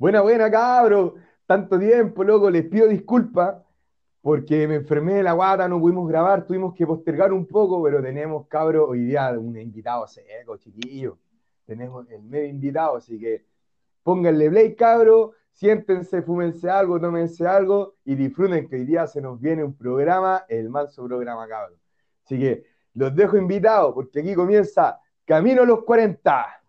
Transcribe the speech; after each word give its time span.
Buena, 0.00 0.22
buena, 0.22 0.50
cabro. 0.50 1.16
Tanto 1.44 1.78
tiempo, 1.78 2.24
loco. 2.24 2.48
Les 2.48 2.64
pido 2.64 2.88
disculpas 2.88 3.56
porque 4.22 4.66
me 4.66 4.76
enfermé 4.76 5.16
de 5.16 5.22
la 5.22 5.32
guata, 5.32 5.68
no 5.68 5.78
pudimos 5.78 6.08
grabar, 6.08 6.46
tuvimos 6.46 6.72
que 6.72 6.86
postergar 6.86 7.34
un 7.34 7.46
poco, 7.46 7.82
pero 7.82 8.02
tenemos, 8.02 8.46
cabro, 8.46 8.88
hoy 8.88 9.00
día 9.00 9.30
un 9.38 9.58
invitado 9.58 10.06
seco, 10.06 10.56
chiquillo. 10.56 11.18
Tenemos 11.66 12.10
el 12.10 12.22
medio 12.22 12.48
invitado, 12.48 12.96
así 12.96 13.18
que 13.18 13.44
pónganle 14.02 14.48
play, 14.48 14.74
cabro. 14.74 15.32
Siéntense, 15.52 16.22
fúmense 16.22 16.70
algo, 16.70 16.98
tómense 16.98 17.46
algo 17.46 17.96
y 18.06 18.14
disfruten 18.14 18.68
que 18.68 18.76
hoy 18.76 18.86
día 18.86 19.06
se 19.06 19.20
nos 19.20 19.38
viene 19.38 19.62
un 19.62 19.74
programa, 19.76 20.46
el 20.48 20.70
manso 20.70 21.04
programa, 21.04 21.46
cabro. 21.46 21.76
Así 22.24 22.38
que 22.38 22.64
los 22.94 23.14
dejo 23.14 23.36
invitados 23.36 23.92
porque 23.92 24.20
aquí 24.20 24.34
comienza 24.34 24.98
Camino 25.26 25.60
a 25.62 25.66
los 25.66 25.84
40. 25.84 26.59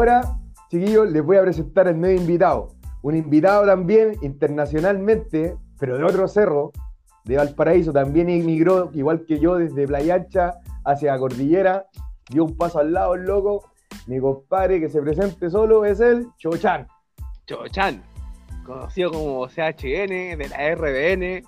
Ahora, 0.00 0.22
chiquillos, 0.70 1.10
les 1.10 1.22
voy 1.22 1.36
a 1.36 1.42
presentar 1.42 1.86
el 1.86 1.96
medio 1.96 2.18
invitado. 2.18 2.68
Un 3.02 3.16
invitado 3.16 3.66
también 3.66 4.16
internacionalmente, 4.22 5.58
pero 5.78 5.98
de 5.98 6.04
otro 6.04 6.26
cerro, 6.26 6.72
de 7.26 7.36
Valparaíso. 7.36 7.92
También 7.92 8.30
emigró, 8.30 8.90
igual 8.94 9.26
que 9.26 9.38
yo, 9.38 9.56
desde 9.56 9.86
Playa 9.86 10.14
Ancha 10.14 10.54
hacia 10.86 11.12
la 11.12 11.18
cordillera. 11.18 11.86
Dio 12.30 12.46
un 12.46 12.56
paso 12.56 12.78
al 12.78 12.94
lado 12.94 13.14
el 13.14 13.24
loco. 13.24 13.70
Mi 14.06 14.18
compadre 14.20 14.80
que 14.80 14.88
se 14.88 15.02
presente 15.02 15.50
solo 15.50 15.84
es 15.84 16.00
el 16.00 16.28
Chochan. 16.38 16.88
Chochan, 17.46 18.02
conocido 18.64 19.10
como 19.10 19.48
CHN, 19.48 20.38
de 20.38 20.48
la 20.48 20.74
RBN, 20.76 21.42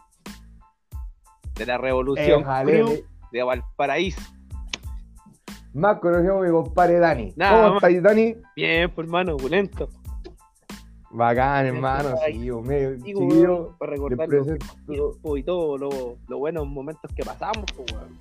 de 1.55 1.66
la 1.66 1.79
Revolución 1.79 2.43
Éjale. 2.43 3.07
de 3.32 3.43
Valparaíso. 3.43 4.21
Más 5.74 5.98
conocido 6.00 6.34
como 6.34 6.44
mi 6.44 6.50
compadre 6.50 6.98
Dani. 6.98 7.32
Nada 7.36 7.62
¿Cómo 7.64 7.74
estáis, 7.76 8.02
Dani? 8.02 8.36
Bien, 8.54 8.90
pues 8.95 9.06
hermano, 9.06 9.34
opulento. 9.34 9.88
Bacán, 11.10 11.66
hermano. 11.66 12.14
ahí. 12.23 12.40
Sí, 12.45 12.51
medio 12.51 12.96
chiquillo. 12.96 13.76
para 13.79 13.92
recordar 13.92 14.29
los 14.29 14.46
tiempos 14.87 15.38
y 15.38 15.42
todo 15.42 15.76
lo, 15.79 15.90
los 16.29 16.38
buenos 16.38 16.66
momentos 16.66 17.10
que 17.14 17.23
pasamos, 17.23 17.64
pues, 17.76 17.92
weón. 17.92 18.18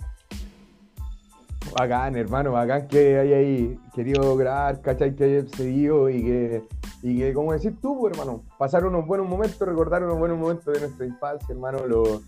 Bacán, 1.77 2.17
hermano, 2.17 2.51
bacán 2.51 2.87
que 2.87 3.17
hay 3.19 3.33
ahí 3.33 3.79
querido 3.93 4.35
grabar, 4.35 4.81
¿cachai? 4.81 5.15
Que 5.15 5.23
hayas 5.25 5.51
seguido 5.51 6.09
y 6.09 6.21
que, 6.23 6.63
y 7.01 7.17
que, 7.19 7.33
como 7.33 7.53
decís 7.53 7.71
tú, 7.81 7.97
pues, 7.99 8.11
hermano, 8.17 8.43
pasar 8.57 8.85
unos 8.85 9.05
buenos 9.05 9.27
momentos, 9.27 9.65
recordar 9.65 10.03
unos 10.03 10.17
buenos 10.17 10.37
momentos 10.37 10.73
de 10.73 10.81
nuestra 10.81 11.05
infancia, 11.05 11.47
hermano, 11.53 11.85
lo- 11.87 12.21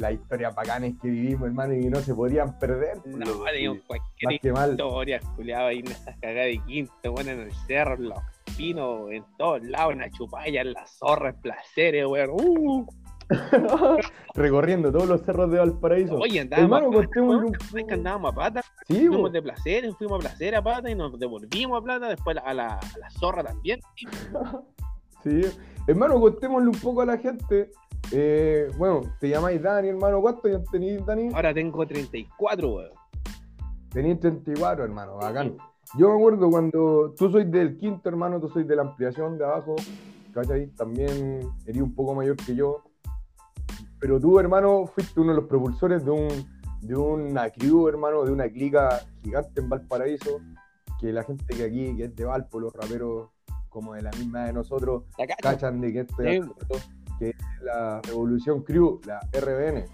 las 0.00 0.12
historias 0.14 0.54
bacanes 0.54 0.94
que 1.00 1.08
vivimos, 1.08 1.46
hermano, 1.48 1.74
y 1.74 1.82
que 1.82 1.90
no 1.90 2.00
se 2.00 2.14
podían 2.14 2.58
perder. 2.58 2.98
pues, 3.02 3.16
No, 3.16 3.44
teníamos 3.44 3.82
cualquier 3.86 4.32
Más 4.32 4.40
que 4.40 4.52
mal. 4.52 4.70
historia, 4.72 5.20
culiado 5.36 5.66
ahí 5.68 5.78
en 5.80 5.86
esas 5.88 6.16
cagadas 6.18 6.46
de 6.46 6.60
quinto, 6.66 7.12
bueno, 7.12 7.30
en 7.30 7.40
el 7.40 7.52
cerro, 7.66 7.94
en 7.94 8.08
los 8.08 8.18
pinos, 8.56 9.10
en 9.12 9.24
todos 9.38 9.62
lados, 9.62 9.92
en 9.92 9.98
la 10.00 10.10
chupalla, 10.10 10.60
en 10.62 10.72
las 10.72 10.90
zorras, 10.98 11.34
en 11.34 11.40
placeres, 11.42 12.06
weón. 12.06 12.30
Uh, 12.32 12.86
Recorriendo 14.34 14.90
todos 14.90 15.08
los 15.08 15.22
cerros 15.22 15.50
de 15.52 15.58
Valparaíso. 15.58 16.16
oye, 16.16 16.40
andábamos 16.40 16.78
hermano, 16.80 16.86
a 16.86 16.90
pata, 16.90 17.04
contémosle 17.06 17.38
weón. 17.42 17.54
un 17.60 17.60
¿Sabes 17.68 17.84
que 17.86 17.94
andábamos 17.94 18.32
a 18.32 18.34
pata? 18.34 18.62
Sí, 18.88 18.94
Fuimos 18.98 19.20
pues. 19.20 19.32
de 19.32 19.42
placeres, 19.42 19.96
fuimos 19.96 20.16
a 20.18 20.20
placer 20.28 20.54
a 20.56 20.62
pata 20.62 20.90
y 20.90 20.94
nos 20.94 21.18
devolvimos 21.18 21.80
a 21.80 21.84
plata, 21.84 22.08
después 22.08 22.36
a 22.44 22.54
la, 22.54 22.74
a 22.74 22.98
la 22.98 23.10
zorra 23.10 23.42
también. 23.44 23.80
Sí, 25.22 25.42
hermano, 25.86 26.18
contémosle 26.18 26.70
un 26.70 26.78
poco 26.80 27.02
a 27.02 27.04
la 27.04 27.18
gente. 27.18 27.70
Eh, 28.12 28.68
bueno, 28.76 29.02
te 29.20 29.28
llamáis 29.28 29.62
Dani, 29.62 29.88
hermano. 29.88 30.20
¿Cuántos 30.20 30.50
ya 30.50 30.62
tenéis, 30.70 31.04
Dani? 31.06 31.28
Ahora 31.32 31.54
tengo 31.54 31.86
34, 31.86 32.68
weón. 32.68 32.90
Tenéis 33.90 34.20
34, 34.20 34.84
hermano, 34.84 35.16
bacán. 35.16 35.56
Yo 35.98 36.08
me 36.08 36.14
acuerdo 36.14 36.50
cuando 36.50 37.14
tú 37.16 37.30
sois 37.30 37.50
del 37.50 37.76
quinto, 37.76 38.08
hermano, 38.08 38.40
tú 38.40 38.48
sois 38.48 38.66
de 38.66 38.76
la 38.76 38.82
ampliación 38.82 39.36
de 39.38 39.44
abajo, 39.44 39.76
¿cachai? 40.32 40.68
También 40.68 41.40
eres 41.66 41.82
un 41.82 41.94
poco 41.94 42.14
mayor 42.14 42.36
que 42.36 42.54
yo. 42.54 42.84
Pero 43.98 44.20
tú, 44.20 44.38
hermano, 44.38 44.86
fuiste 44.86 45.20
uno 45.20 45.32
de 45.32 45.40
los 45.40 45.48
propulsores 45.48 46.04
de 46.04 46.10
un 46.10 46.28
de 46.80 46.96
una 46.96 47.50
crew, 47.50 47.88
hermano, 47.88 48.24
de 48.24 48.32
una 48.32 48.48
clica 48.48 49.00
gigante 49.22 49.60
en 49.60 49.68
Valparaíso, 49.68 50.40
que 50.98 51.12
la 51.12 51.24
gente 51.24 51.54
que 51.54 51.64
aquí, 51.64 51.96
que 51.96 52.04
es 52.04 52.16
de 52.16 52.24
Valpo, 52.24 52.60
los 52.60 52.72
raperos 52.72 53.28
como 53.68 53.94
de 53.94 54.02
la 54.02 54.10
misma 54.12 54.46
de 54.46 54.52
nosotros, 54.52 55.04
cachan 55.42 55.80
de 55.80 55.92
que 55.92 56.00
esto 56.00 56.22
que 57.20 57.28
es 57.30 57.36
la 57.62 58.00
Revolución 58.02 58.62
Crew, 58.62 59.00
la 59.06 59.20
RBN. 59.32 59.84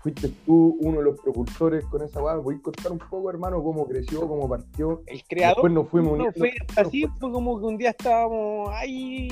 Fuiste 0.00 0.28
tú 0.44 0.76
uno 0.80 0.98
de 0.98 1.04
los 1.04 1.20
propulsores 1.20 1.84
con 1.84 2.02
esa 2.02 2.20
weá. 2.20 2.36
¿Voy 2.36 2.56
a 2.56 2.62
contar 2.62 2.90
un 2.90 2.98
poco, 2.98 3.30
hermano, 3.30 3.62
cómo 3.62 3.86
creció, 3.86 4.26
cómo 4.26 4.48
partió? 4.48 5.02
El 5.06 5.22
creador 5.24 5.56
Después 5.56 5.72
nos 5.72 5.88
fuimos 5.88 6.18
no 6.18 6.32
fue 6.32 6.52
así, 6.76 7.06
fue 7.20 7.30
como 7.30 7.60
que 7.60 7.66
un 7.66 7.76
día 7.78 7.90
estábamos 7.90 8.70
ahí, 8.70 9.28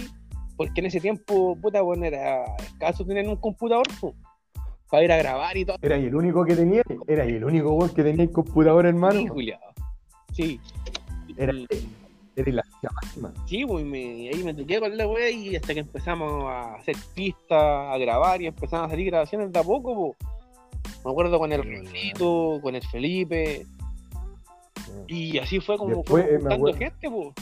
porque 0.56 0.80
en 0.80 0.86
ese 0.86 1.00
tiempo, 1.00 1.56
puta, 1.60 1.80
bueno, 1.82 2.04
era 2.04 2.44
escaso 2.58 3.04
tener 3.04 3.26
un 3.26 3.36
computador, 3.36 3.86
para 4.90 5.04
ir 5.04 5.12
a 5.12 5.16
grabar 5.16 5.56
y 5.56 5.64
todo. 5.64 5.76
Era 5.82 5.96
el 5.96 6.14
único 6.14 6.44
que 6.44 6.54
tenía, 6.54 6.82
era 7.08 7.24
el 7.24 7.44
único 7.44 7.72
weón 7.72 7.90
que 7.90 8.04
tenía 8.04 8.24
el 8.24 8.30
computador, 8.30 8.84
Sí, 8.84 8.88
hermano. 8.88 9.32
culiao. 9.32 9.60
Sí. 10.32 10.60
Era, 11.36 11.52
Y- 12.36 12.40
era 12.40 12.52
la 12.52 12.64
máxima. 12.94 13.32
Sí, 13.46 13.64
pues, 13.66 13.84
y 13.84 13.88
me- 13.88 13.98
y 14.18 14.28
ahí 14.28 14.42
me 14.44 14.54
toqué 14.54 14.80
con 14.80 14.96
la 14.96 15.06
wea 15.08 15.30
y 15.30 15.56
hasta 15.56 15.74
que 15.74 15.80
empezamos 15.80 16.44
a 16.44 16.74
hacer 16.76 16.96
pistas, 17.14 17.60
a 17.60 17.96
grabar 17.98 18.40
y 18.42 18.46
empezaron 18.46 18.86
a 18.86 18.88
salir 18.90 19.06
grabaciones 19.06 19.52
de 19.52 19.58
a 19.58 19.62
poco, 19.64 19.94
po. 19.94 20.16
Me 21.04 21.10
acuerdo 21.10 21.38
con 21.38 21.52
el 21.52 21.62
Rolito, 21.62 22.58
con 22.62 22.74
el 22.74 22.82
Felipe, 22.86 23.66
y 25.08 25.38
así 25.38 25.60
fue 25.60 25.76
como 25.78 25.96
Después, 25.96 26.24
fue 26.24 26.34
eh, 26.34 26.38
juntando 26.38 26.54
acuerdo- 26.68 26.78
gente, 26.78 27.10
po. 27.10 27.32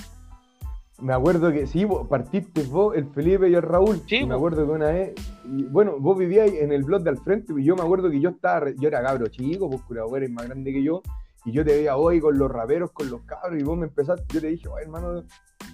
Me 1.01 1.13
acuerdo 1.13 1.53
que 1.53 1.67
sí, 1.69 1.85
vos 1.85 2.09
partiste 2.09 2.63
vos, 2.65 2.97
el 2.97 3.07
Felipe 3.11 3.49
y 3.49 3.55
el 3.55 3.63
Raúl. 3.63 4.03
Sí, 4.09 4.17
y 4.17 4.23
me 4.25 4.31
po. 4.31 4.35
acuerdo 4.35 4.67
que 4.67 4.73
una 4.73 4.87
vez, 4.91 5.15
y, 5.45 5.63
bueno, 5.65 5.95
vos 5.99 6.19
vivíais 6.19 6.55
en 6.55 6.73
el 6.73 6.83
blog 6.83 7.03
de 7.03 7.11
al 7.11 7.19
frente, 7.19 7.53
y 7.57 7.63
yo 7.65 7.77
me 7.77 7.83
acuerdo 7.83 8.11
que 8.11 8.21
yo 8.21 8.31
estaba, 8.31 8.71
yo 8.77 8.89
era 8.89 9.01
cabro 9.03 9.29
chico, 9.29 9.71
pues 9.71 9.81
curado, 9.83 10.17
eres 10.17 10.31
más 10.31 10.47
grande 10.47 10.73
que 10.73 10.83
yo, 10.83 11.03
y 11.49 11.53
yo 11.53 11.65
te 11.65 11.73
veía 11.73 11.97
hoy 11.97 12.21
con 12.21 12.39
los 12.39 12.51
raperos, 12.51 12.91
con 12.93 13.11
los 13.11 13.23
cabros, 13.23 13.61
y 13.61 13.65
vos 13.65 13.77
me 13.79 13.87
empezaste, 13.87 14.25
yo 14.35 14.41
te 14.41 14.49
dije, 14.49 14.69
"Oye, 14.69 14.85
hermano, 14.85 15.23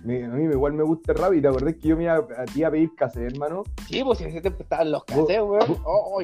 me- 0.05 0.25
a 0.25 0.29
mí 0.29 0.45
igual 0.45 0.73
me 0.75 0.83
gusta 0.83 1.13
el 1.13 1.19
rap, 1.19 1.33
y 1.35 1.41
te 1.41 1.49
acordás 1.49 1.75
que 1.75 1.89
yo 1.89 1.97
me 1.97 2.05
iba 2.05 2.17
a 2.17 2.45
ti 2.45 2.63
a 2.65 2.71
pedir 2.71 2.95
cassette, 2.95 3.33
hermano. 3.33 3.63
Sí, 3.87 4.03
pues 4.05 4.21
en 4.21 4.29
ese 4.29 4.41
tiempo 4.41 4.63
estaban 4.63 4.91
los 4.93 5.05
cassettes, 5.05 5.41
weón. 5.43 5.67
vos- 5.69 5.81
Oh, 5.85 6.21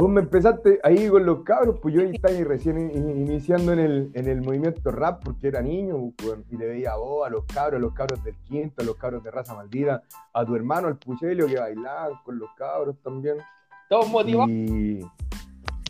Vos 0.00 0.10
me 0.10 0.20
empezaste 0.20 0.80
ahí 0.82 1.08
con 1.08 1.24
los 1.26 1.42
cabros, 1.42 1.78
pues 1.80 1.94
yo 1.94 2.00
estaba 2.02 2.34
ahí 2.34 2.44
recién 2.44 2.78
in- 2.78 2.90
in- 2.96 3.20
iniciando 3.26 3.72
en 3.72 3.78
el, 3.78 4.10
en 4.14 4.28
el 4.28 4.42
movimiento 4.42 4.90
rap 4.90 5.22
porque 5.24 5.48
era 5.48 5.62
niño, 5.62 6.12
pues, 6.16 6.28
weón, 6.30 6.44
y 6.50 6.56
te 6.56 6.66
veía 6.66 6.92
a 6.92 6.96
vos, 6.96 7.26
a 7.26 7.30
los 7.30 7.44
cabros, 7.46 7.78
a 7.78 7.80
los 7.80 7.92
cabros 7.94 8.22
del 8.24 8.36
quinto, 8.44 8.82
a 8.82 8.84
los 8.84 8.96
cabros 8.96 9.22
de 9.24 9.30
raza 9.30 9.54
maldita, 9.54 10.02
a 10.32 10.44
tu 10.44 10.54
hermano, 10.54 10.88
al 10.88 10.96
Puchelio 10.98 11.46
que 11.46 11.58
bailaban 11.58 12.12
con 12.24 12.38
los 12.38 12.50
cabros 12.56 12.96
también. 13.02 13.36
todos 13.88 14.08
motivados. 14.08 14.48
Y 14.50 15.00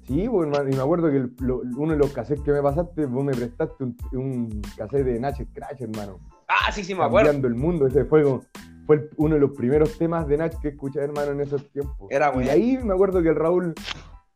sí, 0.07 0.29
pues, 0.29 0.49
y 0.71 0.77
me 0.77 0.83
acuerdo 0.83 1.11
que 1.11 1.17
el- 1.17 1.35
lo- 1.41 1.63
uno 1.77 1.93
de 1.93 1.99
los 1.99 2.13
cassettes 2.13 2.43
que 2.45 2.53
me 2.53 2.63
pasaste, 2.63 3.07
vos 3.07 3.25
me 3.25 3.33
prestaste 3.33 3.85
un, 3.85 3.97
un 4.13 4.63
cassette 4.77 5.05
de 5.05 5.21
Nach 5.21 5.35
Scratch, 5.35 5.81
hermano. 5.81 6.19
Ah, 6.49 6.71
sí, 6.73 6.85
sí, 6.85 6.95
me 6.95 7.05
acuerdo. 7.05 7.31
Cambiando 7.33 7.49
el 7.49 7.55
mundo, 7.55 7.87
ese 7.87 8.05
fue, 8.05 8.23
como- 8.23 8.43
fue 8.87 8.97
el- 8.97 9.11
uno 9.17 9.35
de 9.35 9.41
los 9.41 9.53
primeros 9.53 9.97
temas 9.99 10.27
de 10.27 10.37
Nach 10.37 10.55
que 10.61 10.69
escuché, 10.69 11.01
hermano, 11.01 11.33
en 11.33 11.41
esos 11.41 11.71
tiempos. 11.71 12.09
Era 12.11 12.29
y 12.29 12.33
bueno. 12.35 12.47
de 12.47 12.51
ahí 12.53 12.79
me 12.83 12.93
acuerdo 12.95 13.23
que 13.23 13.29
el 13.31 13.37
Raúl, 13.37 13.75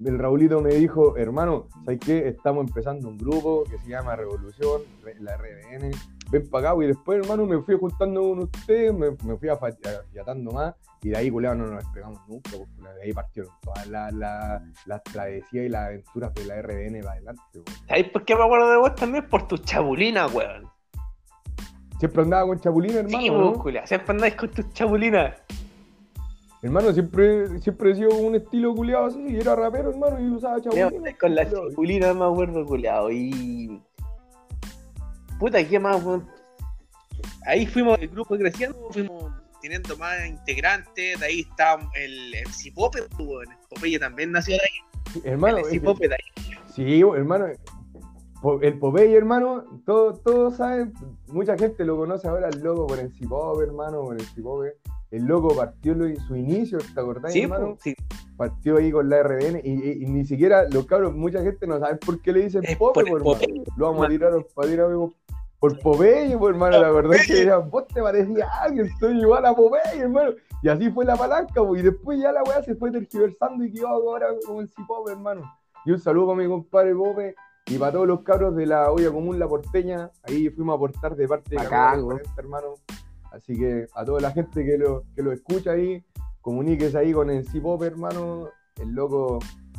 el 0.05 0.19
Raulito 0.19 0.61
me 0.61 0.75
dijo, 0.75 1.17
hermano, 1.17 1.69
¿sabes 1.85 2.01
qué? 2.01 2.29
Estamos 2.29 2.67
empezando 2.69 3.09
un 3.09 3.17
grupo 3.17 3.65
que 3.65 3.79
se 3.79 3.89
llama 3.89 4.15
Revolución, 4.17 4.83
Re- 5.03 5.17
la 5.21 5.37
RBN, 5.37 5.91
ven 6.31 6.49
para 6.51 6.71
acá, 6.71 6.85
y 6.85 6.87
después, 6.89 7.19
hermano, 7.19 7.47
me 7.47 7.61
fui 7.63 7.77
juntando 7.79 8.21
con 8.23 8.39
ustedes, 8.41 8.93
me, 8.93 9.11
me 9.11 9.37
fui 9.37 9.49
afiatando 9.49 10.53
más, 10.53 10.75
y 11.03 11.11
de 11.11 11.17
ahí, 11.17 11.31
culiao, 11.31 11.55
no 11.55 11.67
nos 11.67 11.85
despegamos 11.85 12.21
nunca, 12.29 12.51
culiao, 12.51 12.95
de 12.95 13.03
ahí 13.03 13.13
partieron 13.13 13.53
todas 13.63 13.87
las 13.87 14.13
las 14.87 15.03
travesías 15.05 15.67
y 15.67 15.69
las 15.69 15.87
aventuras 15.87 16.35
de 16.35 16.45
la 16.47 16.63
RBN 16.63 17.01
para 17.01 17.13
adelante, 17.13 17.43
pues. 17.53 17.83
¿Sabes 17.89 18.09
por 18.11 18.25
qué 18.25 18.35
me 18.35 18.45
acuerdo 18.45 18.71
de 18.71 18.77
vos 18.79 18.95
también? 18.95 19.29
Por 19.29 19.47
tus 19.47 19.63
chabulinas, 19.63 20.33
weón. 20.35 20.71
Siempre 21.99 22.23
andaba 22.23 22.47
con 22.47 22.61
Chapulín, 22.61 22.95
hermano, 22.95 23.19
Sí, 23.19 23.31
¿no? 23.31 23.53
culia. 23.55 23.87
Siempre 23.87 24.11
andáis 24.13 24.35
con 24.35 24.51
tus 24.51 24.69
chabulinas. 24.75 25.35
Hermano, 26.63 26.93
siempre, 26.93 27.59
siempre 27.61 27.93
he 27.93 27.95
sido 27.95 28.15
un 28.17 28.35
estilo 28.35 28.75
culiado 28.75 29.07
así, 29.07 29.25
y 29.29 29.37
era 29.37 29.55
rapero, 29.55 29.91
hermano, 29.91 30.21
y 30.21 30.29
usaba 30.31 30.57
andáis 30.57 31.17
con 31.19 31.35
las 31.35 31.51
chabulinas, 31.51 32.17
me 32.17 32.25
acuerdo, 32.25 32.67
culiao. 32.67 33.11
Y. 33.11 33.83
Puta, 35.39 35.67
¿qué 35.67 35.79
más, 35.79 36.03
weón? 36.03 36.29
Ahí 37.47 37.67
fuimos, 37.67 37.99
el 38.01 38.09
grupo 38.09 38.37
creciendo, 38.37 38.89
fuimos 38.91 39.33
teniendo 39.63 39.97
más 39.97 40.27
integrantes. 40.27 41.21
De 41.21 41.27
ahí 41.27 41.41
está 41.41 41.79
el 41.95 42.35
MC 42.47 42.75
Pope, 42.75 43.01
weón. 43.19 43.51
El 43.51 43.59
Popeye 43.69 43.99
también 43.99 44.33
nació 44.33 44.57
de 44.57 44.63
ahí. 44.63 45.23
Hermano, 45.25 45.59
el 45.59 45.65
MC 45.65 45.83
Pope 45.83 46.09
de 46.09 46.15
ahí. 46.15 46.57
Sí, 46.75 47.01
hermano. 47.01 47.47
El 48.63 48.79
Popeye, 48.79 49.17
hermano, 49.17 49.65
todos 49.87 50.23
todos 50.23 50.57
saben, 50.57 50.93
mucha 51.27 51.57
gente 51.57 51.85
lo 51.85 51.97
conoce 51.97 52.29
ahora 52.29 52.49
el 52.49 52.61
logo 52.61 52.87
por 52.87 52.99
el 52.99 53.13
Cipope, 53.13 53.65
hermano, 53.65 54.03
por 54.03 54.21
el 54.21 54.27
Cipope. 54.27 54.77
El 55.17 55.25
loco 55.25 55.55
partió 55.57 55.95
lo- 55.95 56.15
su 56.27 56.37
inicio, 56.37 56.79
¿te 56.95 57.01
acordás, 57.01 57.33
Sí, 57.33 57.43
hermano? 57.43 57.75
po, 57.75 57.79
sí. 57.83 57.95
Partió 58.37 58.77
ahí 58.77 58.91
con 58.93 59.09
la 59.09 59.19
RBN 59.23 59.61
y, 59.65 59.71
y- 59.73 60.03
y 60.03 60.07
ni 60.07 60.25
siquiera 60.25 60.69
los 60.69 60.87
cabros, 60.87 61.15
mucha 61.15 61.43
gente 61.43 61.67
no 61.67 61.79
sabe 61.79 61.97
por 61.97 62.21
qué 62.21 62.33
le 62.33 62.43
dicen 62.45 62.63
Pope, 62.79 63.05
por 63.05 63.23
po, 63.23 63.37
hermano. 63.37 63.65
Lo 63.77 63.87
vamos 63.87 64.07
a 64.07 64.09
tirar 64.09 64.33
para 64.55 64.69
tirar 64.69 64.87
amigo, 64.87 65.13
por 65.59 65.79
Popeye, 65.81 66.37
por 66.37 66.51
hermano, 66.53 66.79
la 66.79 66.91
verdad 66.91 67.15
es 67.15 67.27
que 67.27 67.35
decían, 67.35 67.71
vos 67.71 67.87
te 67.89 68.03
parecías 68.03 68.47
a 68.49 68.63
alguien, 68.65 68.89
soy 69.01 69.19
igual 69.21 69.47
a 69.47 69.55
Popeye, 69.55 70.01
hermano. 70.01 70.33
Y 70.63 70.69
así 70.69 70.91
fue 70.91 71.05
la 71.05 71.17
palanca, 71.17 71.55
po, 71.63 71.75
y 71.77 71.83
después 71.83 72.19
ya 72.21 72.31
la 72.33 72.43
weá 72.43 72.63
se 72.63 72.75
fue 72.75 72.91
tergiversando 72.91 73.65
y 73.65 73.73
quedó 73.73 73.89
ahora 73.89 74.27
como 74.47 74.61
el 74.61 74.69
Cipope, 74.69 75.13
hermano. 75.13 75.43
Y 75.87 75.93
un 75.93 75.99
saludo 75.99 76.27
para 76.29 76.39
mi 76.39 76.47
compadre 76.49 76.95
Pope 76.95 77.35
y 77.69 77.79
para 77.79 77.93
todos 77.93 78.07
los 78.07 78.21
cabros 78.23 78.55
de 78.55 78.67
la 78.67 78.91
olla 78.91 79.11
común 79.11 79.39
La 79.39 79.49
Porteña. 79.49 80.11
Ahí 80.25 80.51
fuimos 80.51 80.75
a 80.75 80.77
aportar 80.77 81.17
de 81.17 81.27
parte 81.27 81.51
de 81.51 81.57
weón. 81.57 81.71
Referente, 82.11 82.41
hermano. 82.41 82.75
Así 83.33 83.55
que 83.57 83.87
a 83.95 84.05
toda 84.05 84.21
la 84.21 84.31
gente 84.31 84.65
que 84.65 84.79
lo, 84.79 85.05
que 85.15 85.23
lo 85.23 85.33
escucha 85.33 85.73
ahí, 85.73 86.05
comuníquese 86.41 86.99
ahí 86.99 87.13
con 87.13 87.31
el 87.31 87.47
Cipope, 87.47 87.87
hermano. 87.87 88.49
El 88.81 88.91
loco 88.91 89.39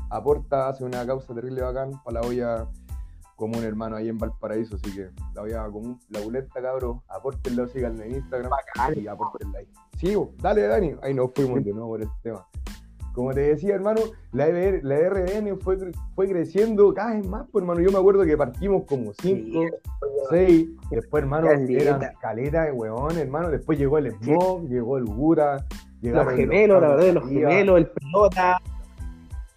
aporta, 0.10 0.70
hace 0.70 0.84
una 0.84 1.06
causa 1.06 1.34
terrible 1.34 1.62
bacán 1.62 1.92
para 2.04 2.22
la 2.22 2.28
olla 2.28 2.68
común, 3.36 3.64
hermano, 3.64 3.96
ahí 3.96 4.10
en 4.10 4.18
Valparaíso. 4.18 4.76
Así 4.76 4.94
que 4.94 5.10
la 5.34 5.44
olla 5.44 5.66
común, 5.72 6.00
la 6.10 6.20
buleta, 6.20 6.62
cabros, 6.62 6.98
apórtenlo, 7.08 7.68
síganlo 7.68 8.04
en 8.04 8.16
Instagram 8.16 8.52
y 8.96 9.08
apórtenla 9.08 9.60
ahí. 9.60 9.68
Sí, 9.98 10.16
dale, 10.40 10.64
Dani. 10.64 10.96
Ahí 11.02 11.14
nos 11.14 11.32
fuimos 11.34 11.64
de 11.64 11.72
nuevo 11.72 11.90
por 11.90 12.02
el 12.02 12.10
tema. 12.22 12.46
Como 13.18 13.34
te 13.34 13.42
decía, 13.42 13.74
hermano, 13.74 14.02
la, 14.32 14.48
EBR 14.48 14.84
la 14.84 15.10
RBN 15.10 15.58
fue, 15.58 15.76
fue 16.14 16.28
creciendo 16.28 16.94
cada 16.94 17.16
vez 17.16 17.28
más, 17.28 17.48
pues, 17.52 17.64
hermano. 17.64 17.82
Yo 17.82 17.92
me 17.92 17.98
acuerdo 17.98 18.24
que 18.24 18.38
partimos 18.38 18.84
como 18.84 19.12
5, 19.12 19.60
6, 20.30 20.68
después, 20.92 21.24
hermano, 21.24 21.50
eran 21.50 22.00
caleta 22.22 22.66
de 22.66 22.74
weón, 22.74 23.18
hermano. 23.18 23.50
Después 23.50 23.80
llegó 23.80 23.98
el 23.98 24.12
Smog, 24.12 24.68
llegó 24.68 25.00
el 25.00 25.06
Gura, 25.06 25.54
Los 25.54 26.02
llegaron 26.04 26.36
gemelos, 26.36 26.80
la 26.80 26.90
verdad, 26.90 27.06
de 27.06 27.14
los 27.14 27.28
gemelos, 27.28 27.78
el 27.80 27.88
pelota, 27.88 28.62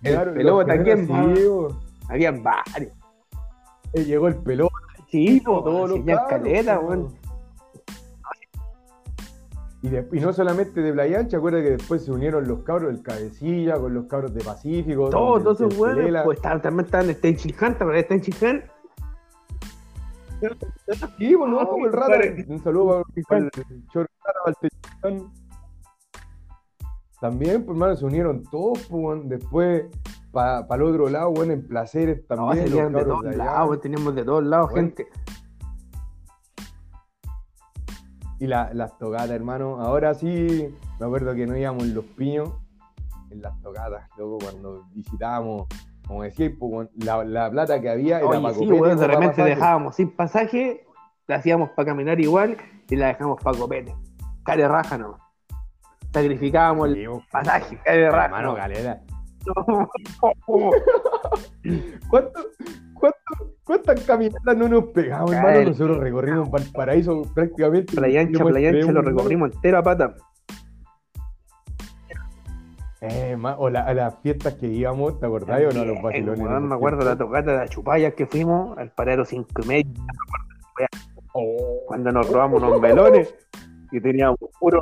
el 0.05 0.33
pelota, 0.33 0.75
los 0.77 0.85
¿quién 0.85 1.07
más? 1.07 1.29
habían 2.09 2.43
varios. 2.43 2.93
Eh, 3.93 4.05
llegó 4.05 4.29
el 4.29 4.37
pelota, 4.37 4.75
Sí, 5.11 5.39
po, 5.45 5.63
todos 5.63 5.91
los 5.91 6.01
caleta, 6.31 6.81
weón. 6.81 7.20
Y, 9.83 9.89
de- 9.89 10.07
y 10.13 10.21
no 10.21 10.33
solamente 10.33 10.83
de 10.83 10.93
Playa 10.93 11.21
Ancha, 11.21 11.39
acuerda 11.39 11.63
que 11.63 11.71
después 11.71 12.05
se 12.05 12.13
unieron 12.13 12.47
los 12.47 12.63
cabros 12.65 12.93
del 12.93 13.03
Cabecilla 13.03 13.79
con 13.79 13.95
los 13.95 14.07
cabros 14.07 14.35
de 14.35 14.45
Pacífico. 14.45 15.09
Todos, 15.09 15.43
todos 15.43 15.61
esos 15.61 15.75
Pelela. 15.75 16.23
pues 16.25 16.37
estaban, 16.39 16.61
también 16.61 16.85
estaban 16.87 17.09
en 17.09 17.21
Tenchin 17.21 17.55
Han, 17.61 17.79
¿te 17.79 17.85
acuerdas 17.85 18.03
de 18.03 18.09
Tenchin 18.09 18.35
Han? 18.47 18.65
Sí, 21.19 21.37
pues 21.37 21.51
no, 21.51 21.69
pues, 21.71 21.85
el 21.87 21.93
rata. 21.93 22.15
Un 22.49 22.63
saludo 22.63 23.05
para 23.29 23.41
el 23.43 23.51
chorro 23.93 24.07
para. 24.23 24.55
También, 27.21 27.65
pues 27.65 27.75
hermano, 27.77 27.97
se 27.97 28.05
unieron 28.07 28.43
todos, 28.45 28.87
pues, 28.89 29.21
después 29.29 29.85
para 30.33 30.65
el 30.77 30.83
otro 30.83 31.09
lado, 31.11 31.31
bueno, 31.33 31.53
en 31.53 31.67
placeres 31.67 32.23
No, 32.31 32.37
también. 32.37 32.65
los 32.65 32.71
salían 32.71 32.93
de 32.93 33.05
todos 33.05 33.37
lados, 33.37 33.81
teníamos 33.81 34.15
de 34.15 34.25
todos 34.25 34.45
lados 34.45 34.71
Bueno. 34.71 34.89
gente. 34.89 35.09
Y 38.41 38.47
la- 38.49 38.71
las 38.75 38.99
tocatas, 38.99 39.31
hermano. 39.31 39.81
Ahora 39.81 40.15
sí, 40.15 40.75
me 40.99 41.07
acuerdo 41.07 41.35
que 41.35 41.47
no 41.47 41.57
íbamos 41.57 41.85
en 41.85 41.95
los 41.95 42.05
piños, 42.05 42.51
en 43.31 43.41
las 43.43 43.61
tocatas, 43.63 44.09
luego 44.17 44.39
cuando 44.39 44.85
visitábamos, 44.93 45.69
como 46.09 46.23
decía, 46.25 46.51
pues, 46.59 46.89
la, 46.97 47.23
la 47.23 47.49
plata 47.51 47.81
que 47.81 47.89
había 47.91 48.19
era 48.19 48.27
Oye, 48.27 48.41
para 48.41 48.55
sí, 48.55 48.61
copete, 48.61 48.81
weón, 48.81 48.95
no 48.97 49.01
de 49.01 49.07
para 49.07 49.13
repente 49.21 49.37
pasaje. 49.37 49.51
dejábamos 49.55 49.95
sin 49.97 50.11
pasaje, 50.17 50.87
la 51.29 51.37
hacíamos 51.37 51.71
para 51.77 51.87
caminar 51.87 52.19
igual 52.19 52.57
y 52.89 52.97
la 52.97 53.07
dejamos 53.09 53.41
para 53.43 53.57
copete. 53.59 53.95
Care 54.43 54.67
raja 54.67 54.99
no. 54.99 55.17
Sacrificábamos 56.13 56.89
el 56.89 56.95
Sí, 56.95 57.05
pasaje, 57.31 57.79
care 57.85 58.11
raja. 58.11 58.25
hermano, 58.25 58.49
no. 58.53 58.55
galera. 58.57 59.01
¿Cuánto, 62.09 62.41
cuánto, 62.95 63.50
¿Cuántas 63.71 64.01
caminatas 64.05 64.57
no 64.57 64.69
nos 64.69 64.85
pegamos, 64.87 65.33
hermano? 65.33 65.69
Nosotros 65.69 65.99
recorrimos 65.99 66.51
Valparaíso 66.51 67.23
prácticamente. 67.33 67.95
Playa 67.95 68.21
ancha, 68.23 68.45
playa 68.45 68.69
ancha, 68.71 68.91
lo 68.91 69.01
recorrimos 69.03 69.53
entero 69.55 69.79
a 69.79 69.83
pata. 69.85 70.15
Eh, 73.01 73.37
ma- 73.37 73.55
o 73.57 73.71
la- 73.71 73.83
a 73.85 73.95
las 73.95 74.19
fiestas 74.19 74.55
que 74.55 74.67
íbamos, 74.67 75.21
¿te 75.21 75.27
acordás? 75.27 75.61
o 75.71 75.73
no? 75.73 75.83
A 75.83 75.85
los 75.85 76.03
vacilones. 76.03 76.41
en 76.41 76.69
me 76.69 76.75
acuerdo 76.75 77.05
la 77.05 77.17
tocata 77.17 77.53
de 77.53 77.57
la 77.59 77.69
chupalla 77.69 78.11
que 78.11 78.27
fuimos 78.27 78.77
al 78.77 78.91
paradero 78.91 79.25
5 79.25 79.63
y 79.63 79.69
medio 79.69 79.93
Oh, 81.33 81.83
cuando 81.87 82.11
nos 82.11 82.29
robamos 82.29 82.61
unos 82.65 82.81
melones 82.81 83.33
y 83.93 84.01
teníamos 84.01 84.37
puro. 84.59 84.81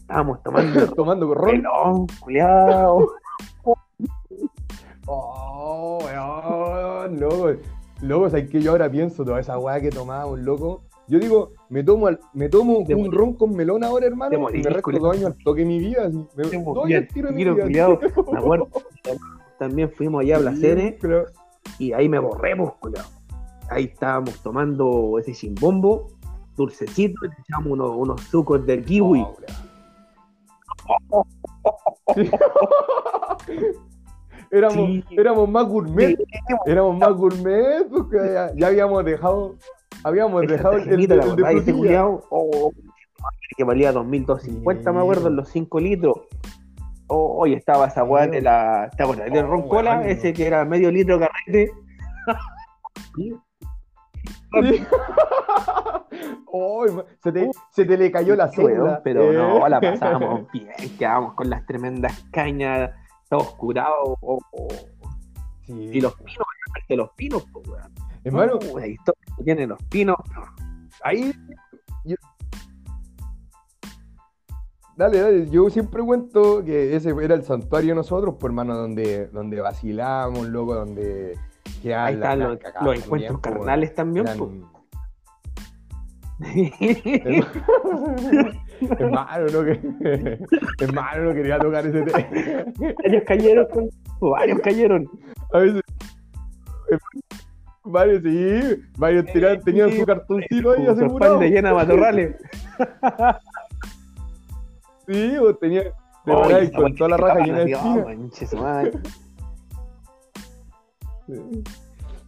Estábamos 0.00 0.42
tomando 0.42 0.86
tomando 0.96 1.32
ron. 1.34 1.52
melón, 1.52 2.06
culiao. 2.18 3.06
Oh, 5.06 5.98
weón, 6.04 7.20
loco. 7.20 7.52
Loco, 8.04 8.28
¿sabes 8.30 8.50
que 8.50 8.60
yo 8.60 8.72
ahora 8.72 8.90
pienso 8.90 9.24
toda 9.24 9.40
esa 9.40 9.58
weá 9.58 9.80
que 9.80 9.90
tomábamos, 9.90 10.38
loco? 10.40 10.82
Yo 11.08 11.18
digo, 11.18 11.52
me 11.68 11.82
tomo, 11.82 12.06
al- 12.06 12.20
me 12.32 12.48
tomo 12.48 12.78
un 12.78 13.12
ron 13.12 13.34
con 13.34 13.54
melón 13.54 13.82
ahora, 13.84 14.06
hermano, 14.06 14.30
y 14.50 14.58
me 14.62 14.70
resto 14.70 14.90
dos 15.00 15.16
años 15.16 15.26
al 15.26 15.36
toque 15.44 15.64
mi 15.64 15.78
vida. 15.78 16.06
Así. 16.06 16.16
Me, 16.36 16.44
años 16.84 17.02
al 17.02 17.08
tiro 17.08 17.28
de 17.28 17.34
mi 17.34 17.68
vida. 17.68 17.98
Me 18.32 18.38
acuerdo. 18.38 18.68
También 19.58 19.90
fuimos 19.90 20.22
allá 20.22 20.36
a 20.36 20.40
Placeres 20.40 20.92
Sí, 20.92 20.98
pero- 21.00 21.26
y 21.78 21.92
ahí 21.92 22.08
me 22.08 22.18
borremos, 22.18 22.74
culiao. 22.74 23.04
Ahí 23.70 23.84
estábamos 23.84 24.38
tomando 24.42 25.18
ese 25.18 25.32
chimbombo, 25.32 26.08
dulcecito, 26.56 27.24
y 27.26 27.28
echamos 27.40 27.72
unos, 27.72 27.90
unos 27.96 28.20
sucos 28.22 28.64
del 28.66 28.84
kiwi. 28.84 29.24
Oh. 31.10 31.26
éramos, 34.50 34.76
Sí. 34.76 35.04
éramos 35.16 35.48
más 35.48 35.64
gourmet, 35.66 36.16
Sí, 36.16 36.24
éramos 36.66 36.98
más 36.98 37.12
gourmet, 37.12 37.86
porque 37.88 38.16
ya, 38.32 38.50
ya 38.54 38.66
habíamos 38.68 39.04
dejado, 39.04 39.56
habíamos 40.02 40.42
esa 40.44 40.52
dejado 40.52 40.74
el, 40.74 40.80
el, 40.80 40.86
tajinita, 40.88 41.14
¿te 41.14 41.20
el 41.20 41.20
de 41.20 41.32
acordás 41.32 41.48
de 41.50 41.54
ese 41.60 41.72
frutilla. 41.72 42.02
culiao? 42.02 42.22
Oh, 42.30 42.72
que 43.56 43.64
valía 43.64 43.92
2.250, 43.92 44.92
me 44.92 45.00
acuerdo, 45.00 45.28
en 45.28 45.36
los 45.36 45.48
5 45.48 45.80
litros. 45.80 46.16
Oh, 47.06 47.36
hoy 47.38 47.52
estaba 47.54 47.86
esa 47.86 48.02
weá 48.04 48.26
de 48.26 48.40
la. 48.40 48.90
¿Te 48.96 49.02
acuerdas? 49.02 49.30
del 49.30 49.44
Oh, 49.44 49.48
ron 49.48 49.68
cola, 49.68 49.98
weón. 49.98 50.08
ese 50.10 50.32
que 50.32 50.46
era 50.46 50.64
medio 50.64 50.90
litro 50.90 51.18
carrete. 51.20 51.70
Se, 57.22 57.32
te, 57.32 57.50
se 57.70 57.84
te 57.84 57.98
le 57.98 58.10
cayó 58.12 58.36
la 58.36 58.48
cédula. 58.48 59.00
pero 59.02 59.32
eh. 59.32 59.36
no, 59.36 59.68
la 59.68 59.80
pasábamos 59.80 60.50
bien, 60.52 60.68
quedábamos 60.98 61.34
con 61.34 61.50
las 61.50 61.66
tremendas 61.66 62.24
cañas, 62.30 62.90
oh, 63.30 64.46
oh. 64.52 64.68
Sí. 65.66 65.72
Y 65.72 66.00
los 66.00 66.14
pinos, 66.16 66.46
aparte 66.68 66.96
los 66.96 67.10
pinos, 67.12 67.44
pues, 67.52 67.68
weón. 67.68 67.92
Hermano, 68.24 68.58
Uh, 68.72 68.78
la 68.78 68.86
historia 68.86 69.22
que 69.36 69.44
tienen 69.44 69.68
los 69.70 69.82
pinos. 69.84 70.16
ahí. 71.02 71.32
yo- 72.04 72.16
Dale, 74.96 75.20
dale, 75.20 75.50
yo 75.50 75.68
siempre 75.70 76.02
cuento 76.04 76.64
que 76.64 76.94
ese 76.94 77.10
era 77.20 77.34
el 77.34 77.42
santuario 77.42 77.90
de 77.90 77.94
nosotros, 77.96 78.36
pues 78.38 78.50
hermano, 78.50 78.76
donde, 78.76 79.26
donde 79.28 79.60
vacilamos, 79.60 80.46
loco, 80.46 80.74
donde 80.74 81.36
quedaban 81.82 82.06
Ahí 82.06 82.14
están 82.14 82.38
los, 82.38 82.58
encuentros 83.02 83.40
pues, 83.40 83.54
carnales 83.54 83.94
también, 83.94 84.26
eran- 84.28 84.38
pues. 84.38 84.50
hermano, 88.98 89.46
no, 89.52 89.64
que... 89.64 90.38
hermano, 90.80 91.24
no 91.24 91.34
quería 91.34 91.58
tocar 91.58 91.86
ese 91.86 92.02
tema. 92.02 92.26
varios 93.02 93.24
cayeron, 93.24 93.66
con- 93.72 93.90
varios 94.30 94.60
cayeron. 94.60 95.08
A 95.52 95.58
veces. 95.58 95.82
Varios 97.84 98.22
sí, 98.22 98.82
varios 98.96 99.26
tiraban- 99.26 99.62
tenían 99.62 99.92
su 99.92 100.06
cartoncito 100.06 100.70
ahí 100.72 100.86
asegurado. 100.86 101.34
espalda 101.34 101.46
llena 101.46 101.68
de 101.70 101.74
matorrales. 101.74 102.36
Sí, 105.06 105.36
o 105.36 105.54
tenía. 105.56 105.82
De 105.82 106.34
verdad, 106.34 106.72
con 106.74 106.94
toda 106.94 107.10
la 107.10 107.16
raja 107.18 107.40
llena 107.40 107.58
de. 107.58 107.76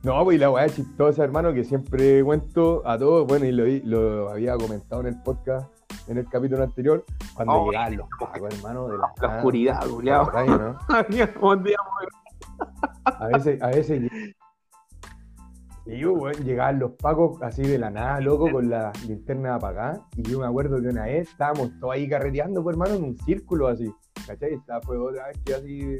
No, 0.02 0.22
pues 0.24 0.36
y 0.36 0.38
la 0.38 0.50
weá 0.50 0.68
chistosa, 0.68 1.24
hermano, 1.24 1.52
que 1.52 1.64
siempre 1.64 2.22
cuento 2.22 2.82
a 2.86 2.98
todos, 2.98 3.26
bueno, 3.26 3.44
y 3.46 3.52
lo 3.80 4.28
había 4.30 4.54
comentado 4.56 5.00
en 5.00 5.08
el 5.08 5.22
podcast, 5.22 5.68
en 6.08 6.18
el 6.18 6.28
capítulo 6.28 6.62
anterior, 6.62 7.04
cuando 7.34 7.54
Oh, 7.54 7.70
llegaban 7.70 7.96
los 7.96 8.08
pacos, 8.18 8.54
hermano, 8.54 8.88
de 8.88 8.98
la, 8.98 9.12
La 9.20 9.36
oscuridad, 9.36 9.80
¿Te 9.80 9.88
culiao. 9.88 10.22
acordás, 10.22 10.46
no? 10.48 10.78
Días 11.08 11.30
A 13.04 13.26
veces, 13.28 13.62
a 13.62 13.66
veces. 13.68 14.10
Y 15.88 15.98
yo, 15.98 16.30
llegaban 16.32 16.80
los 16.80 16.92
pacos 16.92 17.40
así 17.42 17.62
de 17.62 17.78
la 17.78 17.90
nada, 17.90 18.20
loco, 18.20 18.50
con 18.50 18.68
la 18.68 18.92
linterna 19.06 19.54
apagada. 19.54 20.00
Y 20.16 20.22
yo 20.22 20.40
me 20.40 20.46
acuerdo 20.46 20.80
que 20.82 20.88
una 20.88 21.04
vez 21.04 21.28
estábamos 21.28 21.70
todos 21.78 21.94
ahí 21.94 22.08
carreteando, 22.08 22.62
pues, 22.62 22.74
hermano, 22.74 22.94
en 22.94 23.04
un 23.04 23.16
círculo 23.18 23.68
así. 23.68 23.92
¿Cachai? 24.26 24.54
Esta 24.54 24.80
fue 24.80 24.98
otra 24.98 25.28
vez 25.28 25.38
que 25.44 25.54
así 25.54 25.96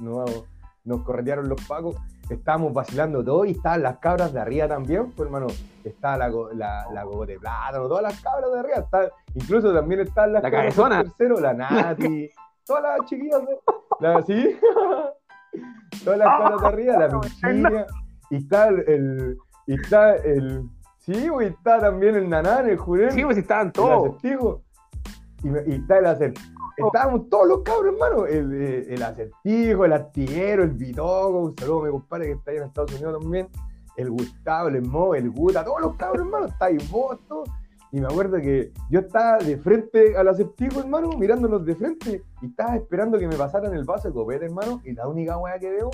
nos, 0.00 0.44
nos 0.84 1.02
corretearon 1.02 1.48
los 1.50 1.62
pacos. 1.66 1.96
Estábamos 2.34 2.72
vacilando 2.72 3.22
todo 3.24 3.44
y 3.44 3.52
estaban 3.52 3.82
las 3.82 3.98
cabras 3.98 4.32
de 4.32 4.40
arriba 4.40 4.66
también, 4.68 5.12
pues 5.12 5.26
hermano, 5.26 5.46
estaba 5.84 6.16
la, 6.18 6.28
la, 6.54 6.86
la 6.92 7.04
Gogo 7.04 7.24
de 7.26 7.38
plátano, 7.38 7.86
todas 7.88 8.02
las 8.02 8.20
cabras 8.20 8.52
de 8.52 8.58
arriba, 8.58 8.76
está- 8.78 9.10
incluso 9.34 9.72
también 9.72 10.00
estaban 10.00 10.32
las 10.32 10.42
La 10.42 10.50
cabezona. 10.50 11.02
tercero, 11.04 11.38
la 11.40 11.54
Nati, 11.54 12.30
todas 12.66 12.82
las 12.82 13.08
chiquillas, 13.08 13.40
de- 13.46 13.58
la, 14.00 14.22
¿sí? 14.22 14.58
todas 16.04 16.18
las 16.18 16.28
cabras 16.28 16.60
de 16.60 16.66
arriba, 16.66 16.96
la 16.98 17.08
pinchilla, 17.20 17.86
y 18.30 18.36
está 18.36 18.68
el, 18.68 18.88
el- 18.88 19.38
y 19.68 19.74
está 19.74 20.16
el, 20.16 20.62
sí, 20.98 21.26
pues, 21.30 21.48
y 21.48 21.52
está 21.52 21.80
también 21.80 22.14
el 22.16 22.28
nanán, 22.28 22.68
el 22.68 22.76
jurel, 22.78 23.10
Sí, 23.12 23.24
pues 23.24 23.36
estaban 23.38 23.72
todos. 23.72 24.16
Y, 24.22 25.48
y 25.70 25.74
está 25.74 25.98
el 25.98 26.06
acertijo. 26.06 26.55
Estábamos 26.76 27.28
todos 27.30 27.48
los 27.48 27.62
cabros, 27.62 27.94
hermano. 27.94 28.26
El, 28.26 28.52
eh, 28.52 28.94
el 28.94 29.02
acertijo, 29.02 29.84
el 29.84 29.92
artiguero, 29.92 30.62
el 30.62 30.70
bitoco. 30.70 31.38
Un 31.38 31.56
saludo 31.56 31.80
a 31.80 31.84
mi 31.84 31.90
compadre 31.90 32.26
que 32.26 32.32
está 32.32 32.50
ahí 32.50 32.56
en 32.58 32.62
Estados 32.64 32.92
Unidos 32.94 33.20
también. 33.20 33.48
El 33.96 34.10
Gustavo, 34.10 34.68
el 34.68 34.82
Mo, 34.82 35.14
el 35.14 35.30
Guta, 35.30 35.64
todos 35.64 35.80
los 35.80 35.96
cabros, 35.96 36.26
hermano. 36.26 36.46
Está 36.46 36.66
ahí 36.66 36.78
vos, 36.90 37.18
todo. 37.26 37.44
Y 37.92 38.00
me 38.00 38.06
acuerdo 38.06 38.36
que 38.38 38.72
yo 38.90 39.00
estaba 39.00 39.38
de 39.38 39.56
frente 39.56 40.16
al 40.16 40.28
acertijo, 40.28 40.80
hermano, 40.80 41.10
mirándolos 41.16 41.64
de 41.64 41.74
frente. 41.74 42.22
Y 42.42 42.46
estaba 42.46 42.76
esperando 42.76 43.18
que 43.18 43.26
me 43.26 43.36
pasaran 43.36 43.72
el 43.74 43.84
vaso 43.84 44.08
de 44.08 44.14
copete, 44.14 44.44
hermano. 44.44 44.82
Y 44.84 44.92
la 44.92 45.08
única 45.08 45.38
weá 45.38 45.58
que 45.58 45.70
veo, 45.70 45.90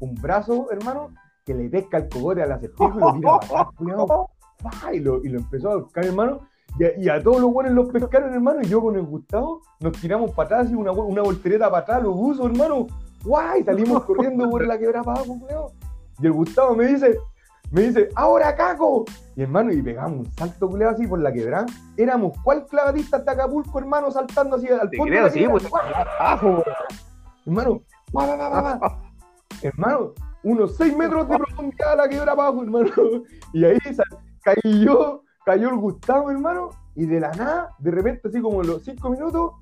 un 0.00 0.14
brazo, 0.16 0.68
hermano, 0.72 1.10
que 1.44 1.54
le 1.54 1.68
pesca 1.68 1.98
el 1.98 2.08
cogote 2.08 2.42
al 2.42 2.52
acertijo 2.52 2.98
y 2.98 3.00
lo 3.00 3.12
tira 3.12 3.38
para 3.38 3.60
atrás, 3.60 3.68
y, 4.94 5.00
lo, 5.00 5.22
y 5.22 5.28
lo 5.28 5.38
empezó 5.38 5.70
a 5.70 5.76
buscar, 5.76 6.04
hermano. 6.04 6.40
Y 6.78 6.84
a, 6.84 6.98
y 6.98 7.08
a 7.08 7.22
todos 7.22 7.40
los 7.40 7.52
buenos 7.52 7.72
los 7.72 7.88
pescaron, 7.90 8.32
hermano. 8.34 8.60
Y 8.62 8.66
yo 8.66 8.80
con 8.80 8.96
el 8.96 9.02
Gustavo 9.04 9.62
nos 9.80 9.92
tiramos 10.00 10.32
para 10.32 10.46
atrás, 10.60 10.70
y 10.70 10.74
una, 10.74 10.90
una 10.92 11.22
voltereta 11.22 11.70
para 11.70 11.82
atrás, 11.82 12.02
los 12.02 12.14
buzos, 12.14 12.46
hermano. 12.50 12.86
¡Guay! 13.24 13.62
Salimos 13.64 14.04
corriendo 14.06 14.48
por 14.50 14.66
la 14.66 14.78
quebrada 14.78 15.04
para 15.04 15.18
abajo, 15.20 15.38
culiao. 15.38 15.72
Y 16.20 16.26
el 16.26 16.32
Gustavo 16.32 16.74
me 16.74 16.86
dice, 16.86 17.16
me 17.70 17.82
dice, 17.82 18.08
¡ahora 18.16 18.54
caco! 18.54 19.04
Y 19.36 19.42
hermano, 19.42 19.72
y 19.72 19.82
pegamos 19.82 20.26
un 20.26 20.32
salto 20.34 20.68
culeado 20.68 20.94
así 20.94 21.06
por 21.06 21.20
la 21.20 21.32
quebrada. 21.32 21.66
Éramos 21.96 22.36
cuál 22.44 22.66
clavadista 22.66 23.16
hasta 23.18 23.32
Acapulco, 23.32 23.78
hermano, 23.78 24.10
saltando 24.10 24.56
así 24.56 24.68
al 24.68 24.90
Te 24.90 24.96
fondo. 24.96 25.10
creo, 25.10 25.24
de 25.24 25.28
la 25.28 25.32
sí, 25.32 25.46
pues. 25.48 25.66
Abajo. 26.20 26.62
Hermano, 27.46 27.80
va, 28.16 28.26
va, 28.26 28.36
va, 28.48 28.60
va, 28.78 29.00
hermano, 29.62 30.12
unos 30.42 30.76
6 30.76 30.96
metros 30.96 31.28
de 31.28 31.36
profundidad 31.38 31.96
la 31.96 32.08
quebrada 32.08 32.32
abajo, 32.32 32.62
hermano. 32.62 32.90
Y 33.52 33.64
ahí 33.64 33.78
sa- 33.94 34.02
caí 34.42 34.84
yo, 34.84 35.22
cayó 35.44 35.68
el 35.68 35.76
Gustavo, 35.76 36.30
hermano, 36.30 36.70
y 36.94 37.06
de 37.06 37.20
la 37.20 37.30
nada, 37.32 37.70
de 37.78 37.90
repente, 37.90 38.28
así 38.28 38.40
como 38.40 38.62
en 38.62 38.68
los 38.68 38.84
5 38.84 39.10
minutos, 39.10 39.52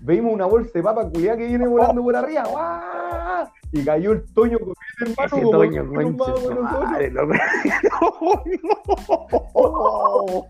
veíamos 0.00 0.32
una 0.32 0.46
bolsa 0.46 0.70
de 0.74 0.82
papa 0.82 1.08
culiada 1.08 1.38
que 1.38 1.46
viene 1.46 1.66
volando 1.66 2.02
por 2.02 2.14
arriba. 2.16 2.44
¡guau! 2.44 3.48
Y 3.72 3.84
cayó 3.84 4.12
el 4.12 4.24
Toño 4.32 4.58
con 4.58 4.72
ese 4.72 5.10
hermano. 5.10 5.36
Ese 5.36 5.50
Toño, 5.50 5.92
concha 5.92 6.60
madre, 6.60 7.10
loco. 7.10 7.34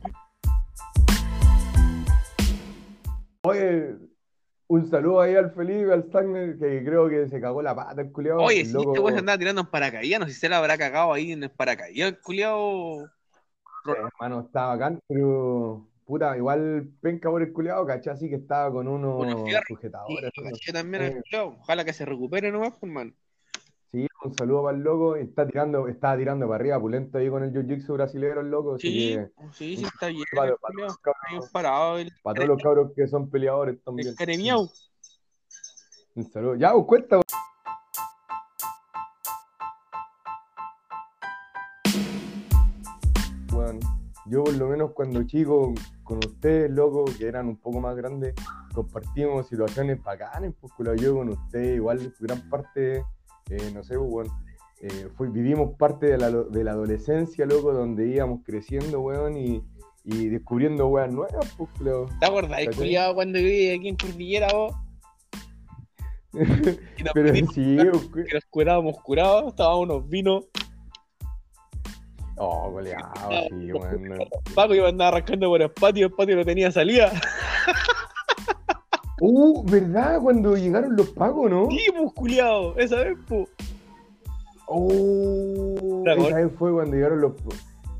Oye, 3.42 3.96
un 4.68 4.90
saludo 4.90 5.20
ahí 5.20 5.34
al 5.34 5.50
Felipe, 5.52 5.92
al 5.92 6.04
Stagner, 6.04 6.58
que 6.58 6.82
creo 6.84 7.08
que 7.08 7.28
se 7.28 7.40
cagó 7.40 7.62
la 7.62 7.74
pata 7.74 8.00
el 8.00 8.10
culiado. 8.12 8.40
Oye, 8.40 8.60
el 8.60 8.66
si 8.66 8.72
loco- 8.72 8.90
este 8.90 9.00
weón 9.00 9.12
se 9.14 9.18
andaba 9.20 9.38
tirando 9.38 9.60
en 9.60 9.66
paracaídas, 9.66 10.20
no 10.20 10.26
sé 10.26 10.32
si 10.32 10.40
se 10.40 10.48
la 10.48 10.58
habrá 10.58 10.78
cagado 10.78 11.12
ahí 11.12 11.32
en 11.32 11.42
el 11.42 11.50
paracaídas, 11.50 12.08
el 12.08 12.20
culiao. 12.20 13.06
Hermano, 13.86 14.40
está 14.46 14.66
bacán, 14.66 15.00
pero 15.06 15.86
puta, 16.06 16.36
igual 16.36 16.88
penca 17.00 17.30
por 17.30 17.42
el 17.42 17.52
culiado, 17.52 17.84
¿cachai? 17.86 18.14
Así 18.14 18.28
que 18.28 18.36
estaba 18.36 18.72
con 18.72 18.88
unos 18.88 19.22
Unos 19.22 19.42
fierros. 19.44 19.64
Oh, 19.70 19.74
sujetadores. 19.74 20.30
Sí, 20.34 20.42
¿no? 20.42 20.50
caché 20.50 20.72
también 20.72 21.02
Eh. 21.02 21.22
el. 21.32 21.40
Ojalá 21.40 21.84
que 21.84 21.92
se 21.92 22.04
recupere 22.04 22.50
nomás, 22.52 22.70
pues, 22.70 22.82
hermano. 22.84 23.12
Sí, 23.92 24.08
un 24.24 24.34
saludo 24.34 24.64
para 24.64 24.76
el 24.76 24.82
loco. 24.82 25.14
Está 25.16 25.46
tirando, 25.46 25.86
estaba 25.86 26.16
tirando 26.16 26.46
para 26.48 26.56
arriba, 26.56 26.80
pulento 26.80 27.18
ahí 27.18 27.28
con 27.30 27.44
el 27.44 27.52
jiu-jitsu 27.52 27.92
brasilero, 27.92 28.40
el 28.40 28.50
loco. 28.50 28.74
Así 28.74 28.90
Sí, 28.90 29.14
que 29.14 29.30
sí, 29.52 29.76
sí, 29.76 29.84
está 29.84 30.08
bien. 30.08 30.24
para, 30.34 30.50
los 30.50 30.58
Está 30.96 31.12
cabros, 31.12 31.50
parado 31.50 31.98
el, 31.98 32.10
para 32.22 32.34
todos 32.34 32.48
los 32.48 32.62
cabros 32.62 32.92
que 32.96 33.06
son 33.06 33.30
peleadores 33.30 33.80
también. 33.84 34.08
el 34.08 34.14
caremiao. 34.16 34.68
Un 36.16 36.24
saludo. 36.30 36.56
Ya, 36.56 36.74
os 36.74 36.86
cuenta. 36.86 37.20
Bueno, 43.54 43.78
yo 44.26 44.42
por 44.42 44.54
lo 44.54 44.68
menos 44.68 44.90
cuando 44.94 45.22
chico 45.22 45.72
con 46.02 46.18
ustedes, 46.18 46.70
loco, 46.72 47.04
que 47.04 47.26
eran 47.26 47.46
un 47.46 47.56
poco 47.56 47.80
más 47.80 47.94
grandes, 47.94 48.34
compartimos 48.74 49.46
situaciones 49.46 50.02
bacanas, 50.02 50.52
pues 50.60 50.72
culo, 50.72 50.96
yo 50.96 51.14
con 51.14 51.28
ustedes, 51.28 51.76
igual 51.76 52.12
gran 52.18 52.48
parte, 52.50 53.04
eh, 53.50 53.70
no 53.72 53.84
sé, 53.84 53.96
pues, 53.96 54.10
bueno, 54.10 54.40
eh, 54.80 55.08
vivimos 55.30 55.76
parte 55.78 56.06
de 56.06 56.18
la, 56.18 56.32
de 56.32 56.64
la 56.64 56.72
adolescencia, 56.72 57.46
loco, 57.46 57.72
donde 57.72 58.08
íbamos 58.08 58.40
creciendo, 58.44 59.00
weón, 59.00 59.36
y, 59.36 59.62
y 60.02 60.28
descubriendo 60.30 60.88
weas 60.88 61.12
nuevas, 61.12 61.54
pues, 61.56 61.70
culo. 61.78 62.08
¿Te 62.18 62.26
acordás, 62.26 62.66
culiao, 62.76 63.14
cuando 63.14 63.38
viví 63.38 63.70
aquí 63.70 63.88
en 63.88 63.96
Cordillera, 63.96 64.48
vos? 64.52 64.74
Pero 67.14 67.34
sí, 67.52 67.76
pues, 68.10 68.26
que 68.26 68.34
nos 68.34 68.44
curábamos 68.50 68.98
curados, 69.00 69.54
tomábamos 69.54 69.84
unos 69.84 70.08
vinos. 70.08 70.44
Oh, 72.36 72.70
goleado, 72.70 73.12
sí, 73.48 73.72
weón. 73.72 74.04
no. 74.04 74.16
Paco 74.54 74.74
iba 74.74 74.86
a 74.86 74.90
andar 74.90 75.14
arrancando 75.14 75.48
por 75.48 75.62
el 75.62 75.70
patio, 75.70 76.06
el 76.06 76.12
patio 76.12 76.36
no 76.36 76.44
tenía 76.44 76.70
salida. 76.70 77.10
Uh, 79.20 79.64
¿verdad? 79.70 80.18
Cuando 80.20 80.56
llegaron 80.56 80.96
los 80.96 81.08
pagos, 81.10 81.48
¿no? 81.48 81.68
Sí, 81.70 81.86
pues, 81.96 82.12
culiao, 82.14 82.76
esa 82.76 82.96
vez, 82.96 83.16
pues. 83.28 83.48
Oh, 84.66 86.02
esa 86.04 86.34
vez 86.34 86.50
fue 86.58 86.72
cuando 86.72 86.96
llegaron 86.96 87.20
los. 87.20 87.32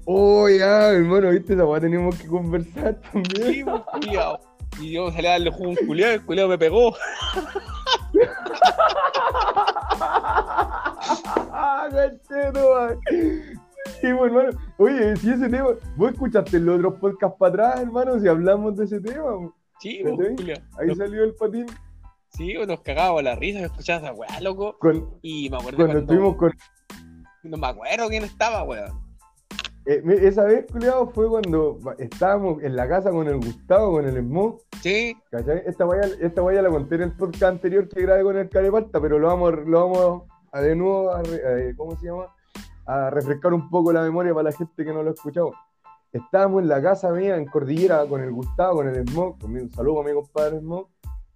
Oh, 0.07 0.49
ya, 0.49 0.91
hermano, 0.91 1.31
viste, 1.31 1.55
esa 1.55 1.65
weá 1.65 1.81
teníamos 1.81 2.17
que 2.17 2.27
conversar 2.27 3.01
también. 3.13 3.53
Sí, 3.53 3.65
pues, 3.65 3.81
culiao. 3.93 4.41
Y 4.81 4.93
yo 4.93 5.11
salí 5.13 5.29
a 5.29 5.31
darle 5.31 5.51
jugo 5.51 5.71
un 5.71 5.77
culiao, 5.87 6.13
el 6.13 6.27
culiao 6.27 6.49
me 6.49 6.59
pegó. 6.59 6.95
Sí, 14.01 14.09
pues, 14.17 14.33
hermano. 14.33 14.51
Oye, 14.79 15.17
si 15.17 15.31
ese 15.31 15.49
tema. 15.49 15.69
¿Vos 15.97 16.13
escuchaste 16.13 16.59
los 16.61 16.77
otros 16.79 16.95
podcasts 17.01 17.37
para 17.39 17.51
atrás, 17.69 17.81
hermano? 17.83 18.19
Si 18.21 18.29
hablamos 18.29 18.77
de 18.77 18.85
ese 18.85 19.01
tema. 19.01 19.23
po? 19.25 19.55
Sí, 19.81 20.03
¿Cachai? 20.03 20.37
culiao. 20.37 20.59
Ahí 20.79 20.95
salió 20.95 21.25
el 21.25 21.35
patín. 21.35 21.67
Sí, 22.31 22.55
nos 22.67 22.81
cagábamos 22.81 23.23
la 23.23 23.37
risa, 23.37 23.61
escuchabas 23.61 24.03
esa 24.05 24.13
weá, 24.13 24.41
loco. 24.41 24.77
Con, 24.81 25.19
Y 25.23 25.49
me 25.51 25.57
acuerdo 25.57 25.77
cuando 25.79 25.93
cuando, 25.95 26.13
estuvimos 26.13 26.37
con. 26.37 26.53
No 27.45 27.57
me 27.57 27.67
acuerdo 27.67 28.09
quién 28.09 28.25
estaba, 28.25 28.65
weón. 28.65 29.01
eh, 29.87 30.03
esa 30.23 30.45
vez, 30.45 30.65
culiado, 30.71 31.09
fue 31.11 31.29
cuando 31.29 31.79
estábamos 31.99 32.63
en 32.63 32.75
la 32.75 32.89
casa 32.89 33.11
con 33.11 33.29
el 33.29 33.37
Gustavo, 33.37 33.93
con 33.93 34.07
el 34.07 34.17
Smoke. 34.21 34.63
Sí, 34.83 35.17
¿Cachai? 35.31 35.63
Esta 35.67 35.85
vaya, 35.85 36.09
esta 36.21 36.41
vaya 36.43 36.63
la 36.63 36.71
conté 36.71 36.97
en 36.97 37.03
el 37.03 37.13
podcast 37.13 37.43
anterior 37.45 37.89
que 37.89 38.03
grabé 38.03 38.23
con 38.25 38.37
el 38.37 38.49
Carepalta, 38.49 39.01
pero 39.01 39.19
lo 39.19 39.29
vamos, 39.29 39.53
lo 39.67 39.89
vamos 39.89 40.23
a 40.53 40.61
de 40.61 40.75
nuevo 40.75 41.11
a, 41.11 41.19
a- 41.21 41.23
¿cómo 41.77 41.97
se 41.99 42.07
llama? 42.07 42.35
A 42.87 43.11
refrescar 43.11 43.53
un 43.55 43.71
poco 43.71 43.93
la 43.93 44.03
memoria 44.03 44.33
para 44.35 44.51
la 44.51 44.53
gente 44.53 44.85
que 44.85 44.93
no 44.93 45.03
lo 45.03 45.11
ha 45.11 45.15
escuchado. 45.15 45.53
Estábamos 46.13 46.63
en 46.63 46.69
la 46.69 46.81
casa 46.83 47.11
mía 47.13 47.37
en 47.37 47.47
Cordillera 47.47 48.07
con 48.07 48.21
el 48.23 48.31
Gustavo, 48.33 48.77
con 48.77 48.89
el 48.89 49.09
Smoke, 49.09 49.41
con 49.41 49.53
mi- 49.53 49.61
un 49.61 49.71
saludo 49.73 50.01
a 50.01 50.05
mi 50.05 50.13
compadre 50.13 50.61
Smoke, 50.61 50.89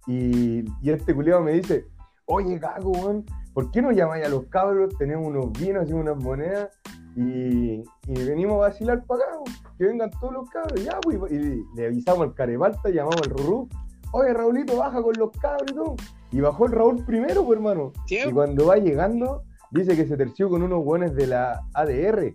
y, 0.07 0.63
y 0.81 0.89
este 0.91 1.13
culiado 1.13 1.41
me 1.41 1.51
dice, 1.53 1.85
oye, 2.25 2.59
weón, 2.83 3.25
¿por 3.53 3.71
qué 3.71 3.81
no 3.81 3.91
llamáis 3.91 4.25
a 4.25 4.29
los 4.29 4.45
cabros? 4.45 4.95
Tenemos 4.97 5.27
unos 5.27 5.51
vinos 5.51 5.89
y 5.89 5.93
unas 5.93 6.15
monedas 6.23 6.69
y, 7.15 7.81
y 8.07 8.25
venimos 8.25 8.55
a 8.55 8.69
vacilar 8.69 9.03
para 9.05 9.23
acá, 9.23 9.31
que 9.77 9.85
vengan 9.85 10.09
todos 10.21 10.33
los 10.33 10.49
cabros, 10.49 10.81
ya, 10.83 10.97
pues, 11.01 11.17
y 11.31 11.63
le 11.75 11.87
avisamos 11.87 12.21
al 12.27 12.33
Carepalta, 12.33 12.89
llamamos 12.89 13.21
al 13.23 13.29
Rurú, 13.31 13.67
oye, 14.13 14.33
Raulito, 14.33 14.77
baja 14.77 15.01
con 15.01 15.13
los 15.17 15.31
cabros 15.31 15.71
y 15.71 15.73
todo. 15.75 15.95
Y 16.31 16.39
bajó 16.41 16.67
el 16.67 16.71
Raúl 16.71 17.03
primero, 17.05 17.43
pues, 17.43 17.57
hermano. 17.57 17.91
sí, 18.05 18.19
Y 18.25 18.31
cuando 18.31 18.67
va 18.67 18.77
llegando, 18.77 19.43
dice 19.71 19.95
que 19.95 20.05
se 20.05 20.17
terció 20.17 20.49
con 20.49 20.61
unos 20.63 20.83
buenos 20.83 21.15
de 21.15 21.27
la 21.27 21.61
ADR. 21.73 22.33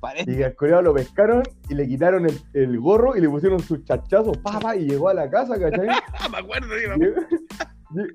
parece. 0.00 0.30
Y 0.30 0.36
que 0.36 0.44
al 0.44 0.54
coreano 0.54 0.82
lo 0.82 0.94
pescaron 0.94 1.42
y 1.68 1.74
le 1.74 1.86
quitaron 1.86 2.26
el, 2.26 2.38
el 2.54 2.78
gorro 2.80 3.16
y 3.16 3.20
le 3.20 3.28
pusieron 3.28 3.60
sus 3.60 3.84
chachazos, 3.84 4.36
papá, 4.38 4.76
y 4.76 4.86
llegó 4.88 5.08
a 5.08 5.14
la 5.14 5.28
casa, 5.30 5.58
¿cachai? 5.58 5.88
Me 6.30 6.38
acuerdo. 6.38 6.68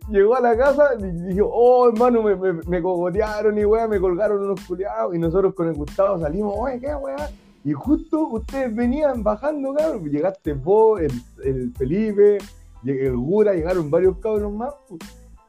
Llegó- 0.10 0.36
a 0.36 0.42
la 0.42 0.56
casa 0.58 0.90
y 1.00 1.34
dijo, 1.34 1.50
oh 1.52 1.90
hermano, 1.90 2.22
me, 2.22 2.36
me, 2.36 2.54
me 2.68 2.82
cogotearon 2.82 3.58
y 3.58 3.64
weá, 3.66 3.88
me 3.88 4.00
colgaron 4.00 4.44
unos 4.44 4.60
culiados. 4.68 5.16
Y 5.16 5.18
nosotros 5.20 5.54
con 5.54 5.68
el 5.70 5.74
Gustavo 5.76 6.20
salimos, 6.20 6.54
oye, 6.58 6.80
qué 6.80 6.94
weá. 6.94 7.30
Y 7.64 7.72
justo 7.74 8.28
ustedes 8.28 8.76
venían 8.76 9.24
bajando, 9.24 9.74
cabrón. 9.74 10.04
Llegaste 10.10 10.54
vos, 10.54 11.00
el, 11.00 11.12
el 11.44 11.72
Felipe, 11.74 12.38
el 12.86 13.16
Gura, 13.16 13.54
llegaron 13.54 13.90
varios 13.90 14.18
cabros 14.18 14.52
más. 14.52 14.74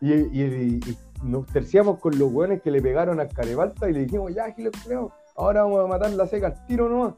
Y, 0.01 0.13
y- 0.13 0.81
y 0.87 0.97
nos 1.23 1.47
terciamos 1.47 1.99
con 1.99 2.19
los 2.19 2.33
weones 2.33 2.63
que 2.63 2.71
le 2.71 2.81
pegaron 2.83 3.21
al 3.21 3.29
Carebalta 3.29 3.89
y 3.89 3.93
le 3.93 4.01
dijimos, 4.01 4.35
ya, 4.35 4.51
Giles 4.53 4.73
ahora 5.37 5.63
vamos 5.63 5.85
a 5.85 5.87
matar 5.87 6.11
la 6.13 6.27
seca 6.27 6.49
al 6.49 6.67
tiro 6.67 6.89
nomás. 6.89 7.15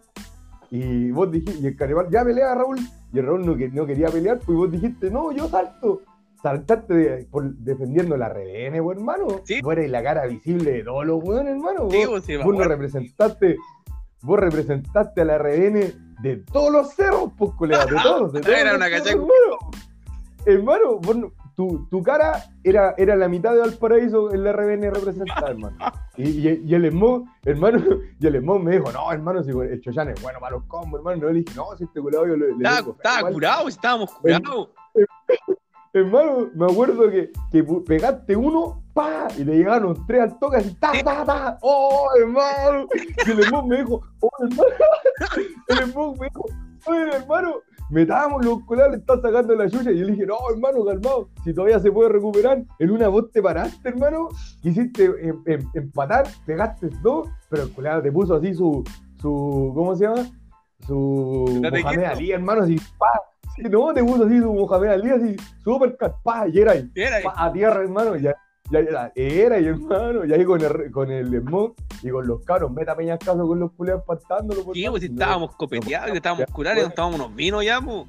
Y 0.70 1.10
vos 1.10 1.30
dijiste, 1.30 1.60
y 1.60 1.66
el 1.66 1.76
Carebalta, 1.76 2.10
ya 2.12 2.24
pelea 2.24 2.54
Raúl. 2.54 2.78
Y 3.12 3.18
el 3.18 3.26
Raúl 3.26 3.46
no, 3.46 3.56
que- 3.56 3.68
no 3.68 3.86
quería 3.86 4.08
pelear, 4.08 4.38
pues 4.44 4.56
vos 4.58 4.70
dijiste, 4.70 5.10
no, 5.10 5.30
yo 5.32 5.48
salto. 5.48 6.02
saltaste 6.42 6.92
de- 6.94 7.24
por- 7.30 7.54
defendiendo 7.54 8.18
la 8.18 8.28
RBN, 8.28 8.82
pues, 8.82 8.98
hermano. 8.98 9.26
Sí. 9.44 9.62
Vos 9.62 9.72
eres 9.72 9.90
la 9.90 10.02
cara 10.02 10.26
visible 10.26 10.72
de 10.72 10.84
todos 10.84 11.06
los 11.06 11.24
weones, 11.24 11.54
hermano. 11.54 11.88
Sí, 11.90 12.04
Vos, 12.04 12.22
sí, 12.24 12.36
vos 12.36 12.54
no 12.54 12.64
representaste, 12.64 13.56
vos 14.20 14.38
representaste 14.38 15.22
a 15.22 15.24
la 15.24 15.38
RBN 15.38 15.92
de 16.22 16.36
todos 16.52 16.70
los 16.70 16.92
cerros, 16.94 17.30
pues, 17.38 17.52
colega, 17.52 17.86
de 17.86 17.96
todos. 18.02 18.32
De 18.34 18.40
todos 18.42 18.54
Era 18.58 18.74
una 18.76 18.90
cachaca. 18.90 19.10
hermano. 19.12 19.30
Hermano, 20.44 20.98
vos 20.98 21.16
no- 21.16 21.32
tu, 21.54 21.86
tu 21.90 22.02
cara 22.02 22.42
era, 22.62 22.94
era 22.98 23.16
la 23.16 23.28
mitad 23.28 23.52
de 23.52 23.60
Valparaíso 23.60 24.32
en 24.32 24.44
la 24.44 24.52
RBN 24.52 24.90
representada, 24.92 25.50
hermano. 25.50 25.76
Y, 26.16 26.48
y, 26.48 26.62
y 26.64 26.74
el 26.74 26.90
Smog, 26.92 27.24
hermano, 27.44 27.78
y 28.20 28.26
el 28.26 28.38
Smog 28.38 28.62
me 28.62 28.76
dijo, 28.78 28.92
no, 28.92 29.10
hermano, 29.10 29.42
si 29.42 29.50
el 29.50 29.80
Choyan 29.80 30.10
es 30.10 30.22
bueno 30.22 30.38
para 30.38 30.52
los 30.56 30.64
combos, 30.66 31.00
hermano. 31.00 31.22
No, 31.22 31.32
le 31.32 31.40
dije, 31.40 31.56
no, 31.56 31.76
si 31.76 31.82
este 31.84 32.00
culado 32.00 32.26
yo 32.28 32.36
le, 32.36 32.50
Estaba, 32.52 32.76
tengo 32.76 32.92
fe, 32.92 32.96
estaba 32.98 33.18
igual". 33.18 33.32
curado, 33.32 33.68
estábamos 33.68 34.12
curados. 34.12 34.68
Hermano, 35.92 36.50
me 36.56 36.64
acuerdo 36.66 37.08
que, 37.08 37.30
pegaste 37.86 38.34
uno, 38.34 38.82
pa, 38.92 39.28
y 39.38 39.44
le 39.44 39.58
llegaron 39.58 40.04
tres 40.08 40.22
al 40.22 40.38
toque, 40.40 40.56
así, 40.56 40.74
ta, 40.74 40.90
ta, 41.04 41.24
ta, 41.24 41.58
oh, 41.62 42.08
hermano. 42.18 42.88
Y 43.26 43.30
el 43.30 43.44
Smog 43.44 43.68
me 43.68 43.76
dijo, 43.76 44.02
oh, 44.18 44.30
hermano, 44.40 44.70
el 45.68 45.78
Smog 45.92 46.18
me 46.20 46.26
dijo, 46.26 46.44
oye, 46.86 47.16
hermano, 47.16 47.54
metámoslo, 47.94 48.56
los 48.56 48.64
colados 48.64 48.92
le 48.92 48.98
está 48.98 49.20
sacando 49.20 49.54
la 49.54 49.70
chucha. 49.70 49.92
Y 49.92 49.98
yo 49.98 50.04
le 50.04 50.12
dije, 50.12 50.26
no, 50.26 50.36
hermano, 50.50 50.84
calmado, 50.84 51.28
si 51.44 51.54
todavía 51.54 51.78
se 51.78 51.92
puede 51.92 52.08
recuperar. 52.10 52.62
En 52.80 52.90
una 52.90 53.08
voz 53.08 53.30
te 53.30 53.40
paraste, 53.40 53.88
hermano, 53.88 54.28
quisiste 54.60 55.04
em- 55.04 55.42
em- 55.46 55.70
empatar, 55.74 56.26
pegaste 56.44 56.90
dos, 57.02 57.28
pero 57.48 57.62
el 57.62 57.72
colado 57.72 58.02
te 58.02 58.10
puso 58.10 58.34
así 58.34 58.52
su, 58.52 58.82
su, 59.22 59.72
¿cómo 59.74 59.94
se 59.94 60.04
llama? 60.04 60.26
Su 60.86 61.60
Mohamed. 61.62 62.04
Ali, 62.04 62.32
hermano, 62.32 62.62
así, 62.62 62.76
pa. 62.98 63.12
Sí, 63.54 63.62
no, 63.70 63.94
te 63.94 64.02
puso 64.02 64.24
así 64.24 64.40
su 64.40 64.52
Mohamed 64.52 64.88
Ali, 64.88 65.10
así, 65.10 65.36
super 65.62 65.96
pa, 66.24 66.48
y 66.48 66.58
era 66.58 66.72
ahí, 66.72 66.90
pa, 67.22 67.34
a 67.36 67.52
tierra, 67.52 67.80
hermano, 67.80 68.16
ya. 68.16 68.34
Ya 68.70 68.78
era, 68.78 69.12
era 69.14 69.60
y 69.60 69.66
hermano, 69.66 70.24
y 70.24 70.32
ahí 70.32 70.44
con 70.44 70.60
el, 70.60 70.90
con 70.90 71.10
el 71.10 71.28
smog 71.40 71.74
y 72.02 72.08
con 72.08 72.26
los 72.26 72.42
cabros, 72.44 72.72
meta 72.72 72.96
peñas 72.96 73.18
caso 73.18 73.46
con 73.46 73.60
los 73.60 73.70
culeados 73.72 74.02
espantándolo. 74.02 74.64
por 74.64 74.74
Sí, 74.74 74.86
pues 74.88 75.02
si 75.02 75.08
no. 75.10 75.14
estábamos 75.14 75.54
copeteados, 75.56 76.10
que 76.10 76.16
estábamos 76.16 76.46
curados, 76.50 76.84
estábamos 76.88 77.20
unos 77.20 77.34
vinos 77.34 77.64
ya, 77.64 77.80
pues. 77.80 78.06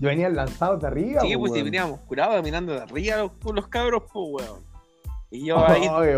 Yo 0.00 0.08
venía 0.08 0.28
lanzados 0.28 0.80
de 0.80 0.86
arriba. 0.88 1.20
Sí, 1.20 1.34
po, 1.34 1.40
pues 1.40 1.52
si 1.52 1.62
veníamos 1.62 2.00
curados 2.00 2.42
mirando 2.42 2.72
de 2.72 2.80
arriba 2.82 3.16
los, 3.16 3.54
los 3.54 3.68
cabros, 3.68 4.02
pues, 4.12 4.26
weón. 4.30 4.68
Y 5.30 5.46
yo 5.46 5.58
ahí, 5.64 5.86
Oh, 5.88 6.00
qué 6.00 6.14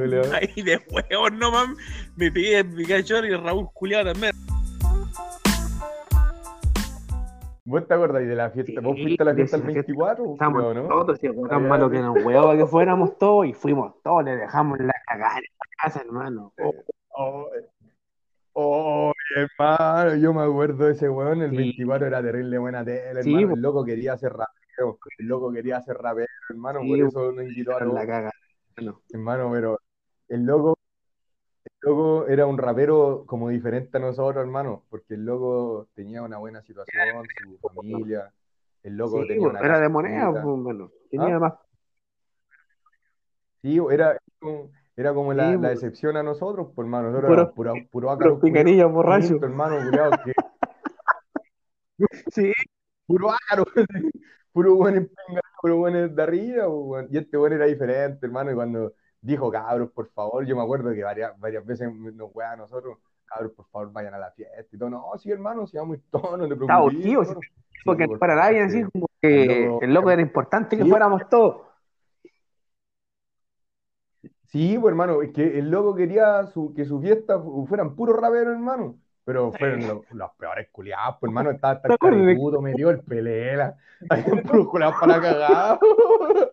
culiao. 0.00 0.24
ahí 0.34 0.62
de 0.62 0.80
huevos 0.90 1.32
nomás 1.32 1.68
me 2.16 2.30
pegué 2.30 2.62
mi 2.62 2.84
cachorro 2.84 3.26
y 3.26 3.34
Raúl 3.34 3.68
culiado 3.72 4.12
también. 4.12 4.32
¿Vos 7.64 7.86
te 7.86 7.94
acordás 7.94 8.26
de 8.26 8.34
la 8.34 8.50
fiesta? 8.50 8.80
¿Vos 8.80 8.96
Sí, 8.96 9.02
fuiste 9.02 9.22
a 9.22 9.26
la 9.26 9.34
fiesta 9.34 9.56
esa 9.56 9.66
el 9.68 9.72
fiesta 9.72 9.92
24? 9.92 10.32
Estábamos 10.32 10.62
creo, 10.72 10.82
¿no? 10.82 10.88
todos, 10.88 11.22
el 11.22 11.34
tan 11.34 11.52
Había- 11.52 11.68
malo 11.68 11.90
que 11.90 11.98
nos 12.00 12.24
hueaba 12.24 12.56
que 12.56 12.66
fuéramos 12.66 13.18
todos, 13.18 13.46
y 13.46 13.52
fuimos 13.52 14.02
todos, 14.02 14.24
le 14.24 14.36
dejamos 14.36 14.78
la 14.80 14.94
cagada 15.06 15.38
en 15.38 15.44
la 15.44 15.66
casa, 15.82 16.00
hermano. 16.04 16.52
Oh, 16.60 16.74
Oh, 17.14 17.50
oh, 18.54 19.12
hermano, 19.36 20.16
yo 20.16 20.32
me 20.34 20.42
acuerdo 20.42 20.86
de 20.86 20.92
ese 20.92 21.08
weón, 21.08 21.42
el 21.42 21.50
Sí. 21.50 21.56
24 21.56 22.06
era 22.06 22.22
terrible 22.22 22.58
buena 22.58 22.84
tele, 22.84 23.22
Sí, 23.22 23.34
hermano. 23.34 23.54
El 23.54 23.60
loco 23.62 23.84
quería 23.84 24.14
hacer 24.14 24.32
rapero, 24.32 24.98
el 25.18 25.26
loco 25.26 25.52
quería 25.52 25.76
hacer 25.76 25.96
rapero, 25.98 26.26
hermano, 26.48 26.80
Sí, 26.80 26.88
por 26.88 26.98
po. 27.00 27.06
eso 27.08 27.32
nos 27.32 27.44
invitó 27.44 27.76
a 27.76 27.84
la 27.84 28.06
cagada. 28.06 28.30
hermano. 28.76 29.00
hermano, 29.12 29.50
pero 29.52 29.78
el 30.28 30.44
loco, 30.46 30.78
loco 31.82 32.26
era 32.28 32.46
un 32.46 32.58
rapero 32.58 33.24
como 33.26 33.48
diferente 33.48 33.96
a 33.96 34.00
nosotros, 34.00 34.42
hermano, 34.42 34.84
porque 34.88 35.14
el 35.14 35.24
loco 35.24 35.88
tenía 35.94 36.22
una 36.22 36.38
buena 36.38 36.62
situación, 36.62 37.26
su 37.38 37.58
familia, 37.60 38.32
el 38.82 38.96
loco 38.96 39.22
Sí, 39.22 39.28
tenía 39.28 39.48
pues, 39.48 39.50
una 39.54 39.60
era 39.60 39.80
de 39.80 39.88
moneda, 39.88 40.30
pues, 40.30 40.44
hermano. 40.44 40.90
Tenía 41.10 41.36
¿Ah? 41.36 41.38
más. 41.40 41.54
Sí, 43.62 43.78
era, 43.90 44.18
era 44.96 45.14
como 45.14 45.32
la, 45.32 45.50
Sí, 45.52 45.52
la 45.52 45.58
pues. 45.68 45.72
excepción 45.74 46.16
a 46.16 46.22
nosotros, 46.22 46.68
por 46.74 46.84
hermano, 46.84 47.10
nosotros 47.10 47.30
Puro- 47.30 47.54
puro, 47.54 47.86
puro 47.90 48.10
ácaros, 48.10 48.40
picanillos 48.40 48.92
borrachos. 48.92 49.42
hermano, 49.42 49.76
que 50.24 50.32
Sí, 52.32 52.52
puro 53.06 53.30
ácaro, 53.30 53.64
puro 54.52 54.74
buen 54.74 55.10
puro 55.60 55.76
buen 55.76 56.14
de 56.14 56.22
arriba, 56.22 56.68
weón. 56.68 57.06
y 57.10 57.18
este 57.18 57.36
buen 57.36 57.52
era 57.52 57.66
diferente, 57.66 58.26
hermano, 58.26 58.50
y 58.50 58.54
cuando 58.54 58.94
dijo, 59.22 59.50
cabros, 59.50 59.90
por 59.92 60.08
favor, 60.10 60.44
yo 60.44 60.54
me 60.56 60.62
acuerdo 60.62 60.92
que 60.92 61.02
varias, 61.02 61.38
varias 61.40 61.64
veces 61.64 61.90
nos 61.94 62.30
weá 62.34 62.52
a 62.52 62.56
nosotros, 62.56 62.98
cabros, 63.24 63.52
por 63.52 63.66
favor, 63.68 63.90
vayan 63.92 64.12
a 64.14 64.18
la 64.18 64.30
fiesta, 64.32 64.60
y 64.70 64.76
todo, 64.78 64.90
no, 64.90 65.04
sí, 65.16 65.30
hermano, 65.30 65.66
si 65.66 65.76
vamos 65.78 65.98
todos, 66.10 66.38
no 66.38 66.46
te 66.48 66.56
preocupes, 66.56 67.02
tío, 67.02 67.22
hermano". 67.22 67.40
porque 67.84 68.04
Sí, 68.04 68.08
por 68.10 68.18
para 68.18 68.34
nadie 68.34 68.60
así 68.62 68.82
sí. 68.82 68.88
como 68.92 69.06
que 69.20 69.42
El 69.44 69.64
loco- 69.68 69.82
el 69.82 69.94
loco 69.94 70.10
era 70.10 70.22
importante 70.22 70.76
que 70.76 70.82
Sí. 70.84 70.90
fuéramos 70.90 71.28
todos. 71.28 71.62
Sí, 74.46 74.76
pues 74.78 74.92
hermano, 74.92 75.22
es 75.22 75.32
que 75.32 75.58
el 75.58 75.70
loco 75.70 75.94
quería 75.94 76.46
su- 76.46 76.74
que 76.74 76.84
sus 76.84 77.00
fiestas 77.00 77.40
fu- 77.42 77.66
fueran 77.66 77.94
puros 77.96 78.20
raperos, 78.20 78.52
hermano. 78.54 78.96
Pero 79.24 79.50
fueron 79.52 79.86
los, 79.86 80.10
los 80.10 80.30
peores 80.36 80.68
culiados, 80.70 81.16
pues 81.20 81.30
hermano, 81.30 81.50
estaba 81.60 81.72
hasta 81.74 81.88
el 81.88 81.90
¿Te 81.90 81.94
acuerdas 81.94 82.20
de- 82.20 82.26
caributo, 82.26 82.60
me 82.60 82.72
dio 82.74 82.90
el 82.90 83.00
pelela. 83.00 83.76
Habían 84.10 84.42
puros 84.42 84.68
culiados 84.68 84.96
para 85.00 85.20
cagar. 85.20 85.78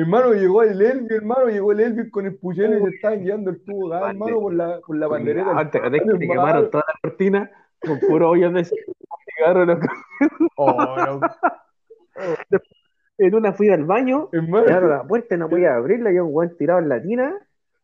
hermano, 0.00 0.32
llegó 0.34 0.62
el 0.62 0.80
Elvi, 0.80 1.14
hermano, 1.14 1.46
llegó 1.46 1.72
el 1.72 1.80
Elvi 1.80 2.10
con 2.10 2.26
el 2.26 2.36
puchero 2.36 2.78
y 2.78 2.82
se 2.82 2.88
estaba 2.96 3.14
guiando 3.16 3.50
el 3.50 3.64
tubo 3.64 3.88
gas, 3.88 4.02
Bande- 4.02 4.24
hermano, 4.24 4.40
por 4.40 4.54
la, 4.54 4.80
por 4.80 4.96
la 4.96 5.06
bandereta. 5.08 5.50
Antes 5.58 5.82
de 5.82 5.90
que 6.00 6.04
te 6.18 6.28
quemaron 6.28 6.70
toda 6.70 6.84
la 6.86 6.94
cortina 7.02 7.50
con 7.80 7.98
puro 8.00 8.30
hoyo 8.30 8.50
de 8.50 8.64
cigarro. 8.64 9.66
Oh, 10.58 10.96
no, 10.96 11.20
En 13.18 13.34
una 13.34 13.52
fui 13.52 13.68
al 13.70 13.84
baño. 13.84 14.28
Claro, 14.66 14.88
la 14.88 15.02
puerta 15.04 15.36
no 15.36 15.48
podía 15.48 15.74
abrirla, 15.74 16.08
había 16.10 16.22
un 16.22 16.30
weón 16.34 16.56
tirado 16.56 16.80
en 16.80 16.88
la 16.88 17.02
tina 17.02 17.34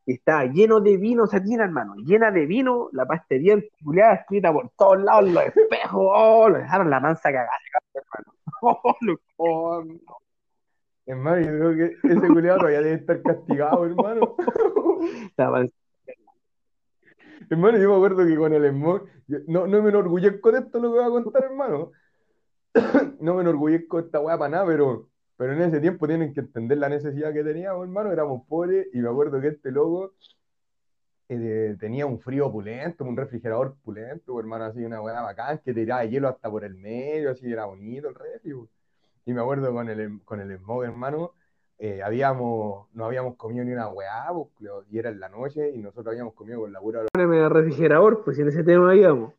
y 0.06 0.14
estaba 0.14 0.44
lleno 0.46 0.80
de 0.80 0.96
vino 0.96 1.24
esa 1.24 1.42
tina, 1.42 1.64
hermano, 1.64 1.94
llena 1.96 2.30
de 2.30 2.44
vino, 2.46 2.88
la 2.92 3.06
pastería 3.06 3.56
culiada 3.84 4.14
escrita 4.14 4.52
por 4.52 4.70
todos 4.76 5.00
lados, 5.02 5.30
los 5.30 5.44
espejos, 5.46 5.90
oh, 6.12 6.48
lo 6.48 6.58
dejaron 6.58 6.90
la 6.90 6.98
mansa 7.00 7.30
cagada, 7.30 7.50
hermano. 7.94 8.32
Oh, 8.64 8.96
lo- 9.00 9.16
Oh, 9.36 9.82
hermano, 11.06 11.40
yo 11.40 11.74
creo 11.74 11.76
que 11.76 12.08
ese 12.08 12.28
culiado 12.28 12.58
todavía 12.58 12.82
debe 12.82 12.94
estar 12.96 13.22
castigado, 13.22 13.84
hermano. 13.86 14.36
Hermano, 17.50 17.78
yo 17.78 17.88
me 17.90 17.94
acuerdo 17.96 18.26
que 18.26 18.36
con 18.36 18.52
el 18.54 18.64
smog, 18.70 19.06
yo- 19.26 19.38
no, 19.46 19.66
no 19.66 19.82
me 19.82 19.90
enorgullezco 19.90 20.52
de 20.52 20.60
esto 20.60 20.78
lo 20.78 20.92
que 20.92 20.98
voy 21.00 21.04
a 21.06 21.10
contar, 21.22 21.44
hermano. 21.44 21.92
No 23.20 23.34
me 23.34 23.42
enorgullezco 23.42 23.98
de 23.98 24.06
esta 24.06 24.20
weá 24.20 24.38
para 24.38 24.50
nada, 24.50 24.66
pero, 24.66 25.08
pero 25.36 25.52
en 25.52 25.62
ese 25.62 25.80
tiempo 25.80 26.06
tienen 26.06 26.32
que 26.32 26.40
entender 26.40 26.78
la 26.78 26.88
necesidad 26.88 27.32
que 27.32 27.44
teníamos, 27.44 27.82
hermano. 27.84 28.12
Éramos 28.12 28.42
pobres 28.48 28.88
y 28.92 29.00
me 29.00 29.08
acuerdo 29.08 29.40
que 29.40 29.48
este 29.48 29.70
loco 29.70 30.14
eh, 31.28 31.76
tenía 31.78 32.06
un 32.06 32.20
frío 32.20 32.46
opulento, 32.46 33.04
un 33.04 33.16
refrigerador 33.16 33.68
opulento, 33.80 34.38
hermano, 34.38 34.64
así 34.64 34.84
una 34.84 35.00
weá 35.00 35.22
bacán 35.22 35.58
que 35.64 35.72
tiraba 35.74 36.04
hielo 36.04 36.28
hasta 36.28 36.50
por 36.50 36.64
el 36.64 36.74
medio, 36.74 37.30
así 37.30 37.50
era 37.50 37.64
bonito 37.66 38.08
el 38.08 38.14
refri. 38.14 38.52
Y 39.24 39.32
me 39.32 39.40
acuerdo 39.40 39.72
con 39.72 39.88
el, 39.88 40.20
con 40.24 40.40
el 40.40 40.50
smog, 40.58 40.84
hermano, 40.84 41.32
eh, 41.78 42.02
habíamos, 42.02 42.88
no 42.94 43.06
habíamos 43.06 43.36
comido 43.36 43.64
ni 43.64 43.72
una 43.72 43.88
weá, 43.88 44.26
po, 44.28 44.50
y 44.90 44.98
era 44.98 45.10
en 45.10 45.20
la 45.20 45.28
noche 45.28 45.70
y 45.70 45.78
nosotros 45.78 46.08
habíamos 46.08 46.34
comido 46.34 46.60
con 46.60 46.72
la 46.72 46.80
pura 46.80 47.04
Poneme 47.12 47.38
el 47.38 47.50
refrigerador, 47.50 48.24
pues 48.24 48.38
en 48.38 48.48
ese 48.48 48.64
tema 48.64 48.94
íbamos. 48.94 49.34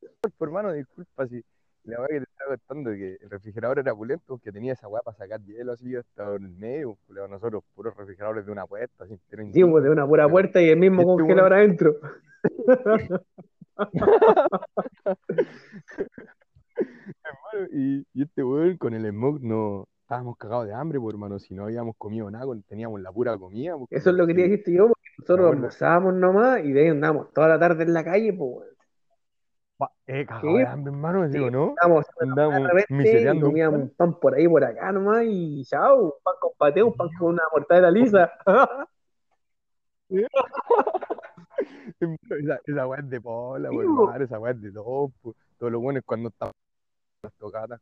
Pues, 0.00 0.34
hermano, 0.40 0.72
disculpa 0.72 1.26
si 1.26 1.44
la 1.84 2.00
weá 2.00 2.08
que 2.08 2.20
te 2.20 2.30
estaba 2.30 2.56
contando 2.56 2.90
que 2.92 3.18
el 3.20 3.30
refrigerador 3.30 3.78
era 3.78 3.94
pulento 3.94 4.24
porque 4.26 4.52
tenía 4.52 4.72
esa 4.72 4.88
weá 4.88 5.02
para 5.02 5.16
sacar 5.16 5.40
hielo 5.42 5.72
así 5.72 5.94
hasta 5.96 6.34
en 6.34 6.44
el 6.44 6.56
medio, 6.56 6.96
culiao, 7.06 7.28
nosotros 7.28 7.62
puros 7.74 7.94
refrigeradores 7.96 8.46
de 8.46 8.52
una 8.52 8.66
puerta, 8.66 9.04
así, 9.04 9.18
pero 9.28 9.44
Sí, 9.52 9.64
pues 9.64 9.84
de 9.84 9.90
una 9.90 10.06
pura 10.06 10.28
puerta 10.28 10.62
y 10.62 10.68
el 10.68 10.78
mismo 10.78 11.02
Este 11.02 11.12
congelador 11.12 11.54
adentro. 11.54 11.96
y, 17.72 18.06
y 18.14 18.22
este 18.22 18.42
weón 18.44 18.76
con 18.76 18.94
el 18.94 19.06
smog 19.06 19.40
no 19.42 19.86
estábamos 20.02 20.36
cagados 20.38 20.66
de 20.66 20.74
hambre, 20.74 20.98
pues 20.98 21.12
hermano, 21.14 21.38
si 21.38 21.54
no 21.54 21.64
habíamos 21.64 21.94
comido 21.96 22.30
nada, 22.30 22.46
teníamos 22.66 23.00
la 23.00 23.12
pura 23.12 23.36
comida. 23.36 23.76
pues, 23.76 23.88
Eso 23.90 24.10
es 24.10 24.16
lo 24.16 24.26
que 24.26 24.34
sí. 24.34 24.42
decirte 24.42 24.72
yo, 24.72 24.88
porque 24.88 25.02
nosotros 25.18 25.52
almorzábamos 25.52 26.14
nomás 26.14 26.64
y 26.64 26.72
de 26.72 26.80
ahí 26.82 26.88
andábamos 26.88 27.32
toda 27.32 27.48
la 27.48 27.58
tarde 27.58 27.84
en 27.84 27.92
la 27.92 28.04
calle, 28.04 28.32
pues, 28.32 28.68
Eh, 30.06 30.24
cagado 30.26 30.52
Sí. 30.52 30.58
de 30.58 30.66
hambre, 30.66 30.92
hermano, 30.92 31.28
digo, 31.28 31.46
Sí. 31.46 31.52
¿no? 31.52 31.68
Estábamos 31.70 32.04
de 32.06 32.12
Andamos 32.26 32.72
repente 32.72 33.40
comíamos 33.40 33.80
un 33.80 33.90
pan 33.90 34.18
por 34.18 34.34
ahí, 34.34 34.48
por 34.48 34.64
acá 34.64 34.90
nomás, 34.90 35.24
y 35.26 35.62
chao, 35.64 36.04
un 36.04 36.12
pan 36.22 36.34
con 36.40 36.50
pateo, 36.56 36.86
un 36.86 36.94
pan 36.94 37.08
con 37.18 37.28
una 37.34 37.42
mortadela 37.52 37.90
lisa. 37.90 38.32
Esa, 42.00 42.60
esa 42.66 42.86
weá 42.86 43.00
es 43.00 43.10
de 43.10 43.20
pola, 43.20 43.68
Sí, 43.70 43.76
po. 43.76 43.82
hermano, 43.82 44.24
esa 44.24 44.38
weá 44.38 44.52
es 44.52 44.60
de 44.62 44.72
todo. 44.72 45.10
Todos 45.58 45.72
los 45.72 45.82
buenos 45.82 46.02
cuando 46.06 46.28
estaban 46.28 46.52
las 47.30 47.38
tocatas, 47.38 47.80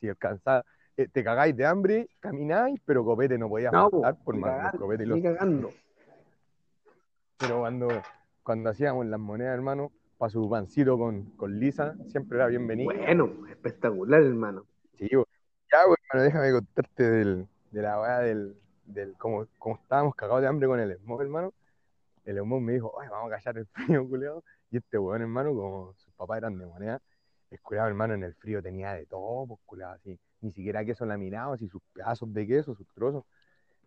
si 0.00 0.08
alcanzabas, 0.08 0.64
eh, 0.96 1.08
te 1.08 1.24
cagáis 1.24 1.56
de 1.56 1.64
hambre, 1.64 2.08
camináis, 2.20 2.80
pero 2.84 3.04
copete 3.04 3.38
no 3.38 3.48
podías 3.48 3.72
No, 3.72 3.88
faltar, 3.90 4.16
por 4.24 4.36
más 4.36 4.72
copetes 4.74 5.06
y 5.06 5.08
los 5.08 5.22
cagando. 5.22 5.70
Pero 7.38 7.60
cuando, 7.60 7.88
cuando 8.42 8.70
hacíamos 8.70 9.06
las 9.06 9.18
monedas, 9.18 9.54
hermano, 9.54 9.90
para 10.18 10.30
su 10.30 10.48
pancito 10.48 10.98
con, 10.98 11.30
con 11.36 11.58
Lisa, 11.58 11.96
siempre 12.08 12.36
era 12.36 12.46
bienvenido. 12.46 12.92
Bueno, 12.92 13.46
espectacular, 13.48 14.22
hermano. 14.22 14.66
Sí. 14.98 15.08
Ya, 15.10 15.84
güey, 15.86 15.96
hermano, 16.10 16.24
déjame 16.24 16.52
contarte 16.52 17.10
del, 17.10 17.48
de 17.70 17.82
la 17.82 18.00
weá 18.00 18.18
del, 18.18 18.56
del 18.84 19.16
cómo, 19.16 19.46
cómo 19.58 19.76
estábamos 19.76 20.14
cagados 20.14 20.42
de 20.42 20.48
hambre 20.48 20.68
con 20.68 20.78
el 20.78 20.96
smog, 20.98 21.22
hermano. 21.22 21.52
El 22.24 22.38
smog 22.38 22.60
me 22.60 22.74
dijo, 22.74 23.00
ay, 23.00 23.08
vamos 23.08 23.32
a 23.32 23.36
callar 23.36 23.58
el 23.58 23.66
frío, 23.66 24.08
culiado. 24.08 24.44
Y 24.70 24.76
este 24.76 24.98
weón, 24.98 25.22
hermano, 25.22 25.54
como 25.54 25.94
sus 25.94 26.12
papás 26.14 26.38
eran 26.38 26.58
de 26.58 26.66
moneda, 26.66 27.00
el 27.52 27.60
culiado, 27.60 27.88
hermano, 27.88 28.14
en 28.14 28.22
el 28.24 28.34
frío 28.34 28.62
tenía 28.62 28.94
de 28.94 29.04
todo, 29.06 29.46
pues, 29.46 29.60
culiado, 29.66 29.92
así. 29.92 30.18
Ni 30.40 30.50
siquiera 30.52 30.84
queso 30.84 31.04
laminado, 31.04 31.52
así 31.52 31.68
sus 31.68 31.82
pedazos 31.92 32.32
de 32.32 32.46
queso, 32.46 32.74
sus 32.74 32.86
trozos. 32.94 33.24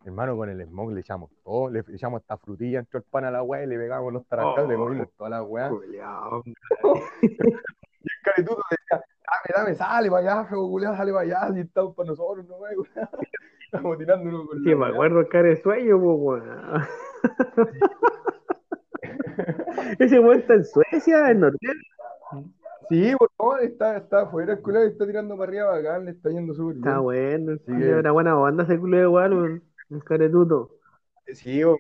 Hermano, 0.06 0.38
con 0.38 0.50
el 0.50 0.62
smog 0.62 0.92
le 0.92 1.00
echamos 1.02 1.32
todo, 1.44 1.70
le 1.72 1.80
echamos 1.94 2.22
esta 2.22 2.38
frutilla, 2.38 2.80
entró 2.80 3.00
el 3.00 3.06
pan 3.06 3.26
a 3.26 3.32
la 3.32 3.42
weá 3.42 3.64
y 3.64 3.68
le 3.68 3.78
pegamos 3.78 4.14
los 4.14 4.26
tarascas, 4.28 4.68
le 4.68 4.76
comimos 4.76 5.10
toda 5.18 5.30
la 5.32 5.44
weá. 5.44 5.70
Culeado. 5.70 6.44
Y 8.08 8.08
el 8.08 8.22
caretuto 8.24 8.62
decía, 8.70 9.02
dame, 9.26 9.54
dame, 9.58 9.74
sale 9.76 10.12
para 10.12 10.42
allá, 10.42 10.46
feo 10.48 10.80
sale 10.80 11.12
para 11.12 11.24
allá, 11.24 11.54
si 11.56 11.62
estamos 11.62 11.96
para 11.96 12.10
nosotros, 12.10 12.46
no 12.48 12.58
wey, 12.58 12.76
Estamos 13.66 13.98
tirando 13.98 14.30
uno 14.30 14.46
con 14.46 14.60
Sí, 14.60 14.70
me 14.70 14.76
weá. 14.76 14.90
acuerdo 14.90 15.20
el 15.22 15.28
cara 15.28 15.48
de 15.50 15.56
sueño, 15.56 16.00
pues. 16.00 16.44
Ese 20.00 20.20
weón 20.20 20.40
está 20.40 20.54
en 20.54 20.66
Suecia, 20.66 21.32
en 21.32 21.40
Noruega. 21.40 21.74
Sí, 22.90 23.14
por 23.18 23.32
favor, 23.38 23.64
está, 23.64 23.98
está 23.98 24.22
afuera 24.22 24.54
el 24.54 24.62
culiado 24.62 24.86
y 24.86 24.90
está 24.90 25.06
tirando 25.06 25.38
para 25.38 25.50
arriba 25.50 25.72
bacán, 25.72 26.06
le 26.06 26.12
está 26.12 26.30
yendo 26.30 26.54
súper 26.54 26.76
bien. 26.76 26.86
Está 26.88 27.00
bueno, 27.00 27.56
Sí, 27.58 27.64
que- 27.66 27.90
era 27.90 28.12
buena 28.12 28.34
banda 28.36 28.64
ese 28.64 28.80
culo 28.80 29.02
igual, 29.02 29.34
weón. 29.34 29.64
El 29.90 30.04
caretuto. 30.04 30.72
Sí, 31.34 31.64
bo- 31.64 31.80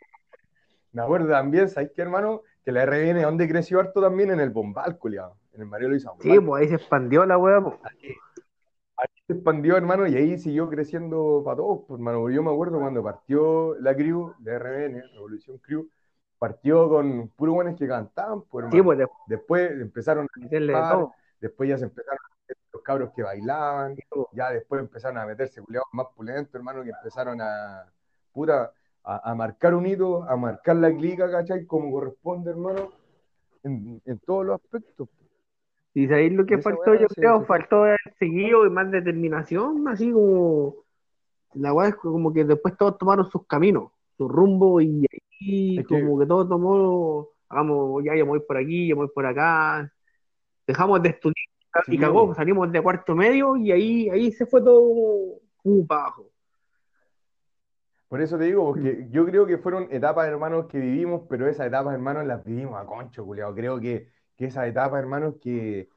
me 0.91 1.01
acuerdo 1.01 1.29
también, 1.29 1.69
¿sabes 1.69 1.91
qué, 1.95 2.01
hermano? 2.01 2.41
Que 2.63 2.71
la 2.71 2.83
R 2.83 3.03
viene 3.03 3.23
donde 3.23 3.47
creció 3.47 3.79
harto 3.79 4.01
también 4.01 4.31
en 4.31 4.39
el 4.39 4.49
Bombal, 4.49 4.97
culiado, 4.97 5.35
en 5.53 5.61
el 5.61 5.67
Mario 5.67 5.89
Luis 5.89 6.07
Sí, 6.19 6.39
pues 6.39 6.61
ahí 6.61 6.69
se 6.69 6.75
expandió 6.75 7.25
la 7.25 7.37
weá, 7.37 7.61
pues. 7.61 7.75
Ahí 8.97 9.07
se 9.27 9.33
expandió, 9.33 9.75
hermano, 9.75 10.07
y 10.07 10.15
ahí 10.15 10.37
siguió 10.39 10.69
creciendo 10.69 11.41
para 11.43 11.57
todos, 11.57 11.81
pues, 11.87 11.99
hermano. 11.99 12.29
Yo 12.29 12.41
me 12.41 12.51
acuerdo 12.51 12.79
cuando 12.79 13.03
partió 13.03 13.75
la 13.79 13.93
crew 13.95 14.33
de 14.39 14.53
RBN, 14.53 15.01
Revolución 15.13 15.57
Crew, 15.59 15.87
partió 16.37 16.89
con 16.89 17.29
puros 17.29 17.55
buenos 17.55 17.77
que 17.77 17.87
cantaban, 17.87 18.41
pues, 18.43 18.65
Sí, 18.71 18.81
pues 18.81 18.97
después 18.97 19.19
Después 19.27 19.71
empezaron 19.71 20.27
a 20.27 21.07
después 21.39 21.69
ya 21.69 21.77
se 21.77 21.85
empezaron 21.85 22.19
a 22.19 22.35
meter 22.41 22.57
los 22.73 22.81
cabros 22.81 23.11
que 23.15 23.23
bailaban, 23.23 23.95
pues. 24.09 24.27
ya 24.33 24.51
después 24.51 24.81
empezaron 24.81 25.17
a 25.17 25.25
meterse 25.25 25.61
culiados 25.61 25.87
más 25.93 26.07
pulentos, 26.15 26.55
hermano, 26.55 26.83
que 26.83 26.89
empezaron 26.89 27.39
a, 27.41 27.85
puta, 28.31 28.71
a, 29.03 29.31
a 29.31 29.35
marcar 29.35 29.75
un 29.75 29.85
hito, 29.85 30.23
a 30.23 30.35
marcar 30.35 30.75
la 30.77 30.91
clica, 30.91 31.29
¿cachai? 31.29 31.65
Como 31.65 31.91
corresponde, 31.91 32.51
hermano, 32.51 32.91
en, 33.63 34.01
en 34.05 34.19
todos 34.19 34.45
los 34.45 34.61
aspectos. 34.61 35.09
Y 35.93 36.07
sabéis 36.07 36.33
lo 36.33 36.45
que 36.45 36.57
faltó, 36.57 36.93
yo 36.95 37.07
creo, 37.07 37.45
faltó 37.45 37.85
seguido 38.19 38.65
y 38.65 38.69
más 38.69 38.91
determinación, 38.91 39.87
así 39.87 40.11
como 40.11 40.75
la 41.53 41.73
weá 41.73 41.89
es 41.89 41.95
como 41.95 42.33
que 42.33 42.43
después 42.43 42.75
todos 42.77 42.97
tomaron 42.97 43.29
sus 43.31 43.47
caminos, 43.47 43.91
su 44.17 44.27
rumbo 44.27 44.81
y 44.81 45.05
ahí 45.41 45.77
Es 45.79 45.87
que- 45.87 46.01
como 46.01 46.19
que 46.19 46.25
todo 46.25 46.47
tomó, 46.47 47.27
hagamos, 47.49 48.03
ya 48.03 48.15
yo 48.15 48.25
voy 48.25 48.39
por 48.41 48.57
aquí, 48.57 48.87
yo 48.87 48.95
voy 48.95 49.07
por 49.13 49.25
acá, 49.25 49.91
dejamos 50.67 51.01
de 51.01 51.09
estudiar 51.09 51.35
y 51.87 51.91
Sí, 51.91 51.97
cagó, 51.97 52.33
salimos 52.33 52.71
de 52.71 52.81
cuarto 52.81 53.15
medio 53.15 53.57
y 53.57 53.71
ahí, 53.71 54.09
ahí 54.09 54.31
se 54.31 54.45
fue 54.45 54.61
todo 54.61 55.39
como 55.61 55.85
para 55.85 56.01
abajo. 56.03 56.29
Por 58.07 58.21
eso 58.21 58.37
te 58.37 58.45
digo, 58.45 58.63
porque 58.65 59.07
yo 59.09 59.25
creo 59.25 59.45
que 59.45 59.57
fueron 59.57 59.87
etapas, 59.91 60.27
hermanos, 60.27 60.67
que 60.67 60.77
vivimos, 60.79 61.23
pero 61.27 61.47
esas 61.47 61.67
etapas, 61.67 61.93
hermanos, 61.93 62.25
las 62.25 62.43
vivimos 62.45 62.79
a 62.79 62.85
concho, 62.85 63.25
culiao. 63.25 63.53
Creo 63.53 63.79
que, 63.79 64.07
que 64.37 64.45
esas 64.45 64.67
etapas, 64.67 64.99
hermanos, 64.99 65.35
que 65.41 65.89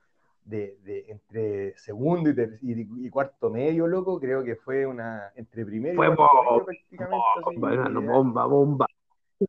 de, 0.44 0.78
de 0.82 1.04
entre 1.10 1.76
segundo 1.78 2.30
y, 2.30 2.34
ter- 2.34 2.58
y- 2.62 3.06
y 3.06 3.10
cuarto 3.10 3.50
medio, 3.50 3.86
loco, 3.86 4.18
creo 4.18 4.42
que 4.42 4.56
fue 4.56 4.86
una, 4.86 5.30
entre 5.36 5.64
primero 5.64 5.94
y 5.94 5.96
Fue 5.96 6.16
cuarto 6.16 6.36
bo- 6.36 6.42
medio 6.50 6.64
prácticamente, 6.64 7.24
así, 7.46 8.06
bomba, 8.06 8.46
bomba. 8.46 8.86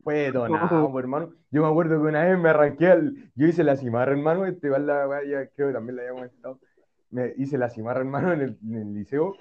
Fue 0.04 0.32
tonado, 0.32 0.92
po, 0.92 1.00
hermano. 1.00 1.32
Yo 1.52 1.64
me 1.64 1.68
acuerdo 1.68 2.02
que 2.02 2.08
una 2.08 2.24
vez 2.26 2.38
me 2.38 2.50
arranqué 2.50 2.88
al, 2.88 3.32
yo 3.36 3.48
hice 3.48 3.64
la 3.64 3.76
cimarra, 3.76 4.12
hermano, 4.12 4.46
este 4.46 4.68
igual 4.68 4.88
la 4.88 5.24
ya 5.24 5.48
creo 5.48 5.68
que 5.70 5.74
también 5.74 5.96
la 5.96 6.02
había 6.04 6.14
comentado. 6.14 6.60
Me 7.12 7.34
hice 7.38 7.58
la 7.58 7.70
cimarra, 7.70 8.02
hermano, 8.02 8.34
en 8.34 8.42
el, 8.42 8.58
en 8.64 8.76
el 8.76 8.94
liceo 8.94 9.36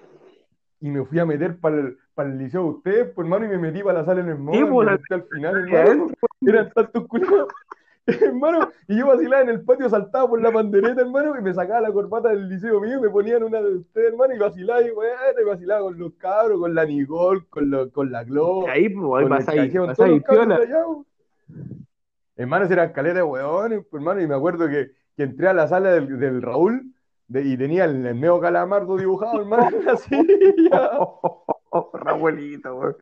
y 0.80 0.90
me 0.90 1.04
fui 1.04 1.18
a 1.18 1.26
meter 1.26 1.58
para 1.58 1.76
el, 1.76 1.98
para 2.14 2.30
el 2.30 2.38
liceo 2.38 2.62
de 2.62 2.68
ustedes, 2.70 3.08
pues, 3.14 3.26
hermano, 3.26 3.46
y 3.46 3.48
me 3.48 3.58
metí 3.58 3.82
para 3.82 4.00
la 4.00 4.04
sala 4.04 4.20
en 4.20 4.28
el 4.28 4.36
Sí, 4.36 4.42
móvil, 4.42 4.68
pues, 4.68 4.86
me 5.10 5.16
al 5.16 5.24
final, 5.24 5.56
hermano. 5.72 6.06
Eran 6.46 6.70
tantos 6.72 7.06
culiados. 7.06 7.48
Hermano, 8.22 8.70
y 8.88 8.98
yo 8.98 9.06
vacilaba 9.06 9.42
en 9.42 9.48
el 9.50 9.60
patio, 9.62 9.88
saltaba 9.88 10.28
por 10.28 10.40
la 10.40 10.50
pandereta, 10.50 11.00
hermano, 11.02 11.38
y 11.38 11.42
me 11.42 11.52
sacaba 11.52 11.80
la 11.82 11.92
corbata 11.92 12.30
del 12.30 12.48
liceo 12.48 12.80
mío, 12.80 12.98
y 12.98 13.00
me 13.02 13.10
ponían 13.10 13.42
una 13.42 13.60
de 13.60 13.76
ustedes, 13.76 14.08
hermano, 14.12 14.34
y 14.34 14.38
vacilaba, 14.38 14.82
y 14.82 14.90
bueno, 14.90 15.12
y 15.40 15.44
vacilaba 15.44 15.82
con 15.82 15.98
los 15.98 16.12
cabros, 16.14 16.58
con 16.58 16.74
la 16.74 16.84
Nicole, 16.86 17.42
con, 17.50 17.70
lo- 17.70 17.90
con 17.92 18.10
la 18.10 18.24
Glo, 18.24 18.66
Ahí, 18.68 18.88
pues, 18.88 19.48
ahí 19.48 20.20
de 20.56 20.62
allá, 20.64 20.84
po. 20.84 21.04
Hermano, 22.36 22.64
esa 22.64 22.74
era 22.74 22.92
caleta 22.92 23.16
de 23.16 23.22
hueones, 23.24 23.84
pues, 23.90 24.00
hermano, 24.00 24.20
y 24.22 24.26
me 24.26 24.34
acuerdo 24.34 24.68
que, 24.68 24.92
que 25.16 25.22
entré 25.24 25.48
a 25.48 25.52
la 25.54 25.66
sala 25.66 25.92
del, 25.92 26.18
del 26.18 26.40
Raúl 26.40 26.92
de- 27.26 27.42
y 27.42 27.56
tenía 27.58 27.84
el, 27.84 28.06
el 28.06 28.14
medio 28.14 28.38
calamardo 28.40 28.96
dibujado, 28.96 29.40
hermano. 29.40 29.76
Oh, 31.70 31.90
Raúlito, 31.94 32.74
weón. 32.76 32.96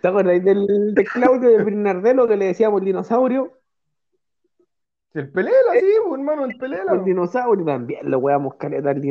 ¿Te 0.00 0.08
acuerdas 0.08 0.42
del, 0.42 0.94
de 0.94 1.04
Claudio 1.04 1.50
de 1.50 1.62
Bernardelo 1.64 2.26
que 2.26 2.36
le 2.36 2.46
decíamos 2.46 2.80
el 2.80 2.86
dinosaurio? 2.86 3.52
El 5.18 5.32
pelela, 5.32 5.72
sí, 5.72 5.86
pues, 6.06 6.20
hermano, 6.20 6.44
el 6.44 6.56
pelela. 6.58 6.92
El 6.92 7.04
dinosaurio 7.04 7.64
también 7.64 8.08
lo 8.08 8.18
weamos 8.18 8.54
caleta 8.58 8.90
al 8.90 9.08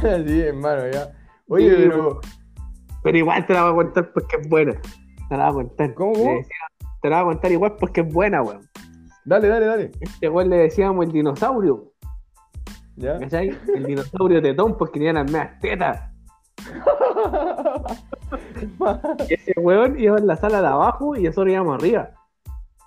Sí, 0.00 0.40
hermano, 0.40 0.88
ya. 0.90 1.12
Oye, 1.48 1.68
Sí, 1.70 1.76
pero, 1.90 2.20
Pero 3.02 3.18
igual 3.18 3.46
te 3.46 3.52
la 3.52 3.64
voy 3.64 3.72
a 3.72 3.74
contar 3.84 4.12
porque 4.14 4.36
es 4.40 4.48
buena. 4.48 4.80
Te 5.28 5.36
la 5.36 5.50
voy 5.50 5.64
a 5.64 5.66
contar. 5.68 5.94
¿Cómo, 5.94 6.12
decía- 6.12 6.56
te 7.02 7.10
la 7.10 7.22
voy 7.22 7.32
a 7.32 7.34
contar 7.34 7.52
igual 7.52 7.76
porque 7.78 8.00
es 8.00 8.10
buena, 8.12 8.40
weón. 8.42 8.66
dale, 9.26 9.48
dale, 9.48 9.66
dale. 9.66 9.90
Este 10.00 10.30
weón 10.30 10.48
le 10.48 10.56
decíamos 10.56 11.04
el 11.04 11.12
dinosaurio. 11.12 11.92
¿Ya? 12.96 13.18
¿Cachai? 13.18 13.54
El 13.74 13.84
dinosaurio 13.84 14.40
tetón 14.40 14.78
porque 14.78 14.98
tenía 15.00 15.12
las 15.12 15.30
medias 15.30 15.60
tetas. 15.60 16.10
Ese 19.28 19.52
weón 19.58 19.98
iba 19.98 20.18
en 20.18 20.26
la 20.26 20.36
sala 20.36 20.60
de 20.60 20.68
abajo 20.68 21.16
y 21.16 21.24
nosotros 21.24 21.52
íbamos 21.52 21.74
arriba. 21.76 22.10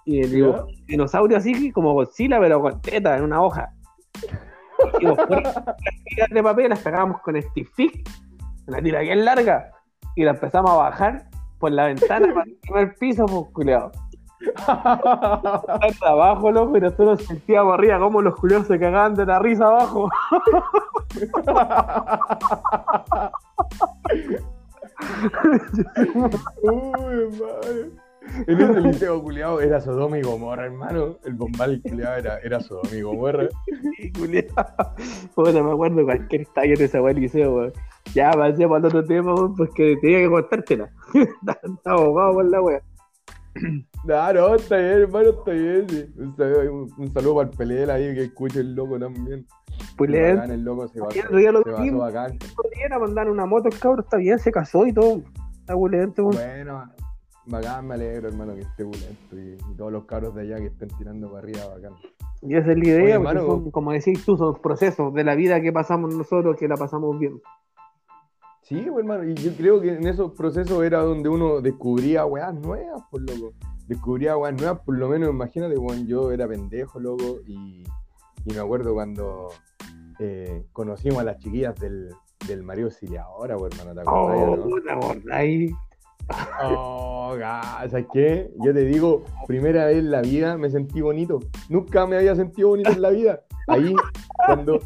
Y 0.06 0.22
el 0.22 0.32
digo, 0.32 0.68
dinosaurio 0.88 1.38
así 1.38 1.72
como 1.72 1.94
Godzilla, 1.94 2.40
pero 2.40 2.62
con 2.62 2.82
tetas 2.82 3.20
en 3.20 3.26
una 3.26 3.42
hoja. 3.42 3.72
Y 5.00 5.06
digo, 5.06 5.16
las 5.16 5.76
tiras 6.06 6.30
de 6.30 6.44
papel 6.44 6.70
las 6.70 6.80
pegábamos 6.80 7.22
con 7.22 7.40
stick 7.42 7.70
fix, 7.76 8.02
una 8.68 8.82
tira 8.82 9.02
bien 9.02 9.24
larga, 9.24 9.72
y 10.16 10.24
la 10.24 10.32
empezamos 10.32 10.72
a 10.72 10.76
bajar 10.76 11.28
por 11.60 11.72
la 11.72 11.86
ventana 11.86 12.34
para 12.34 12.46
el 12.46 12.58
primer 12.62 12.96
piso, 12.96 13.26
pues 13.26 13.46
culiao. 13.54 13.92
Abajo, 16.02 16.52
loco, 16.52 16.78
y 16.78 16.82
nosotros 16.82 17.26
sentíamos 17.26 17.74
arriba 17.74 18.00
como 18.00 18.22
los 18.22 18.36
culiados 18.36 18.68
se 18.68 18.80
cagaban 18.80 19.16
de 19.16 19.26
la 19.26 19.40
risa 19.40 19.66
abajo. 19.66 20.10
Uy, 26.62 27.40
madre. 27.40 27.92
En 28.48 28.62
ese 28.62 28.82
liceo 28.82 29.22
culiado 29.22 29.60
era 29.62 29.82
Sodoma 29.82 30.18
y 30.20 30.22
Gomorra, 30.22 30.66
hermano. 30.66 31.18
El 31.24 31.34
bombal 31.34 31.82
culiado 31.82 32.18
era, 32.18 32.40
era 32.40 32.60
Sodoma 32.60 32.96
y 32.96 33.02
Gomorra. 33.02 33.48
Puta, 35.36 35.64
me 35.64 35.72
acuerdo 35.72 36.04
cualquier 36.04 36.46
taller 36.48 36.78
de 36.78 36.86
esa 36.86 37.02
weá 37.02 37.14
liceo, 37.14 37.56
weón. 37.56 37.74
Ya, 38.14 38.32
pasemos 38.32 38.78
al 38.78 38.86
otro 38.86 39.04
tema, 39.04 39.34
weón, 39.34 39.56
porque 39.56 39.98
tenía 40.02 40.20
que 40.20 40.30
contártela. 40.30 40.90
Está 41.14 41.92
abogado 41.92 42.34
por 42.34 42.46
la 42.46 42.62
weá. 42.62 42.82
No, 44.06 44.34
no, 44.34 44.56
está 44.56 44.78
bien, 44.78 44.92
hermano, 45.02 45.30
está 45.30 45.52
bien. 45.52 45.90
sí. 45.90 46.06
Un, 46.18 46.36
saludo, 46.38 46.88
un- 46.98 47.14
saludo 47.14 47.36
para 47.36 47.50
el 47.50 47.58
Pelela 47.58 47.94
ahí 47.96 48.14
que 48.16 48.24
escuche 48.24 48.62
el 48.62 48.74
loco 48.74 48.98
también. 48.98 49.46
Pues 49.98 50.10
Qué 50.10 50.18
le 50.18 50.34
bacán, 50.36 50.52
el 50.52 50.64
loco 50.64 50.88
se 50.88 51.02
mismo. 51.82 52.00
bacán. 52.00 52.38
bien 52.76 52.94
a 52.94 53.00
mandar 53.00 53.30
una 53.30 53.46
moto, 53.46 53.68
el 53.68 53.78
cabrón 53.78 54.00
está 54.06 54.18
bien, 54.18 54.40
se 54.40 54.52
casó 54.52 54.86
y 54.88 54.94
todo. 54.94 55.22
Está 55.60 55.74
bulento. 55.76 56.24
Bueno, 56.24 56.84
bacán, 57.46 57.88
me 57.88 57.96
alegro, 57.96 58.30
hermano, 58.30 58.56
que 58.56 58.62
esté 58.62 58.84
bulento 58.84 59.36
y, 59.38 59.58
y 59.72 59.76
todos 59.76 59.92
los 59.92 60.06
cabros 60.06 60.34
de 60.36 60.42
allá 60.44 60.58
que 60.58 60.68
estén 60.68 60.88
tirando 60.98 61.28
para 61.32 61.40
arriba, 61.44 61.68
bacán. 61.76 61.94
Y 62.42 62.56
esa 62.56 62.72
es 62.72 62.78
la 62.78 62.86
idea, 62.86 63.04
Oye, 63.04 63.14
hermano. 63.14 63.46
son, 63.46 63.72
como 63.72 63.92
decís 63.92 64.24
tú, 64.26 64.38
son 64.38 64.56
procesos 64.62 65.14
de 65.14 65.24
la 65.26 65.36
vida 65.36 65.60
que 65.62 65.74
pasamos 65.74 66.16
nosotros, 66.16 66.56
que 66.58 66.70
la 66.70 66.78
pasamos 66.78 67.20
bien. 67.20 67.34
Sí, 68.70 68.86
pues, 68.88 69.00
hermano, 69.00 69.24
y 69.28 69.34
yo 69.34 69.52
creo 69.58 69.82
que 69.82 69.94
en 69.96 70.06
esos 70.06 70.32
procesos 70.34 70.84
era 70.84 71.00
donde 71.00 71.28
uno 71.28 71.60
descubría 71.60 72.24
weas 72.26 72.54
nuevas, 72.54 73.02
por 73.10 73.22
loco. 73.22 73.54
Descubría 73.88 74.38
weas 74.38 74.56
nuevas, 74.56 74.80
por 74.86 74.96
lo 74.96 75.10
menos, 75.10 75.30
imagínate, 75.32 75.74
cuando 75.76 76.06
yo 76.06 76.32
era 76.32 76.48
pendejo, 76.48 77.00
loco, 77.00 77.40
y, 77.48 77.84
y 78.46 78.54
me 78.54 78.60
acuerdo 78.60 78.94
cuando 78.94 79.48
eh, 80.20 80.66
conocimos 80.72 81.18
a 81.18 81.24
las 81.24 81.40
chiquillas 81.40 81.74
del, 81.80 82.10
del 82.48 82.62
Mario 82.62 82.86
Auxiliadora, 82.86 83.58
pues, 83.58 83.74
hermano, 83.74 83.96
¿te 83.96 84.02
acordás, 84.02 84.38
Oh, 84.48 84.56
no? 84.56 84.82
¿te 84.84 84.92
acordáis? 84.92 85.72
Oh, 86.64 87.36
¿sabes 87.40 88.06
qué? 88.14 88.52
Yo 88.64 88.72
te 88.72 88.86
digo, 88.86 89.24
primera 89.48 89.86
vez 89.86 89.98
en 89.98 90.12
la 90.12 90.22
vida 90.22 90.58
me 90.58 90.70
sentí 90.70 91.02
bonito. 91.02 91.40
Nunca 91.70 92.06
me 92.06 92.18
había 92.18 92.36
sentido 92.36 92.70
bonito 92.70 92.92
en 92.92 93.02
la 93.02 93.10
vida. 93.10 93.42
Ahí, 93.68 93.96
cuando. 94.46 94.80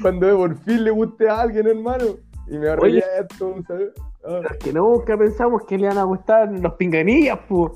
Cuando 0.00 0.36
por 0.36 0.56
fin 0.58 0.84
le 0.84 0.90
guste 0.90 1.28
a 1.28 1.40
alguien, 1.40 1.66
hermano. 1.66 2.04
Y 2.48 2.58
me 2.58 2.68
arrepiento, 2.68 3.54
¿sabes? 3.66 3.90
Ah. 4.24 4.40
Que 4.60 4.72
nunca 4.72 5.16
pensamos 5.16 5.62
que 5.66 5.78
le 5.78 5.84
iban 5.84 5.98
a 5.98 6.04
gustar 6.04 6.50
los 6.52 6.74
pinganillas, 6.74 7.38
pues. 7.48 7.72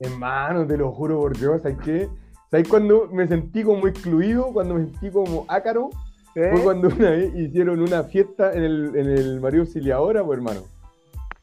Hermano, 0.00 0.66
te 0.66 0.76
lo 0.76 0.92
juro 0.92 1.20
por 1.20 1.36
Dios, 1.36 1.62
¿sabes 1.62 1.78
qué? 1.84 2.08
¿Sabes 2.50 2.68
cuando 2.68 3.08
me 3.10 3.26
sentí 3.26 3.62
como 3.62 3.86
excluido? 3.86 4.52
Cuando 4.52 4.74
me 4.74 4.84
sentí 4.84 5.10
como 5.10 5.44
ácaro. 5.48 5.90
¿Eh? 6.34 6.50
Fue 6.52 6.62
cuando 6.62 6.88
una 6.88 7.10
vez 7.10 7.34
hicieron 7.34 7.80
una 7.80 8.02
fiesta 8.02 8.52
en 8.52 8.64
el, 8.64 8.96
en 8.96 9.08
el 9.08 9.40
Mario 9.40 9.62
Auxiliadora, 9.62 10.24
pues 10.24 10.38
hermano. 10.38 10.60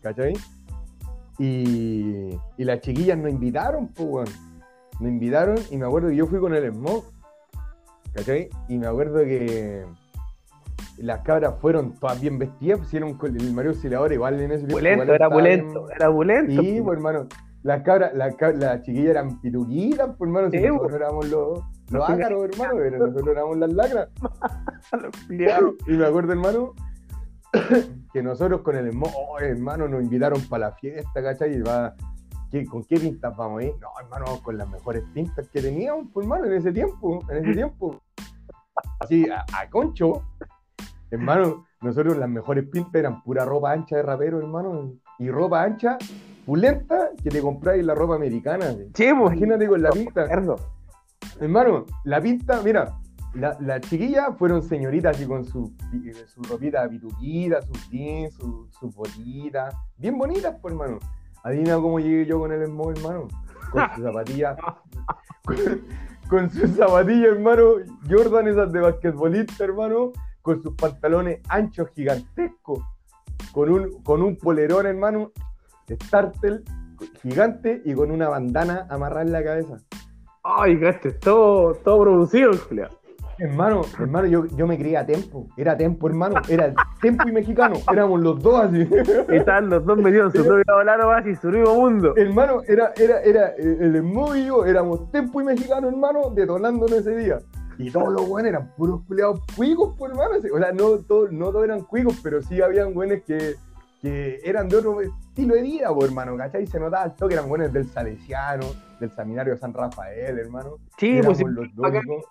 ¿Cachai? 0.01 0.33
Y, 1.39 2.37
y 2.57 2.63
las 2.63 2.81
chiquillas 2.81 3.17
nos 3.17 3.31
invitaron, 3.31 3.87
pues, 3.87 4.07
weón. 4.09 4.27
Nos 4.99 5.09
invitaron 5.09 5.57
y 5.71 5.77
me 5.77 5.85
acuerdo 5.85 6.09
que 6.09 6.15
yo 6.15 6.27
fui 6.27 6.39
con 6.39 6.53
el 6.53 6.71
Smog. 6.71 7.03
¿Cachai? 8.13 8.49
Y 8.67 8.77
me 8.77 8.87
acuerdo 8.87 9.19
que 9.19 9.85
las 10.97 11.21
cabras 11.21 11.55
fueron 11.59 11.93
todas 11.99 12.19
bien 12.19 12.37
vestidas, 12.37 12.79
pusieron 12.79 13.13
con 13.15 13.35
el 13.39 13.53
Mario 13.53 13.71
Auxiliadora 13.71 14.13
igual 14.13 14.39
en 14.41 14.51
ese 14.51 14.65
tiempo, 14.67 14.79
igual 14.79 15.09
era 15.09 15.27
bien- 15.29 15.31
pulento, 15.39 15.89
era 15.95 16.11
pulento. 16.11 16.61
Sí, 16.61 16.81
pues 16.83 16.97
hermano. 16.97 17.27
Las 17.63 17.83
cabras, 17.83 18.11
las, 18.15 18.81
chiquillas 18.81 19.11
eran 19.11 19.39
pituquitas, 19.39 20.09
pues 20.17 20.27
hermano. 20.27 20.49
Si 20.49 20.57
Sí, 20.57 20.63
nosotros 20.65 20.89
pues. 20.89 21.01
éramos 21.01 21.29
los, 21.29 21.59
los 21.91 22.09
ácaros, 22.09 22.43
hermano, 22.45 22.73
pero 22.75 22.97
nosotros 23.07 23.27
éramos 23.27 23.57
las 23.57 23.73
lacras. 23.73 24.09
Y 25.87 25.91
me 25.91 26.05
acuerdo, 26.05 26.31
hermano, 26.33 26.73
que 28.13 28.23
nosotros 28.23 28.61
con 28.61 28.75
el 28.77 28.87
hermano, 28.87 29.13
oh, 29.15 29.39
hermano, 29.39 29.87
nos 29.87 30.01
invitaron 30.01 30.41
para 30.49 30.69
la 30.69 30.75
fiesta, 30.75 31.21
¿cachai? 31.21 31.55
Y 31.55 31.61
va, 31.61 31.93
¿qué- 32.51 32.65
¿Con 32.65 32.83
qué 32.83 32.99
pintas 32.99 33.35
vamos 33.35 33.61
a 33.61 33.63
ir? 33.65 33.73
No, 33.79 33.87
hermano, 33.99 34.25
con 34.43 34.57
las 34.57 34.69
mejores 34.69 35.03
pintas 35.13 35.47
que 35.49 35.61
teníamos, 35.61 36.07
hermano, 36.15 36.45
en 36.45 36.53
ese 36.53 36.71
tiempo, 36.71 37.19
en 37.29 37.37
ese 37.37 37.53
tiempo. 37.53 38.01
Así, 38.99 39.27
a, 39.29 39.45
a 39.57 39.69
concho. 39.69 40.23
Hermano, 41.09 41.65
nosotros 41.81 42.17
las 42.17 42.29
mejores 42.29 42.65
pintas 42.69 42.95
eran 42.95 43.21
pura 43.23 43.43
ropa 43.45 43.71
ancha 43.71 43.97
de 43.97 44.03
rapero, 44.03 44.39
hermano. 44.39 44.93
Y 45.19 45.29
ropa 45.29 45.61
ancha, 45.63 45.97
pulenta, 46.45 47.09
que 47.21 47.29
te 47.29 47.41
compráis 47.41 47.83
la 47.85 47.93
ropa 47.95 48.15
americana. 48.15 48.69
Sí, 48.71 48.85
pues. 48.93 49.09
Imagínate 49.11 49.67
con 49.67 49.81
la 49.81 49.89
pinta. 49.91 50.27
Cerdo. 50.27 50.55
Hermano, 51.39 51.85
la 52.05 52.21
pinta, 52.21 52.61
mira, 52.63 52.97
la- 53.33 53.57
las 53.59 53.81
chiquillas 53.81 54.29
fueron 54.37 54.61
señoritas 54.61 55.15
así 55.15 55.25
con 55.25 55.43
su, 55.45 55.75
pi- 55.91 56.11
su 56.27 56.41
ropita 56.43 56.87
pituquita, 56.87 57.61
sus 57.61 57.89
jeans, 57.89 58.33
su- 58.35 58.67
sus 58.71 58.93
botitas, 58.95 59.75
bien 59.97 60.17
bonitas, 60.17 60.55
pues, 60.61 60.73
hermano. 60.73 60.99
Adivina 61.43 61.75
cómo 61.75 61.99
llegué 61.99 62.25
yo 62.25 62.39
con 62.39 62.51
el 62.51 62.65
Smog, 62.65 62.91
hermano. 62.97 63.27
Con 63.71 63.89
sus 63.95 64.03
zapatillas, 64.03 64.57
con, 65.45 65.57
con 66.29 66.49
sus 66.49 66.71
zapatillas, 66.71 67.33
hermano, 67.33 67.63
Jordan 68.09 68.47
esas 68.47 68.71
de 68.71 68.79
basquetbolista, 68.79 69.63
hermano, 69.63 70.11
con 70.41 70.61
sus 70.61 70.73
pantalones 70.75 71.39
anchos 71.49 71.89
gigantescos, 71.95 72.79
con 73.51 73.69
un, 73.69 74.03
con 74.03 74.21
un 74.21 74.37
polerón, 74.37 74.85
hermano, 74.85 75.31
startel 75.89 76.63
gigante 77.21 77.81
y 77.85 77.93
con 77.93 78.11
una 78.11 78.29
bandana 78.29 78.87
amarrada 78.89 79.23
en 79.23 79.31
la 79.31 79.43
cabeza. 79.43 79.77
Ay, 80.43 80.77
gaste, 80.77 81.11
todo, 81.11 81.75
todo 81.75 82.01
producido, 82.01 82.51
culiado. 82.67 83.00
Hermano, 83.37 83.81
hermano, 83.99 84.27
yo, 84.27 84.45
yo 84.55 84.67
me 84.67 84.77
creía 84.77 85.05
Tempo. 85.05 85.47
Era 85.57 85.75
Tempo, 85.75 86.07
hermano. 86.07 86.41
Era 86.47 86.73
Tempo 87.01 87.27
y 87.27 87.31
mexicano. 87.31 87.77
Éramos 87.91 88.21
los 88.21 88.41
dos 88.41 88.65
así. 88.65 88.87
Estaban 89.29 89.69
los 89.69 89.85
dos 89.85 89.97
metidos 89.97 90.33
en 90.35 90.41
su 90.41 90.47
propia 90.47 90.73
bola 90.73 90.97
nomás 90.97 91.25
y 91.25 91.35
su 91.35 91.49
mismo 91.49 91.75
mundo. 91.75 92.13
hermano, 92.17 92.61
era, 92.67 92.93
era, 92.97 93.21
era 93.21 93.49
el 93.55 93.95
Esmo 93.95 94.35
y 94.35 94.45
yo, 94.45 94.65
éramos 94.65 95.11
Tempo 95.11 95.41
y 95.41 95.45
mexicano, 95.45 95.87
hermano, 95.87 96.29
detonándonos 96.33 96.91
ese 96.99 97.15
día. 97.15 97.39
Y 97.77 97.89
todos 97.89 98.13
los 98.13 98.27
buenos 98.27 98.49
eran 98.49 98.67
puros 98.75 99.01
culiados 99.07 99.41
cuicos, 99.55 99.95
pues, 99.97 100.11
hermano. 100.11 100.35
O 100.53 100.57
sea, 100.59 100.71
no 100.71 100.99
todos, 100.99 101.31
no 101.31 101.51
todos 101.51 101.65
eran 101.65 101.81
cuicos, 101.81 102.19
pero 102.21 102.41
sí 102.41 102.61
habían 102.61 102.93
buenos 102.93 103.21
que, 103.25 103.55
que 104.01 104.39
eran 104.43 104.67
de 104.69 104.77
otro 104.77 105.01
estilo 105.01 105.55
de 105.55 105.63
vida, 105.63 105.93
pues, 105.93 106.09
hermano, 106.09 106.37
¿cachai? 106.37 106.67
Se 106.67 106.79
notaba 106.79 107.05
el 107.05 107.13
toque, 107.13 107.33
eran 107.33 107.49
buenos 107.49 107.73
del 107.73 107.87
Salesiano, 107.87 108.65
del 108.99 109.09
Seminario 109.11 109.57
San 109.57 109.73
Rafael, 109.73 110.37
hermano. 110.37 110.75
Sí, 110.97 111.17
éramos 111.17 111.41
pues 111.41 111.49
sí, 111.49 111.55
los 111.55 111.75
dos. 111.75 112.25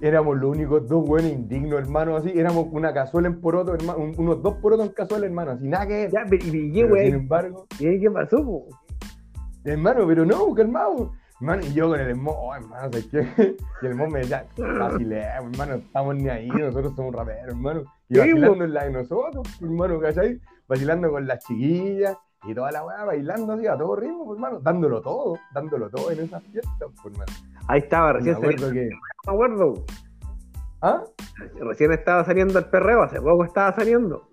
Éramos 0.00 0.36
los 0.38 0.50
únicos 0.56 0.86
dos 0.88 1.04
buenos 1.06 1.30
indignos, 1.32 1.80
hermano, 1.80 2.16
así, 2.16 2.30
éramos 2.34 2.66
una 2.72 2.92
cazuela 2.92 3.28
en 3.28 3.40
poroto, 3.40 3.74
hermano, 3.74 3.98
un- 3.98 4.14
unos 4.18 4.42
dos 4.42 4.54
porotos 4.56 4.86
en 4.86 4.92
cazuela, 4.92 5.26
hermano, 5.26 5.52
así, 5.52 5.66
nada 5.68 5.86
que. 5.86 6.08
Ya, 6.12 6.24
pero- 6.28 6.44
y 6.46 6.72
Pero, 6.72 6.88
güey. 6.88 7.06
sin 7.06 7.14
embargo, 7.14 7.66
¿Y 7.78 8.00
qué 8.00 8.10
pasó, 8.10 8.44
po? 8.44 8.66
hermano, 9.64 10.06
pero 10.06 10.24
no, 10.24 10.54
calmado. 10.54 11.12
Hermano, 11.40 11.62
y 11.66 11.72
yo 11.74 11.88
con 11.90 12.00
el 12.00 12.08
hermano, 12.08 12.30
oh, 12.30 12.54
hermano, 12.54 12.82
¿sabes 12.90 13.06
qué? 13.10 13.18
Y 13.82 13.86
el 13.86 13.90
hermano 13.92 14.10
me 14.10 14.20
decía, 14.20 14.46
vacilemos, 14.56 15.52
hermano, 15.52 15.72
no 15.72 15.78
estamos 15.78 16.16
ni 16.16 16.28
ahí, 16.30 16.48
nosotros 16.48 16.94
somos 16.96 17.14
raperos, 17.14 17.48
hermano. 17.48 17.82
Y 18.08 18.18
vacilando 18.18 18.64
en 18.64 18.72
la 18.74 18.84
de 18.84 18.90
nosotros, 18.92 19.46
hermano, 19.60 20.00
¿cachai? 20.00 20.40
Vacilando 20.68 21.10
con 21.10 21.26
las 21.26 21.44
chiquillas 21.44 22.16
y 22.46 22.54
toda 22.54 22.70
la 22.72 22.84
weá, 22.84 23.04
bailando 23.04 23.52
así 23.54 23.66
a 23.66 23.76
todo 23.76 23.96
ritmo, 23.96 24.24
pues, 24.26 24.36
hermano, 24.36 24.60
dándolo 24.60 25.00
todo, 25.02 25.34
dándolo 25.52 25.88
todo 25.90 26.10
en 26.10 26.20
esas 26.20 26.42
fiestas, 26.44 26.88
pues, 27.02 27.14
hermano. 27.14 27.32
Ahí 27.68 27.80
estaba, 27.80 28.08
Me 28.08 28.12
recién 28.14 28.34
saliendo, 28.36 28.66
acuerdo 28.66 28.72
que. 28.72 28.88
me 29.26 29.32
acuerdo. 29.32 29.84
¿Ah? 30.82 31.02
Recién 31.60 31.92
estaba 31.92 32.24
saliendo 32.24 32.58
el 32.58 32.66
perreo, 32.66 33.02
hace 33.02 33.20
poco 33.20 33.44
estaba 33.44 33.72
saliendo. 33.72 34.28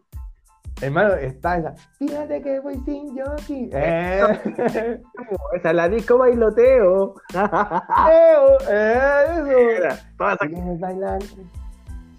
Hermano, 0.81 1.13
está 1.13 1.57
esa. 1.57 1.73
Fíjate 1.97 2.41
que 2.41 2.59
voy 2.59 2.77
sin 2.83 3.15
jockey. 3.17 3.69
Eh. 3.73 4.21
Esa 5.53 5.69
es 5.69 5.75
la 5.75 5.87
disco 5.87 6.17
bailoteo. 6.17 7.13
Eo, 7.33 8.57
eh, 8.69 9.25
eso. 9.31 9.47
Era, 9.47 9.95
toda 10.17 10.33
esa- 10.33 10.47
¿Quieres 10.47 10.79
bailar? 10.79 11.21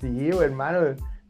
Sí, 0.00 0.30
pues, 0.32 0.40
hermano. 0.42 0.80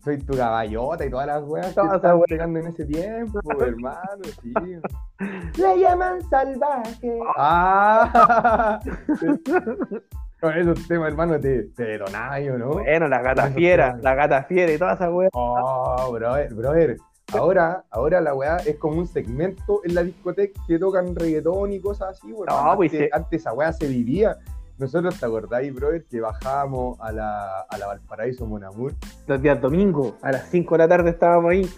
Soy 0.04 0.18
tu 0.18 0.36
caballota 0.36 1.06
y 1.06 1.10
todas 1.10 1.26
las 1.26 1.42
weas 1.44 1.68
que 1.68 1.74
Todas 1.74 1.86
esas 1.88 1.96
estaban 1.96 2.16
weas. 2.18 2.28
pegando 2.28 2.58
en 2.60 2.66
ese 2.66 2.84
tiempo, 2.84 3.40
hermano, 3.60 4.22
sí. 4.42 4.52
Le 5.60 5.78
llaman 5.80 6.20
salvaje. 6.28 7.18
Ah. 7.36 8.80
Con 10.40 10.58
esos 10.58 10.86
temas, 10.86 11.08
hermano, 11.08 11.40
te, 11.40 11.62
te 11.74 11.84
detonaba 11.84 12.38
yo, 12.38 12.58
¿no? 12.58 12.68
Bueno, 12.72 13.08
la 13.08 13.22
gata 13.22 13.50
fiera, 13.50 13.96
la 14.02 14.14
gata 14.14 14.42
fiera 14.42 14.72
y 14.72 14.78
toda 14.78 14.92
esa 14.92 15.10
wea. 15.10 15.30
Oh, 15.32 16.12
brother, 16.12 16.52
brother. 16.52 16.96
Ahora, 17.32 17.82
ahora 17.90 18.20
la 18.20 18.34
weá 18.34 18.58
es 18.58 18.76
como 18.76 18.98
un 18.98 19.06
segmento 19.06 19.80
en 19.84 19.94
la 19.94 20.02
discoteca 20.02 20.60
que 20.68 20.78
tocan 20.78 21.16
reggaetón 21.16 21.72
y 21.72 21.80
cosas 21.80 22.18
así, 22.18 22.30
weón. 22.30 22.46
No, 22.48 22.72
antes, 22.72 22.90
pues, 22.90 23.08
antes 23.12 23.40
esa 23.40 23.54
weá 23.54 23.72
se 23.72 23.86
vivía. 23.88 24.36
Nosotros, 24.76 25.18
¿te 25.20 25.26
acordáis, 25.26 25.72
brother, 25.72 26.04
que 26.04 26.20
bajábamos 26.20 26.98
a 27.00 27.12
la, 27.12 27.60
a 27.60 27.78
la 27.78 27.86
Valparaíso 27.86 28.44
Monamur? 28.44 28.92
Los 29.26 29.40
días 29.40 29.60
domingos, 29.60 30.14
a 30.20 30.32
las 30.32 30.48
5 30.50 30.74
de 30.74 30.78
la 30.78 30.88
tarde 30.88 31.10
estábamos 31.10 31.52
ahí. 31.52 31.70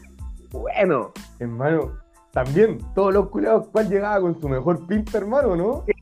Bueno, 0.51 1.13
Hermano, 1.39 1.93
también 2.33 2.79
todos 2.95 3.13
los 3.13 3.29
culiados, 3.29 3.69
¿cuál 3.69 3.91
llegaba 3.91 4.21
con 4.23 4.41
su 4.41 4.49
mejor 4.49 4.87
pinta, 4.87 5.19
hermano, 5.19 5.57
no? 5.57 5.85
sí, 5.87 5.93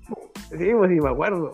pues 0.50 0.90
sí, 0.90 1.00
me 1.00 1.10
acuerdo. 1.10 1.50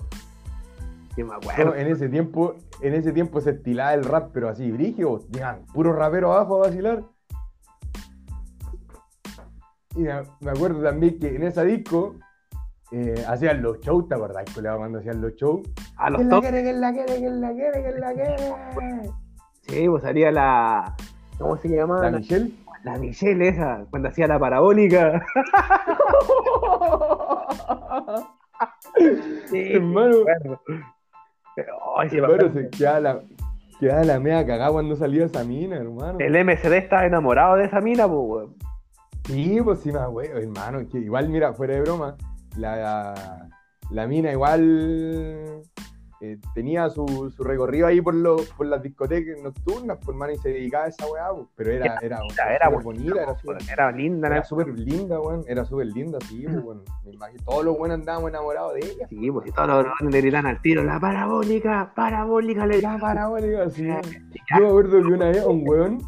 Sí, 1.15 1.25
me 1.25 1.35
acuerdo. 1.35 1.65
Bueno, 1.65 1.75
en 1.75 1.87
ese 1.87 2.11
tiempo, 2.11 2.57
en 2.83 2.95
ese 2.95 3.13
tiempo 3.13 3.41
se 3.41 3.51
estilaba 3.51 3.95
el 3.95 4.05
rap, 4.05 4.31
pero 4.35 4.51
así, 4.51 4.71
brígido, 4.71 5.27
llegan 5.33 5.65
puros 5.73 5.97
raperos 5.97 6.35
abajo 6.35 6.57
a 6.57 6.69
vacilar. 6.69 7.05
Y 9.97 10.03
me 10.03 10.51
acuerdo 10.51 10.83
también 10.83 11.19
que 11.19 11.35
en 11.35 11.45
esa 11.45 11.65
disco 11.65 12.17
eh, 12.93 13.25
hacían 13.29 13.63
los 13.63 13.79
shows, 13.81 14.09
¿te 14.09 14.15
acordás, 14.15 14.45
cuando 14.55 14.99
hacían 14.99 15.21
los 15.21 15.35
shows? 15.35 15.61
A 15.97 16.11
los 16.11 16.19
¿Quién 16.19 16.31
la 16.31 16.37
top. 16.41 16.51
quién 16.51 16.81
la 16.81 16.93
quiere, 16.93 17.17
quién 17.17 17.41
la 17.41 17.53
quiere, 17.53 17.83
quién 17.83 18.01
la 18.01 18.13
quiere? 18.13 18.37
Sí, 19.69 19.89
pues 19.89 20.03
salía 20.03 20.31
la. 20.33 20.97
¿Cómo 21.39 21.57
se 21.57 21.69
llama? 21.69 22.01
¿La 22.03 22.11
La, 22.11 22.19
Michelle? 22.19 22.53
la 22.85 22.99
Michelle 22.99 23.49
esa, 23.49 23.85
cuando 23.91 24.09
hacía 24.09 24.27
la 24.27 24.39
parabólica. 24.39 25.23
Sí, 29.49 29.73
Hermano. 29.73 30.17
acuerdo. 30.21 30.61
Ay, 31.97 32.11
sí, 32.11 32.19
Hermano, 32.19 32.53
se 32.53 32.69
quedaba 32.71 33.01
la, 33.01 33.21
quedaba 33.79 34.05
la 34.05 34.21
media 34.21 34.47
cagada 34.47 34.71
cuando 34.73 34.97
salía 34.97 35.25
esa 35.25 35.45
mina, 35.45 35.77
hermano. 35.77 36.19
El 36.21 36.33
MCD 36.45 36.75
estaba 36.75 37.07
enamorado 37.07 37.57
de 37.57 37.65
esa 37.65 37.81
mina, 37.81 38.07
pues, 38.07 38.19
weón. 38.21 38.55
Sí, 39.25 39.59
pues 39.65 39.81
sí, 39.81 39.93
me 39.93 39.99
acuerdo, 39.99 40.39
hermano. 40.39 40.81
Que 40.91 40.99
igual, 40.99 41.29
mira, 41.31 41.53
fuera 41.55 41.75
de 41.75 41.81
broma, 41.83 42.17
la, 42.57 43.49
la 43.91 44.07
mina 44.07 44.33
igual 44.33 45.63
eh, 46.23 46.39
tenía 46.55 46.91
su, 46.91 47.33
su 47.35 47.43
recorrido 47.43 47.87
ahí 47.87 48.03
por, 48.03 48.15
los 48.15 48.47
por 48.51 48.67
las 48.67 48.83
discotecas 48.83 49.41
nocturnas, 49.43 49.97
por 49.97 50.15
hermano, 50.15 50.33
y 50.35 50.37
se 50.37 50.51
dedicaba 50.51 50.85
a 50.85 50.89
esa 50.89 51.07
weá, 51.07 51.31
pues, 51.33 51.49
pero 51.57 51.71
era, 51.73 51.99
era, 52.03 52.21
Era, 52.55 52.69
bonita, 52.69 52.83
bonita, 52.83 53.23
era 53.23 53.39
súper 53.39 53.57
Era 53.73 53.91
linda, 53.91 54.29
era 54.29 54.45
súper 54.45 54.69
linda, 54.69 55.19
weón. 55.19 55.45
Era 55.49 55.65
súper 55.65 55.87
linda, 55.87 56.19
sí, 56.29 56.45
pues, 56.45 56.63
bueno. 56.63 56.83
Me 57.07 57.13
imagino, 57.13 57.43
todos 57.43 57.65
los 57.65 57.79
buenos 57.79 58.01
andábamos 58.01 58.29
enamorados 58.29 58.75
de 58.75 58.81
ella. 58.81 59.09
Sí, 59.09 59.31
pues 59.31 59.47
si 59.47 59.53
todos 59.53 59.69
los 59.69 59.85
drones 59.85 60.15
le 60.15 60.21
gritan 60.21 60.47
al 60.47 60.61
tiro, 60.61 60.85
la 60.85 61.01
parabólica, 61.01 61.93
parabólica, 61.97 62.67
le 62.67 62.83
La 62.83 62.99
parabólica, 62.99 63.71
sí. 63.71 63.87
Yo 64.51 64.61
me 64.61 64.67
acuerdo 64.67 65.01
que 65.01 65.09
una 65.09 65.31
vez 65.31 65.43
un 65.47 65.67
weón, 65.67 65.99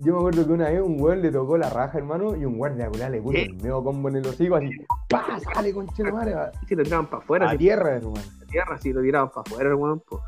Yo 0.00 0.12
me 0.12 0.18
acuerdo 0.18 0.46
que 0.46 0.52
una 0.52 0.70
vez 0.70 0.80
un 0.80 1.00
weón 1.00 1.22
le 1.22 1.32
tocó 1.32 1.58
la 1.58 1.70
raja, 1.70 1.98
hermano, 1.98 2.36
y 2.36 2.44
un 2.44 2.56
guardia 2.56 2.88
le 3.08 3.20
puso 3.20 3.32
¿Qué? 3.34 3.42
el 3.42 3.54
medio 3.56 3.82
combo 3.82 4.08
en 4.08 4.16
el 4.16 4.26
hocico 4.26 4.54
así. 4.54 4.70
¡Pah! 5.08 5.40
¡Sale, 5.52 5.72
conchero 5.74 6.14
madre! 6.14 6.34
A, 6.34 6.52
Y 6.62 6.66
si 6.66 6.74
lo 6.76 6.84
tiraban 6.84 7.06
para 7.06 7.22
afuera, 7.22 7.46
a 7.48 7.50
si 7.52 7.58
tierra, 7.58 7.96
hermano. 7.96 8.14
la 8.40 8.46
tierra, 8.46 8.78
si 8.78 8.92
lo 8.92 9.02
tiraban 9.02 9.30
para 9.30 9.40
afuera, 9.40 9.76
po. 9.76 10.20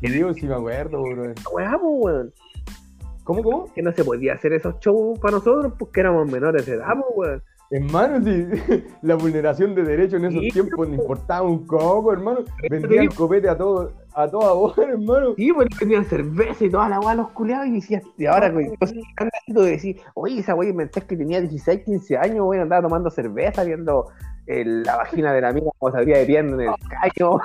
Y 0.00 0.10
digo, 0.10 0.32
si 0.32 0.46
me 0.46 0.54
acuerdo, 0.54 1.02
bro. 1.02 1.34
Weón. 1.52 2.32
¿Cómo, 3.22 3.42
cómo? 3.42 3.72
Que 3.74 3.82
no 3.82 3.92
se 3.92 4.02
podía 4.02 4.32
hacer 4.32 4.54
esos 4.54 4.78
shows 4.80 5.18
para 5.18 5.32
nosotros 5.32 5.74
porque 5.78 6.00
éramos 6.00 6.30
menores 6.32 6.64
de 6.64 6.74
edad, 6.76 6.94
weón. 7.14 7.42
Hermano, 7.70 8.24
si 8.24 8.46
la 9.02 9.14
vulneración 9.16 9.74
de 9.74 9.82
derechos 9.82 10.14
en 10.20 10.24
esos 10.26 10.40
Sí, 10.40 10.50
tiempos 10.50 10.88
no 10.88 10.94
importaba 10.94 11.42
un 11.46 11.66
coco, 11.66 12.12
hermano. 12.12 12.40
Vendían 12.70 13.08
copete 13.08 13.48
a 13.48 13.56
todo, 13.58 13.92
a 14.14 14.26
toda 14.26 14.52
voz, 14.54 14.78
hermano. 14.78 15.34
Sí, 15.36 15.52
pues 15.52 15.68
vendían 15.78 16.04
cerveza 16.06 16.64
y 16.64 16.70
toda 16.70 16.88
la 16.88 16.98
weá 17.00 17.14
los 17.14 17.28
culiados 17.30 17.66
y 17.66 17.72
decías, 17.74 18.02
y 18.16 18.24
ahora 18.24 18.52
con 18.52 18.64
cosas 18.76 18.94
tú 19.54 19.60
decís, 19.60 20.00
oye, 20.14 20.40
esa 20.40 20.54
weá 20.54 20.74
pensás 20.74 21.04
que 21.04 21.16
tenía 21.16 21.40
16, 21.40 21.82
15 21.84 22.16
años, 22.16 22.46
weón, 22.46 22.62
andaba 22.62 22.82
tomando 22.82 23.10
cerveza, 23.10 23.64
viendo 23.64 24.06
eh, 24.46 24.64
la 24.64 24.96
vagina 24.96 25.32
de 25.34 25.40
la 25.42 25.48
amiga 25.50 25.70
como 25.78 25.92
se 25.92 25.98
abría 25.98 26.18
de 26.18 26.24
pierna 26.26 26.54
en 26.54 26.60
el 26.70 26.74
caño. 27.18 27.38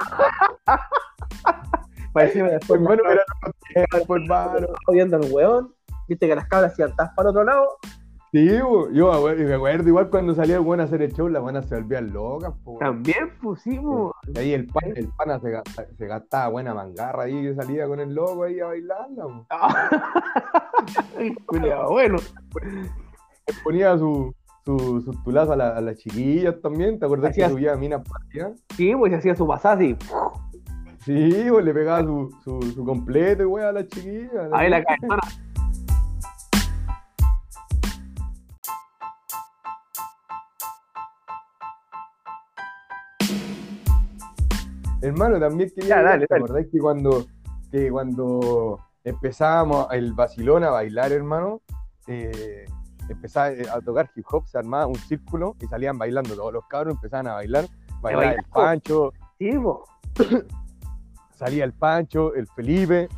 Parecía 2.14 2.44
después, 2.46 2.80
Hermano, 2.80 3.02
era 3.76 3.86
hermano. 4.06 4.68
viendo 4.90 5.18
al 5.18 5.32
weón, 5.32 5.74
viste 6.08 6.28
que 6.28 6.36
las 6.36 6.48
cabras 6.48 6.72
hacían 6.72 6.96
tas 6.96 7.10
para 7.16 7.30
otro 7.32 7.44
lado, 7.44 7.68
Sí, 8.34 8.48
yo 8.48 9.48
me 9.48 9.54
acuerdo, 9.54 9.88
igual 9.88 10.10
cuando 10.10 10.34
salía 10.34 10.56
el 10.58 10.80
a 10.80 10.84
hacer 10.86 11.04
el 11.04 11.14
show, 11.14 11.30
las 11.30 11.44
buenas 11.44 11.68
se 11.68 11.76
volvían 11.76 12.12
locas, 12.12 12.52
po. 12.64 12.80
también 12.80 13.30
pusimos. 13.40 14.12
Ahí 14.36 14.54
el, 14.54 14.66
pan, 14.66 14.92
el 14.96 15.08
pana 15.10 15.40
se, 15.40 15.52
gasta- 15.52 15.86
se 15.96 16.08
gastaba 16.08 16.48
buena 16.48 16.74
mangarra 16.74 17.26
ahí 17.26 17.48
y 17.48 17.54
salía 17.54 17.86
con 17.88 18.00
el 18.00 18.16
loco 18.16 18.44
ahí 18.46 18.60
a 18.60 18.66
bailarla, 18.66 19.26
culiao, 21.46 21.92
bueno, 21.92 22.18
ponía 23.64 23.96
su, 24.00 24.34
su, 24.66 25.02
su 25.02 25.12
tulazo 25.24 25.54
a, 25.54 25.56
la- 25.56 25.78
a 25.78 25.82
las 25.82 25.98
chiquillas 25.98 26.60
también, 26.60 26.98
¿te 26.98 27.06
acuerdas 27.06 27.30
Hacía- 27.30 27.48
que 27.50 27.54
subía 27.54 27.76
minas 27.76 28.02
partidas? 28.08 28.60
sí, 28.76 28.96
pues 28.96 29.14
hacía 29.14 29.36
su 29.36 29.46
pasada 29.46 29.76
así, 29.76 29.96
Sí, 31.06 31.46
pues 31.52 31.66
le 31.66 31.74
pegaba 31.74 32.02
su, 32.02 32.32
su, 32.46 32.62
su 32.72 32.84
completo 32.86 33.44
y 33.44 33.46
weón 33.46 33.68
a 33.68 33.72
las 33.74 33.88
chiquillas. 33.90 34.50
ahí 34.54 34.70
la 34.70 34.82
cabezona. 34.84 35.20
Hermano, 45.04 45.40
también 45.40 45.70
quería. 45.76 45.98
Ya, 45.98 46.02
dale, 46.02 46.26
¿Te 46.28 46.34
dale. 46.34 46.46
acordás 46.46 46.66
que 46.72 46.80
cuando, 46.80 47.26
que 47.72 47.92
cuando 47.92 48.80
empezábamos 49.04 49.88
el 49.92 50.14
vacilón 50.14 50.64
a 50.64 50.70
bailar, 50.70 51.12
hermano, 51.12 51.62
eh, 52.08 52.66
empezaba 53.10 53.52
eh, 53.52 53.66
a 53.72 53.82
tocar 53.82 54.10
hip 54.16 54.26
hop, 54.32 54.48
se 54.48 54.58
armaba 54.58 54.88
un 54.88 54.96
círculo 54.96 55.56
y 55.60 55.68
salían 55.68 55.98
bailando 55.98 56.34
todos 56.36 56.54
los 56.54 56.66
cabros, 56.68 56.96
empezaban 56.96 57.28
a 57.28 57.34
bailar, 57.34 57.66
bailaba 58.02 58.32
el. 58.32 58.44
Pancho, 58.52 59.12
Sí, 59.38 59.52
salía 61.36 61.66
el 61.66 61.74
Pancho, 61.74 62.34
el 62.36 62.48
Felipe, 62.48 63.10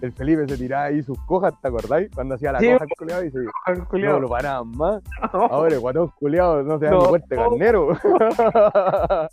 el 0.00 0.12
Felipe 0.12 0.48
se 0.48 0.56
tiraba 0.56 0.84
ahí 0.84 1.02
sus 1.02 1.18
cojas, 1.26 1.52
¿te 1.60 1.68
acordáis? 1.68 2.08
Cuando 2.14 2.36
hacía 2.36 2.52
la 2.52 2.60
Sí, 2.60 2.72
coja 2.72 2.86
culeado 2.98 3.24
y 3.24 3.30
se, 3.30 3.38
no 4.06 4.20
lo 4.20 4.28
paraban 4.28 4.70
más. 4.70 5.02
Ahora 5.32 5.74
el 5.74 5.80
guatón 5.80 6.08
culeado 6.18 6.62
no 6.62 6.78
se 6.78 6.86
da 6.86 6.90
No. 6.92 7.08
cuenta 7.08 7.36
carnero. 7.36 7.88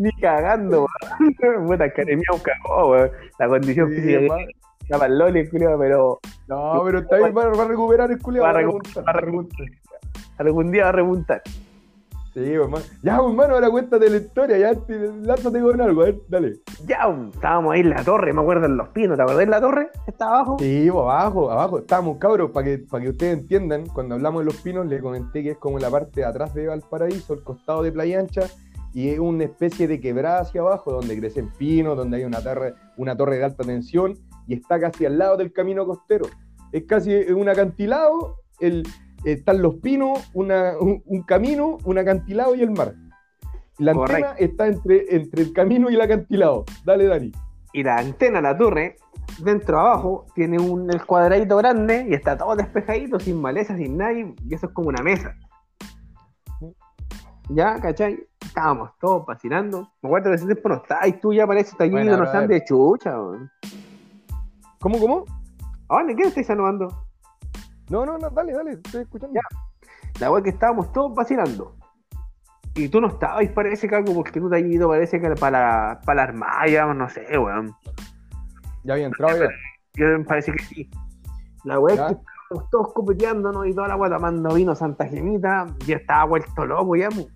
Ni 0.00 0.10
cagando, 0.20 0.86
weón. 0.86 1.66
Puta, 1.66 1.92
Caremiao 1.92 2.38
cagó, 2.42 2.90
weón. 2.92 3.10
La 3.38 3.48
condición 3.48 3.90
Sí, 3.90 3.96
física 4.00 4.36
estaba 4.80 5.06
el 5.06 5.18
Loli, 5.18 5.48
culiao, 5.48 5.78
pero 5.78 6.20
No, 6.48 6.82
pero 6.84 6.98
está 6.98 7.16
bien, 7.16 7.34
va, 7.36 7.46
va 7.48 7.64
a 7.64 7.68
recuperar 7.68 8.10
el 8.10 8.20
culeado. 8.20 8.44
Va 8.44 8.50
a 8.50 8.62
va 8.62 9.02
va 9.06 9.10
a 9.10 9.20
remontar. 9.20 9.64
algún 10.38 10.70
día 10.70 10.82
va 10.84 10.88
a 10.90 10.92
remontar. 10.92 11.42
Sí, 12.34 12.52
hermano. 12.52 12.84
Ya, 13.00 13.14
hermano, 13.14 13.54
ahora 13.54 13.70
cuéntate 13.70 14.10
la 14.10 14.16
historia, 14.16 14.58
ya 14.58 14.74
te- 14.74 14.98
lánzate 15.22 15.60
con 15.60 15.80
algo, 15.80 16.02
a 16.02 16.06
ver, 16.06 16.16
dale. 16.28 16.56
Ya, 16.84 17.06
estábamos 17.32 17.72
ahí 17.72 17.80
en 17.82 17.90
la 17.90 18.02
torre, 18.02 18.32
me 18.32 18.40
acuerdo 18.42 18.66
en 18.66 18.76
Los 18.76 18.88
Pinos, 18.88 19.16
¿te 19.16 19.22
acordás 19.22 19.38
de 19.38 19.46
la 19.46 19.60
torre? 19.60 19.88
Está 20.08 20.26
abajo. 20.26 20.56
Sí, 20.58 20.88
abajo, 20.88 21.48
abajo. 21.52 21.78
Estábamos, 21.78 22.18
cabros, 22.18 22.50
para 22.50 22.64
que, 22.66 22.78
para 22.78 23.04
que 23.04 23.10
ustedes 23.10 23.38
entiendan, 23.38 23.86
cuando 23.86 24.16
hablamos 24.16 24.40
de 24.40 24.46
los 24.46 24.56
pinos, 24.62 24.84
les 24.86 25.00
comenté 25.00 25.44
que 25.44 25.50
es 25.52 25.58
como 25.58 25.78
la 25.78 25.88
parte 25.90 26.22
de 26.22 26.26
atrás 26.26 26.52
de 26.54 26.66
Valparaíso, 26.66 27.34
el 27.34 27.44
costado 27.44 27.84
de 27.84 27.92
Playa 27.92 28.18
Ancha, 28.18 28.42
y 28.94 29.08
es 29.10 29.18
una 29.18 29.44
especie 29.44 29.86
de 29.88 30.00
quebrada 30.00 30.40
hacia 30.40 30.60
abajo, 30.62 30.92
donde 30.92 31.18
crecen 31.18 31.50
pinos, 31.58 31.96
donde 31.96 32.16
hay 32.18 32.24
una 32.24 32.40
torre, 32.40 32.74
una 32.96 33.16
torre 33.16 33.36
de 33.38 33.44
alta 33.44 33.64
tensión, 33.64 34.14
y 34.46 34.54
está 34.54 34.78
casi 34.80 35.04
al 35.04 35.18
lado 35.18 35.36
del 35.36 35.52
camino 35.52 35.84
costero. 35.84 36.26
Es 36.72 36.84
casi 36.84 37.12
un 37.32 37.48
acantilado, 37.48 38.36
el, 38.60 38.84
están 39.24 39.60
los 39.62 39.74
pinos, 39.76 40.30
una- 40.32 40.74
un, 40.80 41.02
un 41.06 41.22
camino, 41.24 41.78
un 41.84 41.98
acantilado 41.98 42.54
y 42.54 42.62
el 42.62 42.70
mar. 42.70 42.94
La 43.78 43.92
antena 44.18 44.36
está 44.38 44.68
entre, 44.68 45.16
entre 45.16 45.42
el 45.42 45.52
camino 45.52 45.90
y 45.90 45.94
el 45.96 46.00
acantilado. 46.00 46.64
Dale, 46.84 47.06
Dani. 47.06 47.32
Y 47.72 47.82
la 47.82 47.96
antena, 47.96 48.40
la 48.40 48.56
torre, 48.56 48.94
dentro 49.42 49.80
abajo, 49.80 50.26
tiene 50.36 50.60
un 50.60 50.88
el 50.92 51.04
cuadradito 51.04 51.56
grande 51.56 52.06
y 52.08 52.14
está 52.14 52.38
todo 52.38 52.54
despejadito, 52.54 53.18
sin 53.18 53.40
maleza, 53.40 53.76
sin 53.76 53.96
nadie, 53.96 54.32
y 54.48 54.54
eso 54.54 54.66
es 54.68 54.72
como 54.72 54.90
una 54.90 55.02
mesa. 55.02 55.34
Ya, 57.48 57.78
¿cachai? 57.80 58.26
Estábamos 58.40 58.90
todos 58.98 59.26
vacilando. 59.26 59.88
Me 60.00 60.08
acuerdo 60.08 60.30
que 60.30 60.36
ese 60.36 60.46
tiempo 60.46 60.68
no 60.68 60.76
estabas, 60.76 61.20
tú 61.20 61.32
ya 61.32 61.46
parece 61.46 61.70
estallido, 61.70 61.98
Buena, 61.98 62.16
no 62.16 62.24
están 62.24 62.46
brother. 62.46 62.60
de 62.60 62.66
chucha, 62.66 63.20
weón. 63.20 63.50
¿Cómo, 64.80 64.98
cómo? 64.98 65.24
¿A 65.88 65.96
dónde? 65.96 66.16
¿Qué 66.16 66.22
estáis 66.22 66.46
saludando? 66.46 66.88
No, 67.90 68.06
no, 68.06 68.16
no, 68.16 68.30
dale, 68.30 68.52
dale, 68.52 68.72
estoy 68.72 69.02
escuchando. 69.02 69.34
Ya. 69.34 70.20
La 70.20 70.30
weá 70.30 70.42
que 70.42 70.50
estábamos 70.50 70.92
todos 70.92 71.14
vacilando. 71.14 71.76
Y 72.74 72.88
tú 72.88 73.00
no 73.00 73.08
estabas, 73.08 73.46
parece 73.50 73.88
que 73.88 73.94
algo, 73.94 74.14
porque 74.14 74.40
tú 74.40 74.48
te 74.48 74.56
has 74.56 74.62
ido, 74.62 74.88
parece 74.88 75.20
que 75.20 75.30
para 75.36 75.58
la, 75.58 76.00
para 76.00 76.16
la 76.16 76.22
armada, 76.22 76.94
no 76.94 77.08
sé, 77.08 77.38
weón. 77.38 77.74
Ya 78.82 78.94
había 78.94 79.06
entrado 79.06 79.38
ya. 79.38 79.50
Yo 79.94 80.06
parece 80.26 80.52
que 80.52 80.64
sí. 80.64 80.90
La 81.64 81.78
weá 81.78 81.94
es 81.94 82.00
que 82.00 82.22
estábamos 82.54 82.70
todos 82.70 82.92
copeteándonos 82.92 83.66
y 83.66 83.74
toda 83.74 83.88
la 83.88 83.96
weá 83.96 84.10
tomando 84.10 84.54
vino 84.54 84.74
Santa 84.74 85.06
Gemita. 85.06 85.66
Yo 85.86 85.96
estaba 85.96 86.24
vuelto 86.24 86.64
loco 86.64 86.96
ya, 86.96 87.10
mu. 87.10 87.26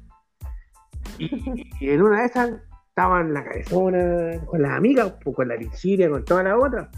Y, 1.19 1.69
y 1.81 1.91
en 1.91 2.03
una 2.03 2.21
de 2.21 2.27
esas 2.27 2.51
estaba 2.89 3.21
en 3.21 3.33
la 3.33 3.45
cabezona 3.45 4.41
con 4.47 4.63
las 4.63 4.73
amigas, 4.73 5.15
pues, 5.23 5.37
con 5.37 5.49
la 5.49 5.57
Virginia, 5.57 6.11
con 6.11 6.25
toda 6.25 6.43
la 6.43 6.59
otra. 6.59 6.91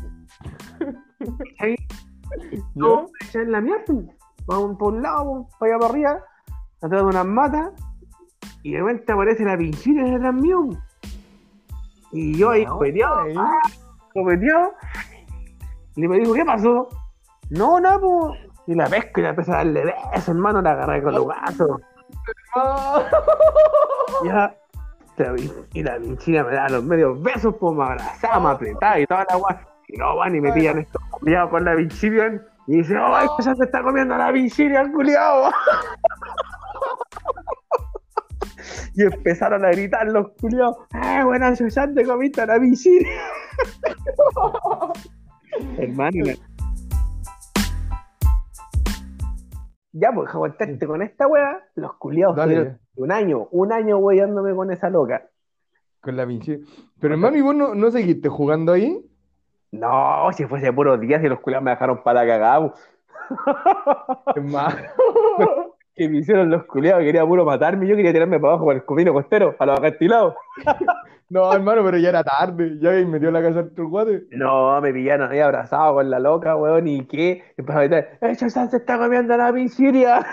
Ahí, 1.58 1.76
no, 2.74 3.06
allá 3.20 3.42
en 3.42 3.52
la 3.52 3.60
mierda, 3.60 3.84
pues. 3.86 4.06
vamos 4.46 4.76
por 4.78 4.94
un 4.94 5.02
lado, 5.02 5.24
pues, 5.24 5.56
para 5.58 5.72
allá 5.72 5.78
para 5.80 5.92
arriba, 5.92 6.24
atrás 6.82 7.02
de 7.02 7.06
unas 7.06 7.26
matas, 7.26 7.70
y 8.62 8.72
de 8.72 8.78
repente 8.78 9.12
aparece 9.12 9.44
la 9.44 9.56
Virginia 9.56 10.04
detrás 10.04 10.34
mío. 10.34 10.68
Y 12.12 12.36
yo 12.36 12.50
ahí 12.50 12.64
copeteado, 12.64 13.26
ah, 13.36 13.60
copeteado, 14.12 14.72
y 15.96 16.08
me 16.08 16.18
dijo, 16.18 16.32
¿qué 16.32 16.44
pasó? 16.44 16.88
No, 17.50 17.80
no, 17.80 18.00
pues. 18.00 18.40
Y 18.66 18.74
la 18.74 18.86
pesca 18.86 19.20
y 19.20 19.22
la 19.22 19.30
empecé 19.30 19.52
a 19.52 19.56
darle 19.56 19.84
besos, 19.84 20.28
hermano, 20.28 20.62
la 20.62 20.72
agarré 20.72 21.02
con 21.02 21.14
los 21.14 21.26
brazos. 21.26 21.80
Ah. 22.56 23.02
Ya. 24.24 24.54
Y 25.74 25.82
la 25.82 25.98
pinchina 25.98 26.44
me 26.44 26.54
daba 26.54 26.70
los 26.70 26.84
medios 26.84 27.22
besos, 27.22 27.54
pues 27.60 27.76
me 27.76 27.84
abrazaba, 27.84 28.40
me 28.40 28.48
apretaba 28.50 28.98
y 28.98 29.06
toda 29.06 29.26
la 29.28 29.36
guay. 29.36 29.56
Y 29.88 29.98
no 29.98 30.16
van 30.16 30.34
y 30.34 30.40
me 30.40 30.52
pillan 30.52 30.78
estos 30.78 31.02
culiados 31.10 31.50
con 31.50 31.64
la 31.64 31.76
pinchina. 31.76 32.40
Y 32.66 32.76
dice, 32.76 32.96
oh, 32.96 33.14
ay, 33.14 33.28
ya 33.40 33.54
se 33.54 33.64
está 33.64 33.82
comiendo 33.82 34.16
la 34.16 34.32
pinchina, 34.32 34.80
el 34.80 34.92
culiado. 34.92 35.50
y 38.94 39.02
empezaron 39.02 39.64
a 39.64 39.70
gritar 39.70 40.06
los 40.06 40.28
culiados, 40.40 40.76
eh, 40.94 41.22
buenas, 41.24 41.58
ya 41.58 41.92
te 41.92 42.04
comiste 42.04 42.46
la 42.46 42.58
pinchina. 42.58 43.08
Hermano, 45.78 46.24
Ya, 49.92 50.12
pues, 50.14 50.32
aguantarte 50.32 50.86
con 50.86 51.02
esta 51.02 51.26
wea, 51.26 51.66
los 51.74 51.94
culiados 51.94 52.38
un 52.94 53.12
año, 53.12 53.48
un 53.50 53.72
año 53.72 53.98
weyándome 53.98 54.54
con 54.54 54.70
esa 54.70 54.88
loca. 54.88 55.28
Con 56.00 56.16
la 56.16 56.26
pinche. 56.26 56.60
Pero 57.00 57.14
hermano, 57.14 57.36
¿y 57.36 57.40
vos 57.40 57.54
no, 57.54 57.74
no 57.74 57.90
seguiste 57.90 58.28
jugando 58.28 58.72
ahí? 58.72 59.04
No, 59.72 60.30
si 60.32 60.46
fuese 60.46 60.72
puros 60.72 61.00
días 61.00 61.22
y 61.22 61.28
los 61.28 61.40
culiados 61.40 61.64
me 61.64 61.70
dejaron 61.72 62.02
para 62.02 62.26
cagada. 62.26 62.72
Hermano. 64.34 64.76
Que 66.00 66.08
me 66.08 66.20
hicieron 66.20 66.48
los 66.48 66.64
culiados, 66.64 67.02
quería 67.02 67.26
puro 67.26 67.44
matarme, 67.44 67.86
yo 67.86 67.94
quería 67.94 68.10
tirarme 68.10 68.40
para 68.40 68.54
abajo 68.54 68.64
por 68.64 68.74
el 68.74 68.86
copino 68.86 69.12
costero, 69.12 69.54
a 69.58 69.66
los 69.66 69.78
acantilados. 69.78 70.34
No, 71.28 71.52
hermano, 71.52 71.84
pero 71.84 71.96
ya 71.96 72.08
era 72.08 72.24
tarde. 72.24 72.76
Ya 72.80 72.88
habéis 72.88 73.06
metido 73.06 73.30
la 73.30 73.40
casa 73.40 73.60
el 73.60 73.86
guate. 73.86 74.24
No, 74.32 74.80
me 74.80 74.92
pillaron 74.92 75.30
ahí 75.30 75.38
abrazado 75.38 75.94
con 75.94 76.10
la 76.10 76.18
loca, 76.18 76.56
weón, 76.56 76.88
y 76.88 77.06
qué. 77.06 77.44
Empezó 77.56 77.78
a 77.78 77.82
gritar, 77.82 78.18
¡Eh, 78.20 78.34
se 78.34 78.46
está 78.46 78.98
comiendo 78.98 79.36
la 79.36 79.52
pinchiria! 79.52 80.26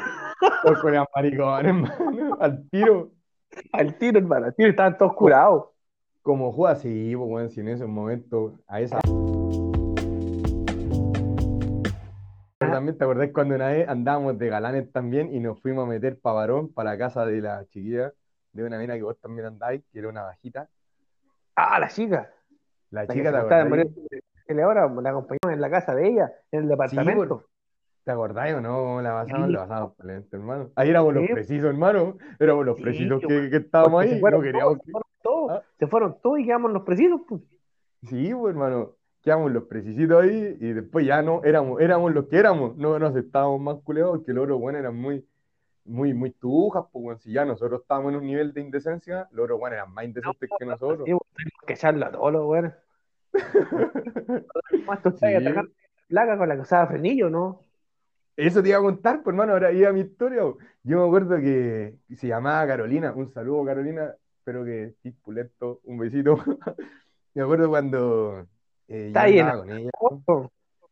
Los 0.63 0.80
coreanos 0.82 1.07
maricones, 1.15 1.68
hermano. 1.68 2.38
Al 2.39 2.68
tiro. 2.72 3.11
Al 3.74 3.95
tiro, 3.99 4.18
hermano, 4.18 4.47
al 4.47 4.55
tiro 4.55 4.72
estaban 4.72 4.97
todos 4.97 5.13
curados. 5.13 5.65
Como 6.24 6.51
juega 6.51 6.74
así, 6.74 7.13
pues, 7.15 7.30
bueno, 7.30 7.49
si 7.49 7.59
en 7.59 7.68
esos 7.68 7.88
momentos, 7.88 8.53
a 8.68 8.82
esa. 8.82 8.99
También 12.88 12.97
¿te 12.97 13.03
acordás 13.03 13.29
cuando 13.33 13.55
una 13.55 13.67
vez 13.67 13.88
andábamos 13.89 14.38
de 14.38 14.47
galanes 14.49 14.91
también 14.91 15.33
y 15.33 15.39
nos 15.39 15.59
fuimos 15.61 15.85
a 15.85 15.89
meter 15.89 16.19
pavarón 16.19 16.71
para 16.73 16.91
la 16.91 16.97
casa 16.97 17.25
de 17.25 17.41
la 17.41 17.65
chiquilla, 17.65 18.13
de 18.53 18.63
una 18.63 18.77
mina 18.77 18.95
que 18.95 19.03
vos 19.03 19.19
también 19.19 19.47
andáis, 19.47 19.83
que 19.91 19.99
era 19.99 20.09
una 20.09 20.23
bajita? 20.23 20.67
Ah, 21.55 21.79
la 21.79 21.88
chica. 21.89 22.31
La 22.91 23.01
chica, 23.07 23.15
se 23.15 23.31
¿te 23.31 23.38
acordás? 23.38 23.88
ahora, 24.63 24.88
la 25.01 25.09
acompañamos 25.09 25.53
en 25.53 25.61
la 25.61 25.69
casa 25.69 25.93
de 25.93 26.07
ella, 26.07 26.31
en 26.51 26.61
el 26.63 26.69
departamento. 26.69 27.45
¿Te 28.05 28.11
acordás 28.11 28.53
o 28.53 28.61
no? 28.61 28.77
¿Cómo 28.77 29.01
la 29.01 29.11
pasamos? 29.11 29.47
Sí. 29.47 29.53
La 29.53 29.67
pasamos 29.67 29.93
hermano. 30.31 30.69
Ahí 30.75 30.89
éramos 30.89 31.13
los 31.13 31.27
precisos, 31.29 31.65
hermano. 31.69 32.17
Éramos 32.39 32.65
los 32.65 32.79
precisos 32.79 33.21
qué 33.27 33.49
que, 33.49 33.57
estábamos 33.57 33.91
Porque 34.05 34.07
ahí. 34.09 34.15
se 34.15 34.19
fueron 34.21 34.39
No 34.39 34.45
queríamos 34.45 34.77
todos, 34.77 34.81
que- 34.81 34.85
se 34.85 34.91
fueron 34.91 35.11
todos, 35.21 35.51
Ah. 35.51 35.63
se 35.77 35.88
fueron 35.88 36.21
todos 36.21 36.39
y 36.39 36.45
quedamos 36.45 36.71
los 36.71 36.83
precisos, 36.83 37.21
pues. 37.27 37.41
Sí, 38.03 38.33
pues, 38.33 38.51
hermano. 38.53 38.91
Quedamos 39.28 39.51
los 39.51 39.65
precisitos 39.65 40.23
ahí 40.23 40.55
y 40.57 40.71
después 40.71 41.05
ya 41.05 41.21
no 41.21 41.43
éramos, 41.43 41.82
éramos 41.82 42.13
los 42.13 42.30
que 42.30 42.38
éramos. 42.38 42.78
No 42.78 42.97
nos 42.97 43.13
estábamos 43.13 43.59
más 43.59 43.75
culeados 43.84 44.19
porque 44.19 44.32
los 44.32 44.45
otros 44.45 44.57
buenos 44.57 44.80
eran 44.80 44.95
muy, 44.95 45.28
muy, 45.84 46.13
muy 46.13 46.32
tujas, 46.32 46.86
pues. 46.93 47.21
Si 47.23 47.34
ya 47.34 47.43
nosotros 47.43 47.82
estábamos 47.82 48.13
en 48.13 48.19
un 48.19 48.25
nivel 48.25 48.53
de 48.53 48.61
indecencia, 48.61 49.28
los 49.34 49.43
otros 49.43 49.59
buenos 49.59 49.80
eran 49.80 49.93
más 49.93 50.05
indecentes 50.05 50.49
que 50.57 50.65
nosotros. 50.65 50.99
Sí, 51.05 51.11
tuvimos 51.11 51.65
que 51.67 51.73
echarlo 51.73 52.05
a 52.05 52.11
todos 52.13 52.32
los 52.32 52.63
la 55.03 55.65
placa 56.07 56.38
con 56.38 56.47
la 56.47 56.55
que 56.55 56.61
usaba 56.61 56.88
frenillo, 56.88 57.30
¿no? 57.30 57.59
Eso 58.38 58.63
te 58.63 58.69
iba 58.69 58.78
a 58.78 58.82
contar, 58.82 59.23
pues 59.23 59.34
hermano, 59.34 59.51
ahora 59.51 59.73
iba 59.73 59.91
mi 59.91 59.99
historia. 59.99 60.41
Yo 60.84 60.99
me 61.01 61.05
acuerdo 61.05 61.36
que 61.36 61.97
se 62.15 62.28
llamaba 62.28 62.65
Carolina, 62.65 63.11
un 63.13 63.30
saludo 63.34 63.65
Carolina, 63.65 64.15
espero 64.38 64.63
que 64.63 64.84
estés 64.86 65.15
pulento, 65.15 65.82
un 65.84 65.97
besito. 65.97 66.38
Me 67.34 67.43
acuerdo 67.43 67.69
cuando 67.69 68.47
eh, 68.88 69.07
Está 69.07 69.23
ahí 69.23 69.41
con 69.41 69.71
ella. 69.71 69.89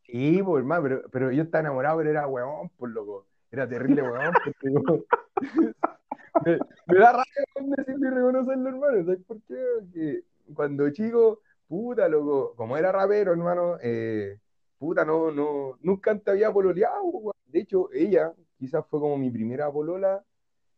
Sí, 0.06 0.42
pues 0.44 0.60
hermano, 0.62 0.84
pero, 0.84 1.02
pero 1.12 1.32
yo 1.32 1.44
estaba 1.44 1.62
enamorado, 1.62 1.98
pero 1.98 2.10
era 2.10 2.28
huevón, 2.28 2.70
por 2.78 2.90
loco. 2.90 3.26
Era 3.52 3.68
terrible 3.68 4.02
huevón, 4.02 4.34
porque 4.44 5.06
me, 6.46 6.60
me 6.88 7.00
da 7.00 7.12
rabia 7.12 7.46
con 7.54 7.70
decirlo 7.72 8.08
y 8.08 8.12
reconocerlo, 8.12 8.70
hermano. 8.70 9.04
¿Sabes 9.06 9.20
por 9.26 9.42
qué? 9.44 9.56
Porque 9.80 10.22
cuando 10.54 10.90
chico, 10.92 11.42
puta, 11.68 12.08
loco, 12.08 12.54
como 12.56 12.78
era 12.78 12.92
rapero, 12.92 13.32
hermano, 13.32 13.78
eh, 13.82 14.38
puta, 14.78 15.04
no, 15.06 15.32
no, 15.32 15.78
nunca 15.82 16.12
antes 16.12 16.28
había 16.28 16.52
pololeado, 16.54 17.04
weón. 17.04 17.34
De 17.48 17.60
hecho, 17.60 17.90
ella 17.94 18.34
quizás 18.58 18.86
fue 18.88 19.00
como 19.00 19.18
mi 19.18 19.32
primera 19.32 19.72
polola 19.72 20.24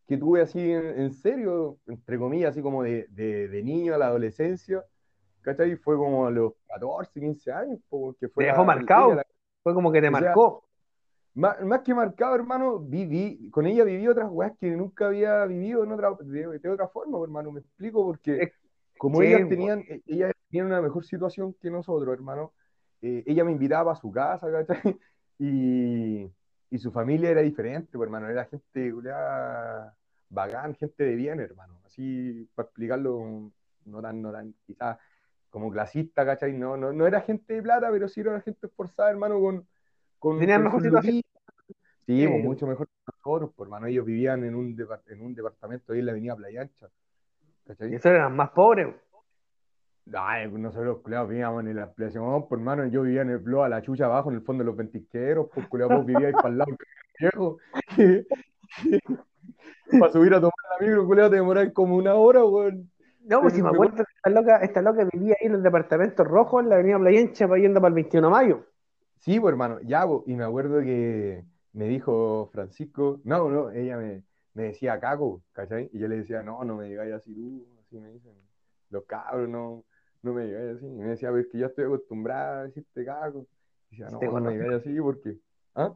que 0.06 0.16
tuve 0.16 0.40
así 0.42 0.58
en, 0.72 0.86
en 1.00 1.12
serio, 1.12 1.78
entre 1.86 2.18
comillas, 2.18 2.50
así 2.52 2.62
como 2.62 2.82
de, 2.82 3.06
de, 3.10 3.48
de 3.48 3.62
niño 3.62 3.94
a 3.94 3.98
la 3.98 4.06
adolescencia. 4.08 4.84
¿Cachai? 5.42 5.76
Fue 5.76 5.96
como 5.96 6.26
a 6.26 6.30
los 6.30 6.52
14, 6.66 7.20
15 7.20 7.52
años, 7.52 7.78
po, 7.88 8.14
que 8.20 8.28
fue 8.28 8.44
Te 8.44 8.50
dejó 8.50 8.60
la- 8.62 8.66
marcado. 8.66 9.14
la- 9.14 9.26
Fue 9.62 9.74
como 9.74 9.90
que 9.92 10.00
te 10.00 10.08
O 10.08 10.16
sea, 10.16 10.20
marcó. 10.20 10.64
más, 11.34 11.60
más 11.62 11.80
que 11.80 11.94
marcado, 11.94 12.34
hermano, 12.34 12.78
viví, 12.78 13.50
con 13.50 13.66
ella 13.66 13.84
viví 13.84 14.06
otras 14.08 14.28
weas 14.30 14.52
que 14.58 14.70
nunca 14.70 15.06
había 15.06 15.44
vivido 15.46 15.84
en 15.84 15.92
otra, 15.92 16.10
de, 16.20 16.58
de 16.58 16.68
otra 16.68 16.88
forma, 16.88 17.18
hermano. 17.22 17.52
Me 17.52 17.60
explico, 17.60 18.04
porque 18.04 18.52
como 18.98 19.20
sí, 19.20 19.26
ellas 19.28 19.48
tenían, 19.48 19.80
e- 19.88 20.02
ellas 20.06 20.32
tenían 20.50 20.66
una 20.66 20.82
mejor 20.82 21.04
situación 21.04 21.54
que 21.60 21.70
nosotros, 21.70 22.12
hermano, 22.12 22.52
eh, 23.02 23.22
ella 23.26 23.44
me 23.44 23.52
invitaba 23.52 23.92
a 23.92 23.96
su 23.96 24.10
casa, 24.10 24.50
¿cachai? 24.50 24.80
Y, 25.40 26.28
y 26.70 26.78
su 26.78 26.90
familia 26.90 27.30
era 27.30 27.42
diferente, 27.42 27.96
hermano, 27.96 28.28
era 28.28 28.44
gente 28.46 28.92
culiá, 28.92 29.94
bacán, 30.28 30.74
gente 30.74 31.04
de 31.04 31.14
bien, 31.14 31.38
hermano. 31.38 31.80
Así, 31.86 32.48
para 32.56 32.66
explicarlo, 32.66 33.52
no 33.84 34.02
tan, 34.02 34.20
no 34.20 34.32
tan, 34.32 34.52
quizás 34.66 34.98
como 35.50 35.70
clasista, 35.70 36.24
¿cachai? 36.24 36.52
No, 36.52 36.76
no, 36.76 36.92
no 36.92 37.06
era 37.06 37.20
gente 37.20 37.54
de 37.54 37.62
plata, 37.62 37.88
pero 37.90 38.08
sí 38.08 38.20
era 38.20 38.40
gente 38.40 38.66
esforzada, 38.66 39.10
hermano, 39.10 39.40
con, 39.40 39.66
con, 40.18 40.38
Tenían 40.38 40.64
mejor 40.64 40.82
situación. 40.82 41.14
Sí, 41.14 41.24
pues, 42.26 42.26
Sí. 42.26 42.26
mucho 42.26 42.66
mejor 42.66 42.86
que 42.86 42.94
nosotros, 43.06 43.50
pues, 43.54 43.66
hermano. 43.66 43.86
Ellos 43.86 44.06
vivían 44.06 44.44
en 44.44 44.54
un, 44.54 44.74
en 45.08 45.20
un 45.20 45.34
departamento 45.34 45.92
ahí 45.92 45.98
en 45.98 46.06
la 46.06 46.12
avenida 46.12 46.36
Playa 46.36 46.62
Ancha. 46.62 46.88
¿Cachai? 47.66 47.92
Y 47.92 47.96
esos 47.96 48.12
eran 48.12 48.34
más 48.34 48.50
pobres. 48.50 48.94
Ay, 50.14 50.48
pues 50.48 50.62
nosotros, 50.62 51.00
culiao, 51.02 51.26
vivíamos 51.26 51.66
en 51.66 51.76
la 51.76 51.82
ampliación, 51.82 52.48
por 52.48 52.58
hermano, 52.58 52.86
yo 52.86 53.02
vivía 53.02 53.22
en 53.22 53.30
el 53.30 53.38
Blo 53.38 53.62
a 53.62 53.68
la 53.68 53.82
chucha 53.82 54.06
abajo, 54.06 54.30
en 54.30 54.36
el 54.36 54.42
fondo 54.42 54.62
de 54.62 54.66
los 54.66 54.76
ventisqueros, 54.76 55.48
pues 55.52 55.68
culiao, 55.68 55.90
vos 55.90 56.06
vivíais 56.06 56.34
para 56.34 56.48
el 56.48 56.58
lado 56.58 56.76
viejo. 57.18 57.58
para 60.00 60.12
subir 60.12 60.32
a 60.32 60.40
tomar 60.40 60.54
la 60.80 60.86
micro, 60.86 61.06
culiao, 61.06 61.28
te 61.28 61.36
demoráis 61.36 61.72
como 61.72 61.96
una 61.96 62.14
hora, 62.14 62.44
weón. 62.44 62.90
No, 63.28 63.42
pues 63.42 63.52
si 63.52 63.62
me 63.62 63.68
acuerdo 63.68 63.96
que 63.96 64.12
esta 64.16 64.30
loca, 64.30 64.56
esta 64.58 64.82
loca 64.82 65.08
vivía 65.12 65.36
ahí 65.38 65.46
en 65.46 65.54
el 65.54 65.62
departamento 65.62 66.24
rojo 66.24 66.60
en 66.60 66.70
la 66.70 66.76
avenida 66.76 66.98
Playencha 66.98 67.46
yendo 67.56 67.80
para 67.80 67.88
el 67.88 67.94
21 67.94 68.26
de 68.26 68.32
mayo. 68.32 68.66
Sí, 69.18 69.38
pues 69.38 69.52
hermano, 69.52 69.80
ya, 69.82 70.06
pues, 70.06 70.22
y 70.26 70.34
me 70.34 70.44
acuerdo 70.44 70.80
que 70.80 71.44
me 71.74 71.88
dijo 71.88 72.48
Francisco, 72.52 73.20
no, 73.24 73.50
no, 73.50 73.70
ella 73.70 73.98
me, 73.98 74.22
me 74.54 74.62
decía 74.64 74.98
caco, 74.98 75.42
¿cachai? 75.52 75.90
Y 75.92 75.98
yo 75.98 76.08
le 76.08 76.16
decía, 76.16 76.42
no, 76.42 76.64
no 76.64 76.76
me 76.76 76.88
digáis 76.88 77.12
así 77.12 77.34
tú, 77.34 77.66
así 77.80 77.98
me 77.98 78.10
dicen, 78.12 78.32
los 78.90 79.04
cabros, 79.04 79.48
no, 79.48 79.84
no 80.22 80.32
me 80.32 80.46
digáis 80.46 80.76
así. 80.76 80.86
Y 80.86 80.98
me 80.98 81.10
decía, 81.10 81.28
pero 81.28 81.40
es 81.40 81.48
que 81.48 81.58
yo 81.58 81.66
estoy 81.66 81.84
acostumbrada 81.84 82.60
a 82.60 82.62
decirte 82.64 83.04
caco. 83.04 83.46
Y 83.90 83.96
decía, 83.98 84.08
no, 84.10 84.20
no 84.20 84.40
me 84.40 84.52
digáis 84.52 84.72
así 84.72 84.98
porque, 85.00 85.36
¿ah? 85.74 85.94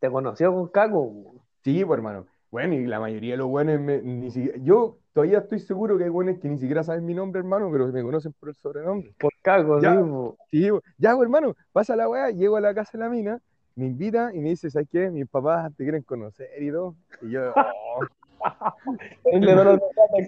Te 0.00 0.10
conoció 0.10 0.52
con 0.52 0.68
Caco. 0.68 1.34
Sí, 1.62 1.84
pues 1.84 1.98
hermano. 1.98 2.26
Bueno, 2.50 2.74
y 2.74 2.86
la 2.86 2.98
mayoría 2.98 3.32
de 3.34 3.38
los 3.38 3.48
buenos, 3.48 3.78
me- 3.80 4.00
ni 4.00 4.30
siquiera, 4.30 4.56
yo 4.62 4.96
todavía 5.12 5.38
estoy 5.38 5.58
seguro 5.58 5.98
que 5.98 6.04
hay 6.04 6.10
buenos 6.10 6.38
que 6.38 6.48
ni 6.48 6.58
siquiera 6.58 6.82
saben 6.82 7.04
mi 7.04 7.12
nombre, 7.14 7.40
hermano, 7.40 7.68
pero 7.70 7.88
me 7.88 8.02
conocen 8.02 8.32
por 8.40 8.48
el 8.48 8.54
sobrenombre. 8.54 9.12
Por 9.18 9.32
Caco, 9.42 9.80
Ya. 9.80 10.02
sí, 10.50 10.68
ya, 10.96 11.10
hermano, 11.20 11.54
pasa 11.72 11.94
la 11.94 12.08
weá, 12.08 12.30
llego 12.30 12.56
a 12.56 12.60
la 12.60 12.74
casa 12.74 12.92
de 12.96 13.04
la 13.04 13.10
mina, 13.10 13.38
me 13.74 13.86
invita 13.86 14.30
y 14.34 14.38
me 14.40 14.50
dice, 14.50 14.70
¿sabes 14.70 14.88
qué? 14.90 15.10
Mis 15.10 15.28
papás 15.28 15.70
te 15.76 15.84
quieren 15.84 16.02
conocer 16.02 16.48
y 16.60 16.70
todo. 16.70 16.94
Y 17.20 17.30
yo, 17.32 17.52
oh, 17.56 18.08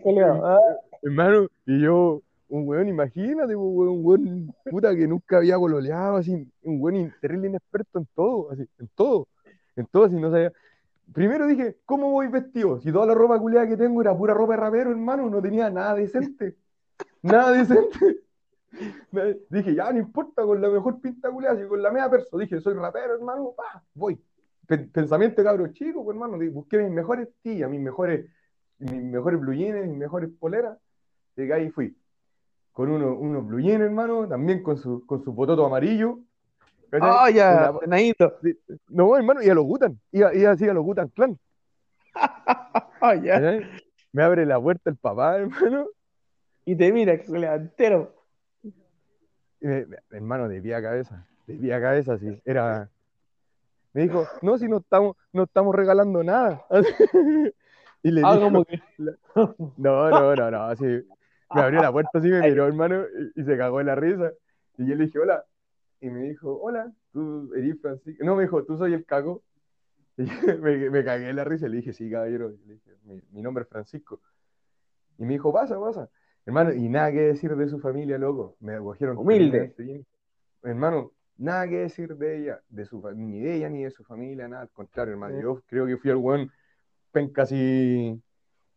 colega. 0.03 0.41
Ah, 0.45 0.59
hermano, 1.03 1.47
y 1.65 1.81
yo, 1.81 2.21
un 2.49 2.69
weón, 2.69 2.89
imagínate, 2.89 3.57
un 3.57 4.05
weón 4.05 4.55
puta 4.71 4.95
que 4.95 5.07
nunca 5.09 5.39
había 5.39 5.57
gololeado, 5.57 6.17
así, 6.17 6.33
un 6.63 6.81
weón 6.83 7.15
terrible 7.21 7.49
inexperto 7.49 7.99
en 7.99 8.07
todo, 8.15 8.51
así, 8.51 8.69
en 8.79 8.89
todo, 8.95 9.27
en 9.77 9.87
todo, 9.87 10.05
así, 10.05 10.17
no 10.17 10.31
sabía. 10.31 10.53
Primero 11.13 11.47
dije, 11.47 11.79
¿cómo 11.85 12.11
voy 12.11 12.29
vestido? 12.29 12.79
Si 12.81 12.93
toda 12.93 13.07
la 13.07 13.15
ropa 13.15 13.39
culiada 13.39 13.67
que 13.69 13.77
tengo 13.77 14.01
era 14.01 14.17
pura 14.17 14.35
ropa 14.35 14.53
de 14.55 14.61
rapero, 14.61 14.91
hermano, 14.91 15.29
no 15.29 15.43
tenía 15.43 15.69
nada 15.71 15.95
decente. 15.95 16.57
Nada 17.23 17.53
decente. 17.53 18.21
Dije, 19.51 19.75
ya 19.75 19.93
no 19.93 19.99
importa, 19.99 20.43
con 20.45 20.61
la 20.61 20.69
mejor 20.69 21.01
pinta 21.01 21.31
culiada, 21.31 21.61
si 21.61 21.67
con 21.67 21.83
la 21.83 21.91
media 21.91 22.09
perso. 22.09 22.39
Dije, 22.39 22.61
soy 22.61 22.75
rapero, 22.75 23.15
hermano, 23.15 23.53
pa, 23.57 23.83
voy. 23.95 24.19
Pen- 24.67 24.91
Pensamiento 24.91 25.43
cabro 25.43 25.67
chico, 25.73 26.05
pues, 26.05 26.15
hermano. 26.15 26.39
Busqué 26.53 26.79
mis 26.79 26.93
mejores 26.93 27.29
tías, 27.43 27.69
mis 27.69 27.81
mejores, 27.81 28.27
mis 28.79 29.03
mejores 29.03 29.41
blue 29.41 29.53
jeans, 29.55 29.89
mis 29.89 29.97
mejores 29.99 30.31
poleras. 30.39 30.79
Y 31.37 31.51
ahí 31.51 31.71
fui. 31.71 31.97
Con 32.73 32.91
uno- 32.91 33.17
unos 33.17 33.47
blue 33.47 33.61
jeans, 33.61 33.83
hermano, 33.83 34.29
también 34.29 34.63
con 34.63 34.77
su, 34.79 35.05
con 35.07 35.25
su 35.25 35.35
pototo 35.35 35.67
amarillo. 35.67 36.21
Ah, 37.01 37.31
ya, 37.31 37.73
no, 38.89 39.17
hermano, 39.17 39.43
y 39.43 39.49
a 39.49 39.55
los 39.55 39.65
Gutan. 39.65 40.01
Iba 40.13 40.31
así 40.51 40.69
a 40.69 40.75
los 40.75 40.85
Gutan 40.85 41.09
Clan. 41.09 41.39
Ah, 42.15 43.15
ya. 43.23 43.61
Me 44.13 44.23
abre 44.23 44.45
la 44.45 44.61
puerta 44.61 44.91
el 44.91 44.97
papá, 44.97 45.37
hermano. 45.37 45.87
Y 46.65 46.75
te 46.77 46.93
mira, 46.93 47.17
que 47.19 47.27
entero. 47.33 48.13
y 48.63 49.67
me- 49.67 49.87
hermano, 50.11 50.49
de 50.49 50.61
pie 50.61 50.75
a 50.75 50.83
cabeza. 50.83 51.27
De 51.47 51.55
pie 51.55 51.75
a 51.75 51.81
cabeza, 51.81 52.19
sí. 52.19 52.41
Era. 52.45 52.89
Me 53.93 54.03
dijo, 54.03 54.27
no, 54.43 54.57
si 54.59 54.69
no 54.69 54.79
estamos, 54.79 55.17
no 55.33 55.45
estamos 55.45 55.75
regalando 55.75 56.23
nada. 56.25 56.65
Y 58.03 58.11
le 58.13 58.23
Ah, 58.25 58.33
dijo, 58.35 58.45
como 58.47 58.65
que. 58.65 58.81
no, 59.77 60.11
no, 60.11 60.35
no, 60.35 60.51
no, 60.51 60.63
así. 60.65 60.85
Me 61.55 61.61
abrió 61.61 61.83
la 61.83 61.93
puerta 61.93 62.11
así, 62.19 62.29
me 62.29 62.41
miró, 62.49 62.67
hermano, 62.67 63.03
y, 63.37 63.43
y 63.43 63.45
se 63.45 63.59
cagó 63.59 63.77
de 63.79 63.85
la 63.85 63.95
risa. 63.95 64.33
Y 64.79 64.87
yo 64.89 64.95
le 64.95 65.05
dije, 65.05 65.19
hola. 65.19 65.45
Y 66.01 66.11
me 66.11 66.23
dijo, 66.23 66.59
hola, 66.61 66.93
tú 67.13 67.53
eres 67.55 67.81
Francisco. 67.81 68.25
No, 68.25 68.37
me 68.37 68.43
dijo, 68.43 68.65
tú 68.65 68.77
soy 68.77 68.95
el. 68.95 69.07
Y 70.17 70.25
yo 70.25 70.59
me, 70.61 70.91
me 70.91 71.05
cagué 71.05 71.27
de 71.27 71.33
la 71.33 71.45
risa 71.45 71.67
y 71.67 71.71
le 71.71 71.77
dije, 71.79 71.93
sí, 71.93 72.11
caballero. 72.11 72.51
Y 72.51 72.67
le 72.67 72.75
dije, 72.75 72.91
mi, 73.05 73.21
mi 73.31 73.43
nombre 73.43 73.65
es 73.65 73.69
Francisco. 73.69 74.21
Y 75.19 75.25
me 75.25 75.35
dijo, 75.35 75.53
pasa, 75.53 75.79
pasa. 75.79 76.09
Hermano, 76.47 76.73
y 76.73 76.89
nada 76.89 77.13
que 77.13 77.21
decir 77.21 77.55
de 77.55 77.69
su 77.69 77.79
familia, 77.81 78.19
loco. 78.19 78.57
Me 78.61 78.75
acogieron 78.75 79.19
Humilde. 79.19 79.75
bien. 79.79 80.07
Hermano, 80.63 81.13
nada 81.37 81.69
que 81.69 81.77
decir 81.79 82.17
de 82.17 82.39
ella, 82.39 82.61
de 82.69 82.85
su, 82.85 83.03
ni 83.15 83.41
de 83.41 83.57
ella 83.57 83.69
ni 83.69 83.85
de 83.85 83.91
su 83.91 84.05
familia, 84.05 84.49
nada, 84.49 84.63
al 84.63 84.71
contrario, 84.71 85.13
hermano. 85.13 85.37
Sí. 85.37 85.43
Yo 85.43 85.63
creo 85.67 85.87
que 85.87 85.97
fui 85.97 86.11
el 86.11 86.17
buen 86.17 86.51
penca 87.13 87.43
así 87.43 88.21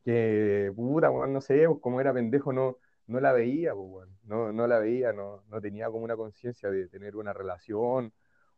que, 0.03 0.71
puta, 0.75 1.11
weón, 1.11 1.33
no 1.33 1.41
sé, 1.41 1.65
como 1.81 2.01
era 2.01 2.13
pendejo, 2.13 2.51
no, 2.51 2.77
no 3.07 3.19
la 3.19 3.31
veía, 3.33 3.73
pues, 3.73 3.87
weón. 3.89 4.09
No, 4.25 4.51
no 4.53 4.67
la 4.67 4.79
veía, 4.79 5.13
no, 5.13 5.43
no 5.49 5.61
tenía 5.61 5.87
como 5.87 6.03
una 6.05 6.15
conciencia 6.15 6.69
de 6.69 6.87
tener 6.87 7.15
una 7.15 7.33
relación 7.33 8.11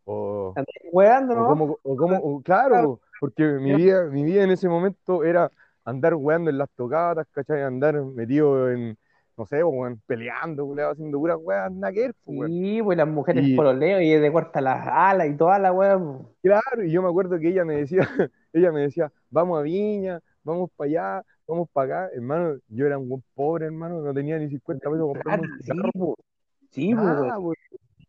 o, 0.06 0.54
Weando, 0.92 1.34
o 1.34 1.38
¿no? 1.38 1.48
cómo, 1.48 1.80
o 1.84 1.96
cómo- 1.96 2.18
o 2.18 2.42
claro, 2.42 3.02
porque 3.20 3.44
mi 3.44 3.74
vida, 3.76 4.04
mi 4.06 4.24
vida 4.24 4.44
en 4.44 4.52
ese 4.52 4.70
momento 4.70 5.24
era 5.24 5.50
andar 5.84 6.14
weando 6.16 6.50
en 6.50 6.58
las 6.60 6.70
tocatas, 6.76 7.28
¿cachai? 7.32 7.64
Andar 7.64 8.00
metido 8.04 8.70
en, 8.72 8.98
no 9.38 9.46
sé, 9.48 9.64
weón, 9.64 10.00
peleando, 10.06 10.66
culiao, 10.66 10.92
haciendo 10.92 11.18
puras 11.18 11.38
weas, 11.42 11.72
nada 11.72 11.92
que 11.92 12.02
ver, 12.02 12.16
weón. 12.26 12.52
Sí, 12.52 12.82
pues 12.84 12.98
las 12.98 13.08
mujeres 13.08 13.46
Y- 13.48 13.56
pololeo 13.56 14.00
y 14.00 14.12
de 14.12 14.32
corta 14.32 14.62
las 14.62 14.88
alas 14.88 15.28
y 15.28 15.36
toda 15.36 15.58
la 15.58 15.74
pues. 15.74 15.98
Claro, 16.44 16.84
y 16.84 16.92
yo 16.92 17.02
me 17.02 17.10
acuerdo 17.10 17.40
que 17.40 17.50
ella 17.50 17.66
me 17.66 17.76
decía, 17.78 18.00
ella 18.54 18.72
me 18.72 18.82
decía, 18.82 19.12
vamos 19.32 19.60
a 19.60 19.64
Viña, 19.64 20.22
vamos 20.46 20.72
para 20.78 20.90
allá, 20.90 21.26
vamos 21.48 21.70
para 21.72 22.06
acá. 22.08 22.16
Hermano, 22.16 22.60
yo 22.70 22.86
era 22.88 22.98
un 23.00 23.10
buen 23.10 23.24
pobre, 23.36 23.68
hermano, 23.68 24.02
no 24.02 24.14
tenía 24.14 24.38
ni 24.40 24.50
50 24.50 24.90
pesos 24.90 25.00
para 25.00 25.08
comprarme 25.08 25.42
un 25.44 25.62
sí, 25.62 25.92
pues. 25.94 26.16
Sí, 26.72 26.96
pues. 26.96 27.34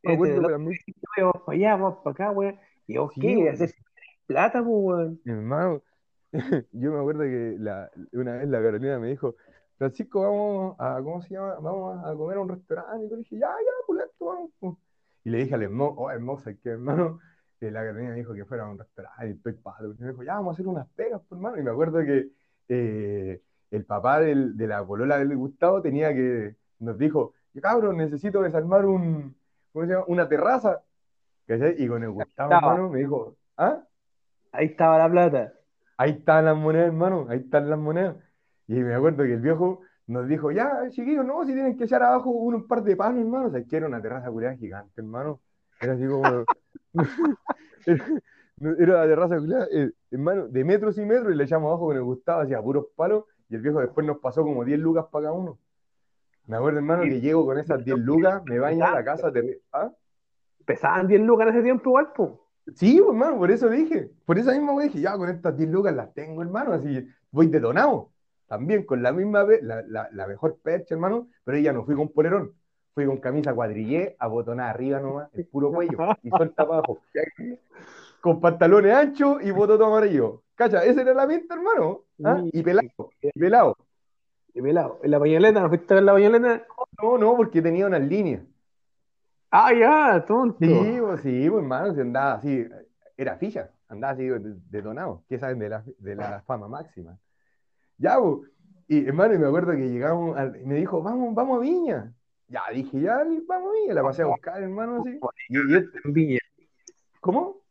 Este, 0.02 0.40
lo- 0.40 0.48
también, 0.48 0.78
Vamos 1.18 1.42
para 1.46 1.56
allá, 1.58 1.76
vamos 1.76 1.98
para 2.04 2.12
acá, 2.12 2.30
weón. 2.32 2.58
¿Y 2.86 2.98
vos 2.98 3.12
Sí, 3.14 3.20
qué? 3.20 3.48
¿Hacer 3.50 3.74
plata, 4.26 4.60
pues, 4.64 4.70
weón? 4.70 5.22
hermano, 5.24 5.82
yo 6.72 6.92
me 6.92 7.00
acuerdo 7.00 7.22
que 7.22 7.56
la, 7.58 7.90
una 8.12 8.34
vez 8.38 8.48
la 8.48 8.62
Carolina 8.62 8.98
me 8.98 9.08
dijo, 9.08 9.36
Francisco, 9.78 10.22
vamos 10.22 10.76
a, 10.78 11.02
¿cómo 11.02 11.22
se 11.22 11.34
llama? 11.34 11.56
Vamos 11.60 12.04
a 12.06 12.14
comer 12.16 12.38
a 12.38 12.40
un 12.40 12.48
restaurante. 12.50 13.06
Y 13.06 13.10
yo 13.10 13.16
le 13.16 13.22
dije, 13.22 13.38
ya, 13.38 13.48
ya, 13.48 13.86
pulento, 13.86 14.14
vamos. 14.26 14.50
po". 14.60 14.80
Y 15.24 15.30
le 15.30 15.38
dije 15.38 15.54
al 15.54 15.62
hermoso, 15.64 15.94
oh, 16.00 16.10
hermosa, 16.10 16.54
que 16.54 16.70
hermano, 16.70 17.20
que 17.58 17.70
la 17.70 17.80
Carolina 17.84 18.10
me 18.10 18.16
dijo 18.16 18.34
que 18.34 18.44
fuera 18.44 18.64
a 18.64 18.68
un 18.68 18.78
restaurante, 18.78 19.28
y 19.28 19.30
estoy 19.32 19.52
pato. 19.54 19.86
Y 19.98 20.02
me 20.02 20.08
dijo, 20.10 20.22
ya, 20.22 20.34
vamos 20.34 20.50
a 20.50 20.54
hacer 20.54 20.66
unas 20.66 20.86
pegas, 20.88 21.20
pues, 21.28 21.38
hermano. 21.38 21.58
Y 21.58 21.62
me 21.62 21.70
acuerdo 21.70 21.98
que 22.00 22.28
eh, 22.68 23.40
el 23.70 23.84
papá 23.84 24.20
del- 24.20 24.56
de 24.56 24.66
la 24.66 24.84
polola 24.84 25.18
del 25.18 25.36
Gustavo 25.36 25.80
tenía 25.82 26.12
que, 26.14 26.56
nos 26.80 26.98
dijo, 26.98 27.32
cabrón, 27.60 27.96
necesito 27.96 28.42
desarmar 28.42 28.84
un, 28.84 29.34
¿cómo 29.72 29.86
se 29.86 29.92
llama? 29.92 30.04
Una 30.08 30.28
terraza. 30.28 30.82
¿Cachai? 31.46 31.76
Y 31.78 31.86
con 31.86 32.02
el 32.02 32.10
Gustavo, 32.10 32.50
hermano, 32.52 32.88
me 32.90 32.98
dijo, 32.98 33.36
¿ah? 33.56 33.80
Ahí 34.52 34.66
estaba 34.66 34.98
la 34.98 35.08
plata. 35.08 35.52
Ahí 35.96 36.10
están 36.10 36.44
las 36.44 36.56
monedas, 36.56 36.88
hermano, 36.88 37.26
ahí 37.30 37.38
están 37.38 37.70
las 37.70 37.78
monedas. 37.78 38.16
Y 38.66 38.74
me 38.74 38.94
acuerdo 38.94 39.22
que 39.22 39.34
el 39.34 39.40
viejo 39.40 39.80
nos 40.08 40.26
dijo, 40.28 40.50
ya, 40.50 40.90
chiquillos, 40.90 41.24
no, 41.24 41.44
si 41.44 41.52
tienen 41.52 41.76
que 41.78 41.84
echar 41.84 42.02
abajo 42.02 42.30
un, 42.30 42.54
un 42.56 42.66
par 42.66 42.82
de 42.82 42.96
palos, 42.96 43.20
hermano. 43.20 43.46
O 43.46 43.50
sea, 43.50 43.62
que 43.64 43.76
era 43.76 43.86
una 43.86 44.02
terraza 44.02 44.28
culiada 44.28 44.56
gigante, 44.56 45.00
hermano. 45.00 45.40
Era 45.80 45.92
así 45.92 46.06
como... 46.06 46.44
era, 48.56 48.94
la 48.94 49.06
terraza 49.06 49.38
culiada, 49.38 49.66
eh, 49.72 49.90
hermano, 50.10 50.48
de 50.48 50.64
metros 50.64 50.98
y 50.98 51.04
metros, 51.04 51.32
y 51.32 51.36
le 51.36 51.44
echamos 51.44 51.68
abajo 51.68 51.86
con 51.86 51.96
el 51.96 52.02
Gustavo, 52.02 52.42
hacía 52.42 52.60
puros 52.62 52.86
palos, 52.96 53.24
y 53.48 53.54
el 53.54 53.60
viejo 53.60 53.80
después 53.80 54.06
nos 54.06 54.18
pasó 54.18 54.42
como 54.42 54.64
10 54.64 54.78
lucas 54.80 55.06
para 55.10 55.26
cada 55.26 55.34
uno. 55.34 55.58
Me 56.46 56.56
acuerdo, 56.56 56.78
hermano, 56.78 57.02
que 57.02 57.20
llego 57.20 57.44
con 57.44 57.58
esas 57.58 57.84
10 57.84 57.98
lucas, 58.00 58.42
me 58.44 58.58
baño 58.58 58.86
en 58.86 58.92
la 58.92 59.04
casa, 59.04 59.32
te... 59.32 59.60
¿Ah? 59.72 59.90
Pesaban 60.64 61.06
10 61.06 61.20
lucas 61.22 61.48
en 61.48 61.54
ese 61.54 61.62
tiempo 61.62 61.90
igual. 61.90 62.08
Sí, 62.74 62.98
hermano, 62.98 63.38
por 63.38 63.50
eso 63.50 63.68
dije. 63.68 64.10
Por 64.24 64.38
esa 64.38 64.52
misma 64.52 64.82
dije, 64.82 65.00
ya 65.00 65.16
con 65.16 65.28
estas 65.28 65.56
10 65.56 65.70
lucas 65.70 65.94
las 65.94 66.12
tengo, 66.12 66.42
hermano. 66.42 66.72
Así 66.72 67.06
voy 67.30 67.46
detonado. 67.46 68.10
También 68.48 68.84
con 68.84 69.02
la 69.02 69.12
misma, 69.12 69.46
la, 69.62 69.82
la, 69.82 70.08
la 70.10 70.26
mejor 70.26 70.58
percha, 70.60 70.94
hermano. 70.94 71.28
Pero 71.44 71.58
ella 71.58 71.72
no 71.72 71.84
fui 71.84 71.94
con 71.94 72.08
polerón. 72.08 72.52
Fui 72.96 73.04
con 73.04 73.18
camisa 73.18 73.52
cuadrillé, 73.52 74.16
abotonada 74.18 74.70
arriba 74.70 74.98
nomás, 75.00 75.28
el 75.34 75.44
puro 75.44 75.70
cuello. 75.74 75.98
Y 76.22 76.30
suelta 76.30 76.62
abajo. 76.62 76.98
Con 78.22 78.40
pantalones 78.40 78.94
anchos 78.94 79.36
y 79.42 79.50
botón 79.50 79.82
amarillo. 79.82 80.42
Cacha, 80.54 80.82
esa 80.82 81.02
era 81.02 81.12
la 81.12 81.28
pinta, 81.28 81.54
hermano. 81.56 82.00
¿Ah? 82.24 82.40
Y 82.50 82.62
pelado. 82.62 83.10
Y 83.20 83.38
pelado. 83.38 83.76
Y 84.54 84.62
pelado. 84.62 85.00
¿En 85.02 85.10
la 85.10 85.18
pañoleta? 85.20 85.60
¿No 85.60 85.68
fuiste 85.68 85.92
a 85.92 85.96
ver 85.96 86.04
la 86.04 86.12
pañoleta? 86.14 86.66
No, 87.02 87.18
no, 87.18 87.36
porque 87.36 87.60
tenía 87.60 87.86
unas 87.86 88.00
líneas. 88.00 88.40
Ah, 89.50 89.74
ya, 89.74 90.24
tonto. 90.24 90.56
Sí, 90.58 90.96
pues 90.98 91.20
sí, 91.20 91.50
pues 91.50 91.62
hermano, 91.62 91.94
si 91.94 92.00
andaba 92.00 92.32
así, 92.36 92.66
era 93.18 93.36
ficha, 93.36 93.70
andaba 93.90 94.14
así 94.14 94.24
de- 94.24 94.54
detonado, 94.70 95.22
que 95.28 95.38
saben 95.38 95.58
de 95.58 95.68
la, 95.68 95.84
de 95.98 96.14
la 96.14 96.40
fama 96.46 96.66
máxima. 96.66 97.18
Ya, 97.98 98.18
pues, 98.18 98.50
y 98.88 99.06
hermano, 99.06 99.34
y 99.34 99.38
me 99.38 99.46
acuerdo 99.48 99.72
que 99.72 99.86
llegamos, 99.90 100.34
al- 100.38 100.58
y 100.58 100.64
me 100.64 100.76
dijo, 100.76 101.02
vamos, 101.02 101.34
vamos 101.34 101.58
a 101.58 101.60
Viña. 101.60 102.12
Ya, 102.48 102.62
dije, 102.72 103.00
ya, 103.00 103.16
vamos 103.48 103.70
a 103.70 103.80
Viña, 103.80 103.94
la 103.94 104.02
pasé 104.02 104.22
a 104.22 104.26
buscar, 104.26 104.62
hermano, 104.62 105.00
así. 105.00 105.18
Y, 105.48 105.56
y 105.56 105.74
En 106.04 106.12
Viña. 106.12 106.38
¿cómo? 107.20 107.62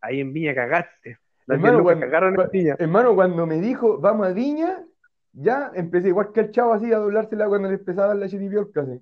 Ahí 0.00 0.20
en 0.20 0.32
Viña 0.32 0.54
cagaste. 0.54 1.18
Las 1.46 1.56
Hermano, 1.56 1.78
10 1.78 1.78
lucas 1.78 1.84
cuando- 1.84 2.06
cagaron 2.06 2.40
en 2.40 2.50
Viña. 2.50 2.76
hermano, 2.78 3.14
cuando 3.14 3.46
me 3.46 3.60
dijo, 3.60 3.98
vamos 3.98 4.26
a 4.26 4.32
Viña, 4.32 4.84
ya 5.32 5.72
empecé 5.74 6.08
igual 6.08 6.32
que 6.32 6.40
el 6.40 6.50
chavo 6.50 6.74
así 6.74 6.92
a 6.92 6.98
doblársela 6.98 7.48
cuando 7.48 7.68
le 7.68 7.74
empezaba 7.76 8.04
a 8.04 8.08
dar 8.08 8.16
la 8.18 8.28
chiripiorca, 8.28 8.82
así. 8.82 9.00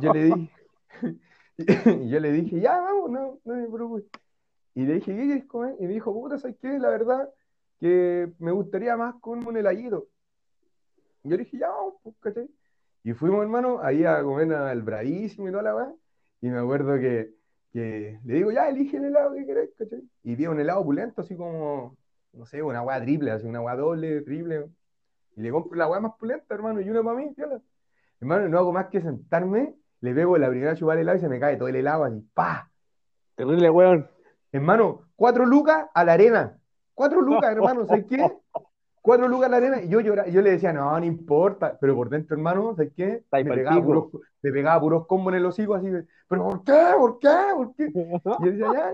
Yo 0.00 0.12
le 0.14 0.22
dije, 0.24 0.50
y 2.04 2.08
yo 2.08 2.20
le 2.20 2.32
dije, 2.32 2.60
ya, 2.60 2.80
vamos, 2.80 3.10
no, 3.10 3.38
no 3.44 3.54
me 3.54 3.68
preocupes. 3.68 4.04
Y 4.74 4.82
le 4.86 4.94
dije, 4.94 5.14
¿qué 5.14 5.22
quieres 5.24 5.44
comer? 5.46 5.74
Y 5.78 5.86
me 5.86 5.94
dijo, 5.94 6.12
puta, 6.12 6.38
¿sabes 6.38 6.56
qué? 6.60 6.78
La 6.78 6.88
verdad 6.90 7.28
que 7.80 8.32
me 8.38 8.50
gustaría 8.52 8.96
más 8.96 9.14
comerme 9.20 9.48
un 9.50 9.56
heladito. 9.58 10.06
Y 11.22 11.30
yo 11.30 11.36
le 11.36 11.44
dije, 11.44 11.58
ya, 11.58 11.68
vamos, 11.68 11.94
pues, 12.02 12.14
¿cachai? 12.20 12.48
Y 13.06 13.12
fuimos, 13.12 13.40
hermano, 13.40 13.78
ahí 13.84 14.04
a 14.04 14.20
comer 14.24 14.52
al 14.52 14.82
bravísimo 14.82 15.46
y 15.48 15.52
toda 15.52 15.62
la 15.62 15.76
weá. 15.76 15.94
Y 16.40 16.48
me 16.48 16.58
acuerdo 16.58 16.98
que, 16.98 17.34
que 17.72 18.18
le 18.24 18.34
digo, 18.34 18.50
ya, 18.50 18.68
elige 18.68 18.96
el 18.96 19.04
helado 19.04 19.32
que 19.32 19.46
querés, 19.46 19.70
¿cachai? 19.78 20.02
Y 20.24 20.34
vi 20.34 20.48
un 20.48 20.58
helado 20.58 20.80
opulento, 20.80 21.20
así 21.20 21.36
como, 21.36 21.96
no 22.32 22.46
sé, 22.46 22.64
una 22.64 22.82
weá 22.82 23.00
triple, 23.00 23.30
así 23.30 23.46
una 23.46 23.60
weá 23.60 23.76
doble, 23.76 24.22
triple. 24.22 24.66
Y 25.36 25.40
le 25.40 25.52
compro 25.52 25.78
la 25.78 25.86
weá 25.86 26.00
más 26.00 26.14
pulenta, 26.18 26.52
hermano, 26.52 26.80
y 26.80 26.90
una 26.90 27.04
para 27.04 27.16
mí, 27.16 27.30
piola. 27.32 27.60
Hermano, 28.20 28.48
no 28.48 28.58
hago 28.58 28.72
más 28.72 28.88
que 28.88 29.00
sentarme, 29.00 29.76
le 30.00 30.12
pego 30.12 30.36
la 30.36 30.48
primera 30.48 30.74
chupada 30.74 30.96
de 30.96 31.02
helado 31.02 31.18
y 31.18 31.20
se 31.20 31.28
me 31.28 31.38
cae 31.38 31.56
todo 31.56 31.68
el 31.68 31.76
helado 31.76 32.02
así, 32.02 32.20
¡pa! 32.34 32.72
Terrible, 33.36 33.70
weón. 33.70 34.10
Hermano, 34.50 35.02
cuatro 35.14 35.46
lucas 35.46 35.86
a 35.94 36.04
la 36.04 36.14
arena. 36.14 36.58
Cuatro 36.92 37.20
lucas, 37.20 37.52
hermano, 37.52 37.86
¿sabes 37.86 38.06
qué? 38.06 38.32
Cuatro 39.06 39.28
lucas 39.28 39.48
la 39.48 39.58
arena. 39.58 39.80
Y 39.80 39.88
yo 39.88 40.00
lloraba, 40.00 40.28
y 40.28 40.32
yo 40.32 40.42
le 40.42 40.50
decía, 40.50 40.72
no, 40.72 40.98
no 40.98 41.06
importa. 41.06 41.78
Pero 41.80 41.94
por 41.94 42.10
dentro, 42.10 42.36
hermano, 42.36 42.74
¿sabes 42.74 42.92
qué? 42.96 43.22
Me 43.30 43.44
pegaba 43.44 43.80
puros, 43.80 44.06
me 44.42 44.50
pegaba 44.50 44.80
puros 44.80 45.06
combos 45.06 45.32
en 45.32 45.38
el 45.38 45.46
hocico 45.46 45.76
así. 45.76 45.86
¿Pero 46.28 46.42
por 46.42 46.64
qué? 46.64 46.90
¿Por 46.98 47.18
qué? 47.20 47.28
¿Por 47.54 47.74
qué? 47.76 47.84
Y 47.86 48.44
yo 48.44 48.50
decía, 48.50 48.72
ya. 48.72 48.92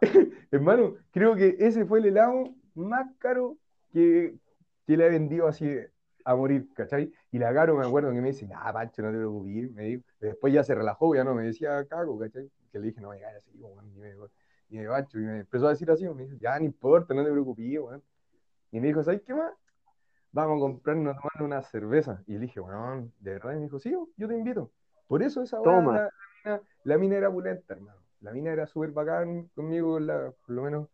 Hermano, 0.50 0.94
creo 1.10 1.34
que 1.34 1.56
ese 1.58 1.84
fue 1.84 1.98
el 1.98 2.06
helado 2.06 2.44
más 2.74 3.14
caro 3.18 3.58
que, 3.92 4.36
que 4.86 4.96
le 4.96 5.06
he 5.06 5.10
vendido 5.10 5.48
así 5.48 5.68
a 6.24 6.34
morir, 6.34 6.72
¿cachai? 6.72 7.12
Y 7.30 7.38
la 7.38 7.52
Caro 7.52 7.76
me 7.76 7.86
acuerdo 7.86 8.10
que 8.10 8.22
me 8.22 8.28
dice, 8.28 8.48
ah, 8.54 8.72
Pancho, 8.72 9.02
no 9.02 9.10
te 9.10 9.18
preocupes, 9.18 9.70
me 9.72 9.82
dijo. 9.82 10.02
Después 10.18 10.54
ya 10.54 10.64
se 10.64 10.74
relajó, 10.74 11.14
ya 11.14 11.24
no 11.24 11.34
me 11.34 11.42
decía 11.42 11.84
cago, 11.86 12.18
¿cachai? 12.18 12.50
Que 12.72 12.78
le 12.78 12.86
dije, 12.86 13.02
no 13.02 13.10
me 13.10 13.20
caes 13.20 13.36
así, 13.36 13.50
weón, 13.58 13.92
ni 13.92 14.00
me, 14.00 14.14
ni 14.70 14.78
me 14.78 14.88
Pancho, 14.88 15.18
y 15.18 15.24
me 15.24 15.40
empezó 15.40 15.66
a 15.66 15.70
decir 15.70 15.90
así, 15.90 16.08
me 16.08 16.24
dijo, 16.24 16.36
ya, 16.40 16.58
no 16.58 16.64
importa, 16.64 17.12
no 17.12 17.22
te 17.22 17.30
preocupes, 17.30 17.66
weón. 17.78 18.02
Y 18.72 18.80
me 18.80 18.88
dijo, 18.88 19.02
¿sabes 19.02 19.22
qué 19.26 19.34
más? 19.34 19.52
Vamos 20.32 20.58
a 20.58 20.60
comprarnos 20.60 21.16
a 21.16 21.42
una 21.42 21.62
cerveza. 21.62 22.22
Y 22.26 22.34
le 22.34 22.40
dije, 22.40 22.60
bueno, 22.60 23.08
de 23.20 23.32
verdad, 23.32 23.52
y 23.52 23.56
me 23.56 23.62
dijo, 23.62 23.78
sí, 23.78 23.90
yo 24.16 24.28
te 24.28 24.36
invito. 24.36 24.70
Por 25.06 25.22
eso 25.22 25.42
esa 25.42 25.60
Toma. 25.62 25.94
la, 25.94 26.02
la 26.02 26.10
mina, 26.44 26.62
la 26.84 26.98
mina 26.98 27.16
era 27.16 27.30
pulenta, 27.30 27.74
hermano. 27.74 27.98
La 28.20 28.32
mina 28.32 28.52
era 28.52 28.66
súper 28.66 28.90
bacán 28.90 29.48
conmigo, 29.54 29.98
la, 30.00 30.32
por 30.44 30.50
lo 30.54 30.62
menos 30.62 30.88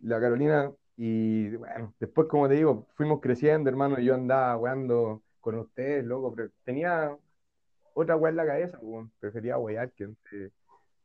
la 0.00 0.20
Carolina. 0.20 0.70
Y 0.96 1.54
bueno, 1.56 1.92
después, 1.98 2.28
como 2.28 2.48
te 2.48 2.54
digo, 2.54 2.86
fuimos 2.94 3.20
creciendo, 3.20 3.68
hermano. 3.68 3.98
y 3.98 4.04
Yo 4.04 4.14
andaba 4.14 4.56
weando 4.56 5.22
con 5.40 5.58
ustedes, 5.58 6.04
loco. 6.04 6.32
Pero 6.34 6.50
tenía 6.64 7.16
otra 7.94 8.16
weá 8.16 8.30
en 8.30 8.36
la 8.36 8.46
cabeza, 8.46 8.78
pues, 8.78 8.90
weón. 8.92 9.10
prefería 9.18 9.58
wear 9.58 9.90
que 9.92 10.06
de, 10.30 10.52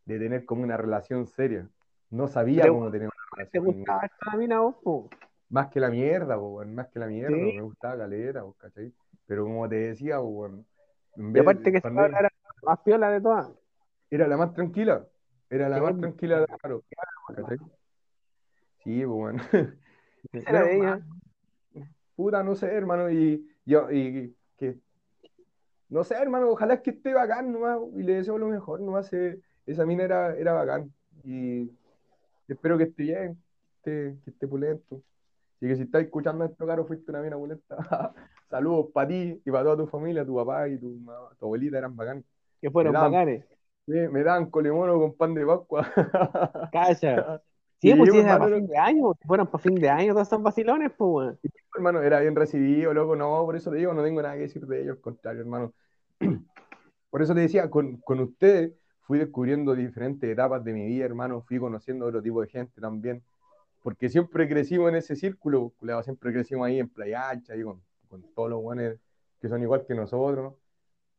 de 0.05 0.19
tener 0.19 0.45
como 0.45 0.63
una 0.63 0.77
relación 0.77 1.25
seria. 1.25 1.67
No 2.09 2.27
sabía 2.27 2.63
Pero, 2.63 2.73
cómo 2.75 2.91
tener 2.91 3.07
una 3.07 3.45
¿Te 3.47 3.59
relación. 3.59 3.65
gustaba 3.65 4.05
esta 4.05 4.37
mina 4.37 4.59
po? 4.83 5.09
Más 5.51 5.67
que 5.67 5.79
la 5.81 5.89
mierda, 5.89 6.37
po, 6.37 6.63
más 6.65 6.87
que 6.87 6.99
la 6.99 7.07
mierda, 7.07 7.35
Sí. 7.35 7.53
me 7.57 7.61
gustaba 7.61 7.97
caleta, 7.97 8.41
po, 8.41 8.53
¿cachai? 8.53 8.91
Pero 9.27 9.43
como 9.43 9.67
te 9.67 9.75
decía, 9.75 10.17
po, 10.17 10.45
en 10.47 10.65
Y 11.17 11.33
vez 11.33 11.41
aparte 11.41 11.71
que 11.71 11.81
cabra 11.81 12.05
era 12.07 12.21
la 12.21 12.29
más 12.63 12.79
piola 12.79 13.11
de 13.11 13.21
todas. 13.21 13.51
era 14.09 14.27
la 14.27 14.37
más 14.37 14.53
tranquila, 14.53 15.05
era 15.49 15.67
la 15.69 15.81
más 15.81 15.97
tranquila 15.97 16.39
de 16.39 16.47
Caro, 16.61 16.83
¿cachai? 17.35 17.57
Sí, 18.83 19.03
bueno. 19.05 19.41
Era 20.33 20.63
de 20.63 20.75
ella. 20.77 20.99
Puta, 22.15 22.43
no 22.43 22.55
sé, 22.55 22.67
hermano, 22.67 23.09
y 23.09 23.47
yo, 23.65 23.91
y 23.91 24.35
que, 24.57 24.79
no 25.89 26.03
sé, 26.03 26.15
hermano, 26.15 26.49
ojalá 26.49 26.81
que 26.81 26.91
esté 26.91 27.13
bacán 27.13 27.51
nomás, 27.51 27.79
y 27.95 28.03
le 28.03 28.15
deseo 28.15 28.37
lo 28.37 28.47
mejor, 28.47 28.79
nomás, 28.79 29.11
eh, 29.13 29.39
esa 29.65 29.85
mina 29.85 30.03
era, 30.03 30.35
era 30.35 30.53
bacán, 30.53 30.93
y 31.23 31.69
espero 32.47 32.77
que 32.77 32.85
esté 32.85 33.03
bien, 33.03 33.43
que 33.83 34.13
esté, 34.13 34.23
que 34.23 34.29
esté 34.31 34.47
pulento. 34.47 35.03
Así 35.61 35.67
que 35.67 35.75
si 35.75 35.81
estás 35.83 36.01
escuchando 36.01 36.43
esto, 36.43 36.65
Caro, 36.65 36.85
fuiste 36.87 37.11
una 37.11 37.21
mina 37.21 37.37
pulenta. 37.37 37.77
Saludos 38.49 38.87
para 38.91 39.07
ti 39.09 39.39
y 39.45 39.51
para 39.51 39.63
toda 39.63 39.77
tu 39.77 39.85
familia, 39.87 40.25
tu 40.25 40.35
papá 40.35 40.67
y 40.67 40.79
tu, 40.79 40.87
mamá, 40.89 41.29
tu 41.37 41.45
abuelita 41.45 41.77
eran 41.77 41.95
bacán. 41.95 42.25
Que 42.59 42.71
fueron 42.71 42.93
daban- 42.93 43.11
bacanes. 43.11 43.45
Sí, 43.85 43.93
me 44.11 44.23
daban 44.23 44.49
colemono 44.49 44.97
con 44.99 45.15
pan 45.15 45.35
de 45.35 45.45
Pascua. 45.45 45.85
Calla. 46.71 47.41
Sí, 47.79 47.91
Sí, 47.91 47.95
pues 47.95 48.11
si 48.11 48.17
hermano, 48.17 48.39
para 48.39 48.55
fin 48.55 48.67
de 48.67 48.77
año, 48.77 49.13
si 49.21 49.27
fueran 49.27 49.47
para 49.47 49.63
fin 49.63 49.75
de 49.75 49.89
año 49.89 50.13
todos 50.13 50.27
esos 50.27 50.41
vacilones, 50.41 50.91
pues, 50.97 51.09
weón. 51.11 51.39
Hermano, 51.75 52.01
era 52.01 52.19
bien 52.21 52.35
recibido, 52.35 52.91
loco, 52.93 53.15
no, 53.15 53.43
por 53.45 53.55
eso 53.55 53.69
te 53.69 53.77
digo, 53.77 53.93
no 53.93 54.03
tengo 54.03 54.19
nada 54.21 54.33
que 54.35 54.41
decir 54.41 54.65
de 54.65 54.81
ellos, 54.81 54.97
al 54.97 55.01
contrario, 55.01 55.41
hermano. 55.41 55.73
Por 57.09 57.21
eso 57.21 57.33
te 57.35 57.41
decía, 57.41 57.69
con, 57.69 57.97
con 57.97 58.19
ustedes 58.21 58.73
fui 59.01 59.19
descubriendo 59.19 59.75
diferentes 59.75 60.29
etapas 60.29 60.63
de 60.63 60.73
mi 60.73 60.85
vida, 60.85 61.05
hermano, 61.05 61.41
fui 61.41 61.59
conociendo 61.59 62.05
otro 62.05 62.21
tipo 62.21 62.41
de 62.41 62.47
gente 62.47 62.79
también, 62.79 63.21
porque 63.81 64.09
siempre 64.09 64.47
crecimos 64.47 64.89
en 64.89 64.95
ese 64.95 65.15
círculo, 65.15 65.73
culiao, 65.77 66.03
siempre 66.03 66.31
crecimos 66.31 66.67
ahí 66.67 66.79
en 66.79 66.89
Playa 66.89 67.29
Ancha, 67.29 67.53
ahí 67.53 67.63
con, 67.63 67.81
con 68.07 68.21
todos 68.33 68.49
los 68.49 68.61
buenos 68.61 68.95
que 69.41 69.49
son 69.49 69.61
igual 69.61 69.85
que 69.87 69.95
nosotros. 69.95 70.53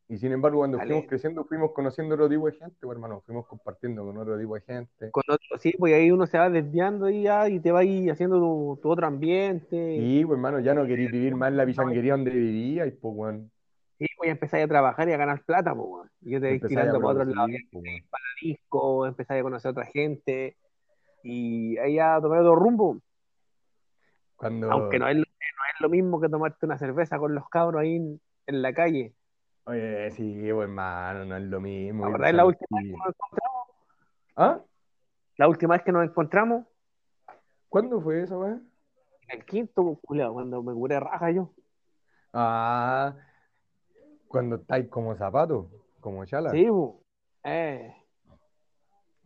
Y 0.08 0.18
sin 0.18 0.32
embargo, 0.32 0.58
cuando 0.58 0.76
Dale. 0.76 0.90
fuimos 0.90 1.08
creciendo, 1.08 1.44
fuimos 1.44 1.72
conociendo 1.72 2.14
otro 2.14 2.28
tipo 2.28 2.46
de 2.46 2.52
gente, 2.52 2.76
pues, 2.82 2.96
hermano, 2.96 3.22
fuimos 3.24 3.46
compartiendo 3.46 4.04
con 4.04 4.16
otro 4.18 4.38
tipo 4.38 4.54
de 4.54 4.60
gente. 4.60 5.10
Con 5.10 5.22
otro, 5.26 5.58
sí, 5.58 5.74
pues 5.78 5.94
ahí 5.94 6.10
uno 6.10 6.26
se 6.26 6.38
va 6.38 6.50
desviando 6.50 7.08
y 7.08 7.22
ya, 7.22 7.48
y 7.48 7.60
te 7.60 7.72
va 7.72 7.80
ahí 7.80 8.10
haciendo 8.10 8.38
tu, 8.38 8.78
tu 8.82 8.90
otro 8.90 9.06
ambiente. 9.06 9.96
Y, 9.96 10.24
pues, 10.24 10.36
hermano, 10.36 10.60
ya 10.60 10.74
no 10.74 10.86
queréis 10.86 11.10
vivir 11.10 11.34
más 11.34 11.48
en 11.48 11.56
la 11.56 11.64
pichanguería 11.64 12.12
donde 12.12 12.30
vivíais, 12.30 12.94
pues, 13.00 13.14
weón. 13.16 13.50
Sí, 13.98 14.06
pues 14.16 14.26
ya 14.26 14.32
empezáis 14.32 14.64
a 14.64 14.68
trabajar 14.68 15.08
y 15.08 15.12
a 15.12 15.16
ganar 15.16 15.42
plata, 15.44 15.74
pues, 15.74 15.88
weón. 15.88 16.10
Y 16.20 16.30
yo 16.32 16.40
te 16.40 16.48
voy 16.48 16.60
tirando 16.60 17.00
para 17.00 17.12
otros 17.12 17.28
lados, 17.28 17.50
producir, 17.50 17.68
pues, 17.72 17.84
weón. 17.84 18.22
disco, 18.42 19.06
empezáis 19.06 19.40
a 19.40 19.42
conocer 19.44 19.68
a 19.68 19.72
otra 19.72 19.86
gente. 19.86 20.56
Y 21.22 21.76
ahí 21.78 21.94
ya 21.96 22.20
tomé 22.20 22.38
otro 22.38 22.54
rumbo. 22.56 22.98
Cuando, 24.36 24.70
Aunque 24.70 24.98
no 24.98 25.06
es, 25.08 25.16
no 25.16 25.22
es 25.22 25.80
lo 25.80 25.88
mismo 25.88 26.20
que 26.20 26.28
tomarte 26.28 26.66
una 26.66 26.78
cerveza 26.78 27.18
con 27.18 27.34
los 27.34 27.48
cabros 27.48 27.80
ahí 27.80 27.96
en, 27.96 28.20
en 28.46 28.62
la 28.62 28.72
calle. 28.72 29.14
Oye, 29.64 30.10
sí, 30.10 30.34
pues, 30.52 30.64
hermano, 30.68 31.24
no 31.24 31.36
es 31.36 31.42
lo 31.44 31.60
mismo. 31.60 32.04
¿La 32.06 32.12
verdad 32.12 32.28
es 32.30 32.34
la 32.34 32.44
última 32.46 32.78
vez 32.80 32.86
que 32.90 32.96
nos 32.96 33.06
encontramos? 33.08 33.68
¿Ah? 34.36 34.60
La 35.36 35.48
última 35.48 35.74
vez 35.74 35.82
que 35.84 35.92
nos 35.92 36.04
encontramos, 36.04 36.66
¿Cuándo 37.68 38.00
fue 38.02 38.22
eso, 38.22 38.38
weón? 38.40 38.68
en 39.28 39.38
el 39.38 39.44
quinto, 39.46 39.82
pues, 39.84 39.98
culiao, 40.02 40.32
cuando 40.34 40.62
me 40.62 40.74
curé 40.74 40.98
raja 41.00 41.30
yo. 41.30 41.50
Ah, 42.34 43.14
cuando 44.28 44.56
estáis 44.56 44.88
como 44.88 45.14
zapatos, 45.16 45.66
como 46.00 46.24
chala. 46.26 46.50
Sí, 46.50 46.66
pues. 46.68 46.90
Eh. 47.44 47.94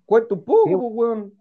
Cuenta 0.05 0.35
un 0.35 0.45
poco, 0.45 0.69
Sí. 0.69 0.75
pues, 0.77 0.93
weón. 0.93 1.33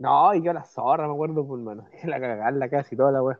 No, 0.00 0.34
y 0.34 0.42
yo 0.42 0.54
la 0.54 0.64
zorra, 0.64 1.06
me 1.06 1.12
acuerdo, 1.12 1.46
pues, 1.46 1.60
hermano. 1.60 1.86
La 2.04 2.18
cagarla 2.18 2.70
casi 2.70 2.96
toda 2.96 3.12
la 3.12 3.22
weá. 3.22 3.38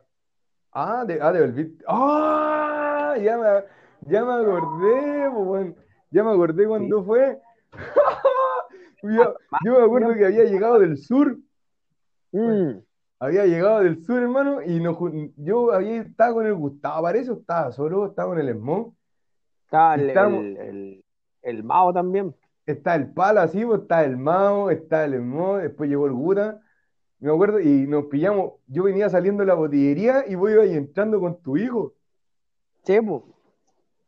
Ah, 0.71 1.03
de, 1.05 1.19
ah, 1.19 1.31
de 1.31 1.41
volviste. 1.41 1.83
¡Ah! 1.87 3.15
Ya 3.19 3.35
me, 3.35 4.11
ya 4.11 4.23
me 4.23 4.33
acordé, 4.33 5.29
pues. 5.33 5.75
Ya 6.11 6.23
me 6.23 6.31
acordé 6.31 6.67
cuando 6.67 7.03
fue. 7.03 7.41
yo, 9.01 9.35
yo 9.65 9.79
me 9.79 9.83
acuerdo 9.83 10.13
que 10.13 10.25
había 10.27 10.43
llegado 10.43 10.77
del 10.77 10.99
sur. 10.99 11.35
Mm. 12.31 12.77
Había 13.19 13.45
llegado 13.47 13.79
del 13.79 14.03
sur, 14.03 14.21
hermano, 14.21 14.61
y 14.61 14.79
nos 14.79 14.97
yo 15.37 15.73
había 15.73 16.01
estado 16.01 16.35
con 16.35 16.45
el 16.45 16.53
Gustavo, 16.53 17.01
parece, 17.01 17.31
o 17.31 17.39
estaba 17.39 17.71
solo, 17.71 18.05
estaba 18.05 18.29
con 18.29 18.39
el 18.39 18.49
Esmón. 18.49 18.95
Estaba 19.65 19.95
el, 19.95 20.09
el, 20.11 20.57
el, 20.57 21.05
el 21.41 21.63
Mao 21.63 21.91
también. 21.91 22.35
Está 22.71 22.95
el 22.95 23.11
Pala, 23.11 23.43
así, 23.43 23.65
pues, 23.65 23.81
está 23.81 24.03
el 24.03 24.17
Mao, 24.17 24.69
está 24.69 25.05
el 25.05 25.15
Esmón, 25.15 25.61
después 25.61 25.89
llegó 25.89 26.05
el 26.05 26.13
Guta. 26.13 26.59
Me 27.19 27.31
acuerdo, 27.31 27.59
y 27.59 27.87
nos 27.87 28.05
pillamos. 28.05 28.53
Yo 28.67 28.83
venía 28.83 29.09
saliendo 29.09 29.41
de 29.41 29.47
la 29.47 29.53
botillería 29.53 30.25
y 30.27 30.35
vos 30.35 30.49
ibas 30.49 30.67
entrando 30.67 31.19
con 31.19 31.41
tu 31.41 31.57
hijo. 31.57 31.93
Pues. 32.83 33.21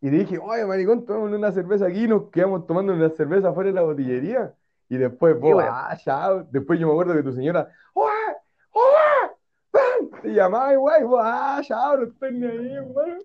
Y 0.01 0.09
dije, 0.09 0.39
oye, 0.39 0.65
maricón, 0.65 1.05
tomémonos 1.05 1.37
una 1.37 1.51
cerveza 1.51 1.85
aquí 1.85 2.05
y 2.05 2.07
nos 2.07 2.29
quedamos 2.29 2.65
tomando 2.65 2.93
una 2.93 3.09
cerveza 3.09 3.49
afuera 3.49 3.69
de 3.69 3.75
la 3.75 3.83
botillería. 3.83 4.53
Y 4.89 4.97
después, 4.97 5.39
vos, 5.39 5.53
bueno. 5.53 5.69
ah, 5.71 5.95
chao. 5.97 6.43
Después 6.51 6.79
yo 6.79 6.87
me 6.87 6.93
acuerdo 6.93 7.13
que 7.13 7.23
tu 7.23 7.33
señora. 7.33 7.69
¡Ven! 7.95 10.11
Te 10.21 10.33
llamaba 10.33 10.73
igual, 10.73 11.01
y 11.01 11.05
vos, 11.05 11.21
ah, 11.23 11.61
chao, 11.63 11.97
no 11.97 12.03
estoy 12.05 12.33
ni 12.33 12.47
ahí, 12.47 12.73
hermano. 12.73 13.19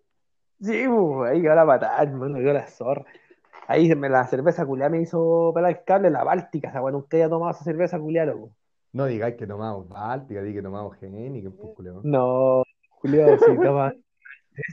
Sí, 0.61 0.86
pues. 0.89 1.30
Ahí 1.30 1.43
quedó 1.43 1.55
la 1.55 1.66
patada, 1.66 2.03
hermano, 2.03 2.39
quedó 2.39 2.53
la 2.53 2.66
zorra. 2.66 3.05
Ahí 3.69 3.95
me, 3.95 4.09
la 4.09 4.27
cerveza 4.27 4.64
culiada 4.64 4.89
me 4.89 5.03
hizo 5.03 5.53
pelar 5.55 5.73
el 5.73 5.85
cable, 5.85 6.09
la 6.09 6.25
Báltica, 6.25 6.71
esa 6.71 6.81
weá, 6.81 6.91
nunca 6.91 7.19
había 7.19 7.29
tomado 7.29 7.51
esa 7.51 7.64
cerveza 7.64 7.99
culiada, 7.99 8.33
loco. 8.33 8.57
No 8.95 9.05
digáis 9.05 9.37
que 9.37 9.47
tomamos 9.47 9.87
Báltica, 9.87 10.41
di 10.41 10.55
que 10.55 10.62
tomamos 10.62 10.97
Heineken, 11.03 11.53
pues, 11.53 11.75
culiao. 11.77 12.01
No, 12.03 12.62
culiado, 12.99 13.37
sí, 13.39 13.55
toma. 13.62 13.93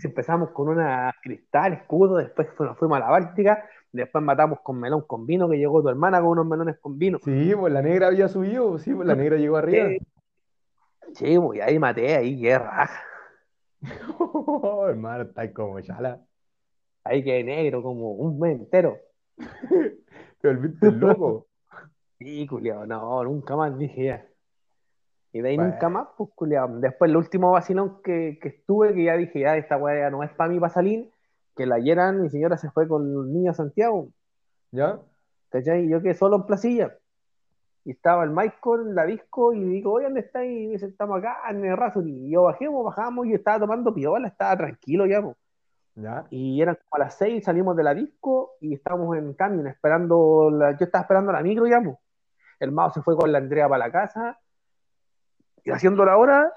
Empezamos 0.02 0.52
con 0.52 0.70
una 0.70 1.14
cristal, 1.22 1.74
escudo, 1.74 2.16
después 2.16 2.48
nos 2.58 2.78
fuimos 2.78 2.96
a 2.96 3.02
la 3.02 3.10
Báltica, 3.10 3.70
después 3.92 4.24
matamos 4.24 4.60
con 4.64 4.80
melón 4.80 5.02
con 5.02 5.26
vino, 5.26 5.50
que 5.50 5.58
llegó 5.58 5.82
tu 5.82 5.90
hermana 5.90 6.22
con 6.22 6.30
unos 6.30 6.48
melones 6.48 6.78
con 6.80 6.98
vino. 6.98 7.20
Sí, 7.22 7.54
pues 7.54 7.74
la 7.74 7.82
negra 7.82 8.08
había 8.08 8.30
subido, 8.30 8.78
sí, 8.78 8.94
pues 8.94 9.06
la 9.06 9.16
negra 9.16 9.36
llegó 9.36 9.58
arriba. 9.58 9.90
Sí. 11.14 11.38
Pues, 11.38 11.62
ahí 11.62 11.78
maté, 11.80 12.16
ahí 12.16 12.40
qué 12.40 12.58
raja. 12.58 13.02
hermano, 14.88 15.24
estáis 15.26 15.52
como 15.52 15.82
chala. 15.82 16.22
Ahí 17.06 17.24
quedé 17.24 17.44
negro 17.44 17.82
como 17.84 18.12
un 18.12 18.40
mes 18.40 18.60
entero. 18.60 18.98
Te 20.42 20.48
volviste 20.48 20.92
loco. 20.92 21.48
Sí, 22.18 22.48
culiado, 22.48 22.86
no, 22.86 23.24
nunca 23.26 23.58
más 23.58 23.78
dije 23.78 24.06
ya. 24.06 24.26
Y 25.34 25.42
de 25.42 25.50
ahí 25.50 25.58
Bueno. 25.58 25.72
nunca 25.74 25.90
más, 25.90 26.08
pues 26.18 26.30
culiado. 26.34 26.80
Después 26.80 27.12
el 27.12 27.18
último 27.18 27.52
vacilón 27.52 28.02
que, 28.02 28.40
que 28.42 28.48
estuve, 28.48 28.94
que 28.94 29.04
ya 29.04 29.18
dije, 29.18 29.42
ya 29.42 29.58
esta 29.58 29.76
weá 29.76 30.10
no 30.10 30.24
es 30.24 30.32
para 30.32 30.50
mí, 30.50 30.58
para 30.58 30.74
salir, 30.74 31.12
que 31.58 31.66
la 31.66 31.76
ayeran, 31.76 32.22
mi 32.22 32.30
señora 32.30 32.56
se 32.58 32.72
fue 32.72 32.88
con 32.88 33.14
los 33.14 33.28
niños 33.28 33.56
a 33.56 33.64
Santiago, 33.64 34.08
¿Ya? 34.72 34.98
¿cachai? 35.50 35.84
Y 35.86 35.90
yo 35.90 36.02
quedé 36.02 36.14
solo 36.14 36.38
en 36.38 36.44
placilla. 36.44 36.98
Y 37.84 37.92
estaba 37.92 38.24
el 38.24 38.30
Michael 38.32 38.88
en 38.88 38.96
la 38.96 39.06
disco 39.06 39.52
y 39.54 39.62
digo, 39.62 39.92
oye, 39.92 40.06
¿dónde 40.06 40.22
está? 40.22 40.44
Y 40.46 40.68
me 40.68 40.72
dice, 40.74 40.86
estamos 40.86 41.20
acá 41.20 41.36
en 41.50 41.66
el 41.66 41.76
Razor. 41.76 42.08
Y 42.08 42.32
yo 42.32 42.44
bajé, 42.44 42.70
pues, 42.72 42.86
bajamos 42.86 43.26
y 43.28 43.32
yo 43.32 43.36
estaba 43.36 43.60
tomando 43.60 43.94
piola, 43.94 44.30
estaba 44.30 44.56
tranquilo 44.56 45.06
ya, 45.06 45.22
pues. 45.22 45.36
Y 46.30 46.62
eran 46.62 46.76
como 46.76 47.02
a 47.02 47.06
las 47.06 47.18
seis, 47.18 47.44
salimos 47.44 47.76
de 47.76 47.84
la 47.84 47.94
disco 47.94 48.54
y 48.60 48.74
estábamos 48.74 49.18
en 49.18 49.34
camión 49.34 49.68
esperando, 49.68 50.50
la- 50.52 50.72
yo 50.78 50.86
estaba 50.86 51.04
esperando 51.04 51.32
la 51.32 51.42
micro 51.42 51.66
pues. 51.84 51.98
El 52.60 52.72
Mao 52.72 52.90
se 52.92 53.02
fue 53.02 53.16
con 53.16 53.32
la 53.32 53.38
Andrea 53.38 53.68
para 53.70 53.86
la 53.86 53.92
casa 53.92 54.40
y 55.64 55.72
haciendo 55.72 56.06
la 56.06 56.18
hora 56.18 56.52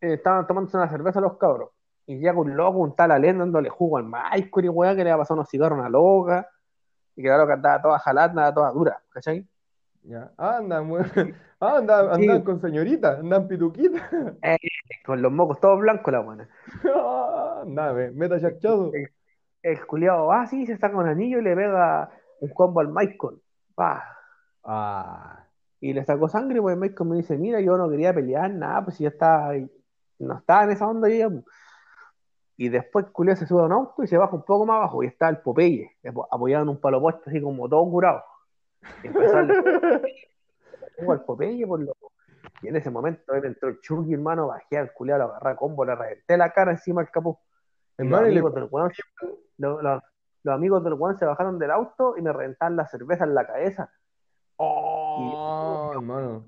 eh, 0.00 0.14
estaban 0.14 0.46
tomándose 0.46 0.76
una 0.76 0.88
cerveza 0.88 1.20
los 1.20 1.36
cabros. 1.36 1.70
Y 2.06 2.18
llega 2.18 2.38
un 2.38 2.56
loco, 2.56 2.78
un 2.78 2.96
tal 2.96 3.10
Alén 3.12 3.38
dándole 3.38 3.68
jugo 3.68 3.98
al 3.98 4.04
Michael 4.04 4.64
y 4.64 4.68
weá 4.68 4.96
que 4.96 5.04
le 5.04 5.10
había 5.10 5.18
pasado 5.18 5.40
unos 5.40 5.50
cigarros 5.50 5.78
a 5.78 5.80
una 5.82 5.90
loca 5.90 6.48
y 7.14 7.22
que 7.22 7.28
la 7.28 7.36
loca 7.36 7.54
andaba 7.54 7.82
toda 7.82 7.98
jalada, 7.98 8.54
toda 8.54 8.70
dura, 8.72 9.02
¿cachai? 9.10 9.46
¿Ya? 10.04 10.30
Ah, 10.38 10.58
andan. 10.58 10.90
Ah, 11.60 11.76
andan, 11.78 12.06
Sí. 12.16 12.22
andan 12.22 12.42
con 12.42 12.60
señorita, 12.60 13.18
andan 13.18 13.48
pituquita. 13.48 14.00
Con 15.04 15.22
los 15.22 15.32
mocos 15.32 15.58
todos 15.60 15.80
blancos 15.80 16.12
la 16.12 16.20
buena. 16.20 16.48
Ah, 16.84 17.60
Anda, 17.62 17.92
me- 17.92 18.10
meta 18.10 18.40
chachazo. 18.40 18.92
El 19.62 19.86
culiado 19.86 20.26
va 20.26 20.42
así, 20.42 20.66
se 20.66 20.76
saca 20.76 20.96
un 20.96 21.08
anillo 21.08 21.38
y 21.38 21.42
le 21.42 21.56
pega 21.56 22.10
un 22.40 22.48
combo 22.50 22.80
al 22.80 22.88
Michael. 22.88 23.40
Pa. 23.74 24.04
Ah, 24.64 25.44
Y 25.80 25.92
le 25.92 26.04
sacó 26.04 26.28
sangre, 26.28 26.60
pues 26.60 26.76
Michael 26.76 27.08
me 27.08 27.16
dice, 27.16 27.36
mira, 27.38 27.60
yo 27.60 27.76
no 27.76 27.88
quería 27.88 28.12
pelear, 28.14 28.50
nada, 28.50 28.84
pues 28.84 28.96
si 28.96 29.04
ya 29.04 29.10
estaba, 29.10 29.54
no 30.18 30.38
estaba 30.38 30.64
en 30.64 30.70
esa 30.70 30.86
onda. 30.86 31.08
Y 32.56 32.68
después 32.68 33.06
Culeo 33.12 33.36
se 33.36 33.46
sube 33.46 33.62
a 33.62 33.66
un 33.66 33.72
auto 33.72 34.02
y 34.02 34.06
se 34.08 34.16
baja 34.18 34.34
un 34.34 34.42
poco 34.44 34.66
más 34.66 34.76
abajo 34.78 35.02
y 35.02 35.06
está 35.06 35.28
el 35.28 35.38
Popeye, 35.38 35.92
apo- 36.04 36.26
apoyado 36.30 36.64
en 36.64 36.68
un 36.70 36.80
palo 36.80 37.00
puesto 37.00 37.22
así 37.30 37.40
como 37.40 37.68
todo 37.68 37.88
curado. 37.90 38.22
Y 39.02 39.06
empezó 39.08 39.36
a 39.36 39.40
al 41.12 41.24
Popeye 41.24 41.66
por 41.66 41.80
loco. 41.80 42.12
Y 42.62 42.68
en 42.68 42.76
ese 42.76 42.90
momento 42.90 43.32
me 43.32 43.38
entró 43.46 43.68
el 43.68 43.80
Chucky, 43.80 44.14
hermano, 44.14 44.48
bajé 44.48 44.78
al 44.78 44.92
culiao, 44.92 45.18
lo 45.18 45.24
agarré 45.26 45.50
a 45.50 45.56
combo, 45.56 45.84
le 45.84 45.94
reventé 45.94 46.36
la 46.36 46.50
cara 46.52 46.72
encima 46.72 47.02
del 47.02 47.10
capó. 47.10 47.40
Y 47.98 48.04
los 48.04 48.20
y 48.20 48.24
le- 48.24 48.28
amigos 48.30 48.54
del 48.54 48.68
weón, 48.70 48.92
los, 49.58 49.82
los- 49.82 50.02
los 50.44 50.54
amigos 50.54 50.82
del 50.84 50.94
weón 50.94 51.18
se 51.18 51.24
bajaron 51.26 51.58
del 51.58 51.70
auto 51.70 52.16
y 52.16 52.22
me 52.22 52.32
reventaron 52.32 52.76
la 52.76 52.86
cerveza 52.86 53.24
en 53.24 53.34
la 53.34 53.46
cabeza. 53.46 53.92
Oh, 54.56 55.90
hermano. 55.94 56.44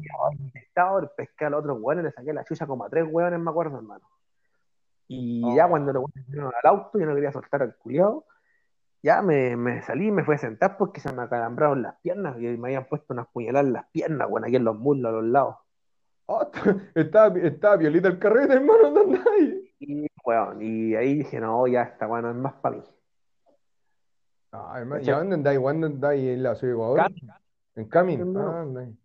Estaba 0.54 1.00
el 1.00 1.08
pescado 1.16 1.48
al 1.56 1.60
otro 1.60 1.74
weón 1.74 2.00
y 2.00 2.02
le 2.04 2.10
saqué 2.12 2.32
la 2.32 2.44
chucha 2.44 2.66
como 2.66 2.84
a 2.84 2.88
tres 2.90 3.06
weones, 3.08 3.38
me 3.40 3.50
acuerdo, 3.50 3.76
hermano. 3.76 4.04
Y 5.08 5.42
Oh. 5.44 5.54
ya 5.56 5.68
cuando 5.68 5.92
los 5.92 6.02
weones 6.04 6.26
vinieron 6.26 6.52
al 6.62 6.70
auto, 6.70 6.98
yo 6.98 7.06
no 7.06 7.14
quería 7.14 7.32
soltar 7.32 7.62
al 7.62 7.76
culiao. 7.76 8.24
Ya 9.02 9.22
me, 9.22 9.56
me 9.56 9.82
salí, 9.82 10.10
me 10.10 10.24
fui 10.24 10.34
a 10.34 10.38
sentar 10.38 10.76
porque 10.76 11.00
se 11.00 11.12
me 11.12 11.22
acalambraron 11.22 11.82
las 11.82 11.96
piernas 12.00 12.36
y 12.38 12.46
me 12.58 12.68
habían 12.68 12.86
puesto 12.86 13.14
unas 13.14 13.28
puñaladas 13.28 13.66
en 13.66 13.72
las 13.72 13.86
piernas, 13.90 14.28
weón, 14.30 14.44
aquí 14.44 14.56
en 14.56 14.64
los 14.64 14.78
muslos, 14.78 15.08
a 15.08 15.12
los 15.12 15.24
lados. 15.24 15.56
Oh, 16.26 16.50
estaba, 16.94 17.38
estaba 17.38 17.76
violita 17.76 18.08
el 18.08 18.18
carrete, 18.18 18.52
hermano, 18.54 18.90
¿dónde 18.90 19.18
andáis? 19.18 19.74
Y, 19.78 20.06
weón, 20.24 20.60
y 20.60 20.94
ahí 20.94 21.14
dije, 21.18 21.40
no, 21.40 21.66
ya 21.66 21.82
está, 21.82 22.06
bueno, 22.06 22.30
es 22.30 22.36
más 22.36 22.54
para 22.54 22.76
mí. 22.76 22.82
Ah, 24.52 24.74
hermano, 24.78 25.02
¿y 25.02 25.10
a 25.10 25.16
dónde 25.16 25.34
andáis? 25.36 25.58
¿Cuándo 25.60 25.86
andáis 25.86 26.22
en 26.22 26.42
la 26.42 26.54
ciudad 26.54 26.72
de 26.72 26.76
Ecuador? 26.76 26.98
Cami. 26.98 27.20
¿En 27.76 27.88
Camin? 27.88 28.20
Hermano. 28.20 28.50
Ah, 28.50 28.60
andáis. 28.60 28.96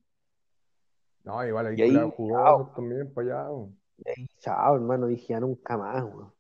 No, 1.24 1.46
igual 1.46 1.68
hay 1.68 1.76
culados 1.76 2.14
jugosos 2.14 2.74
también 2.76 3.14
para 3.14 3.28
allá. 3.28 3.50
weón. 3.50 3.80
Y 3.98 4.10
ahí, 4.10 4.28
chao, 4.39 4.76
hermano, 4.76 5.08
dije, 5.08 5.34
ya 5.34 5.39
nunca 5.39 5.78
más, 5.78 6.04
weón. 6.04 6.35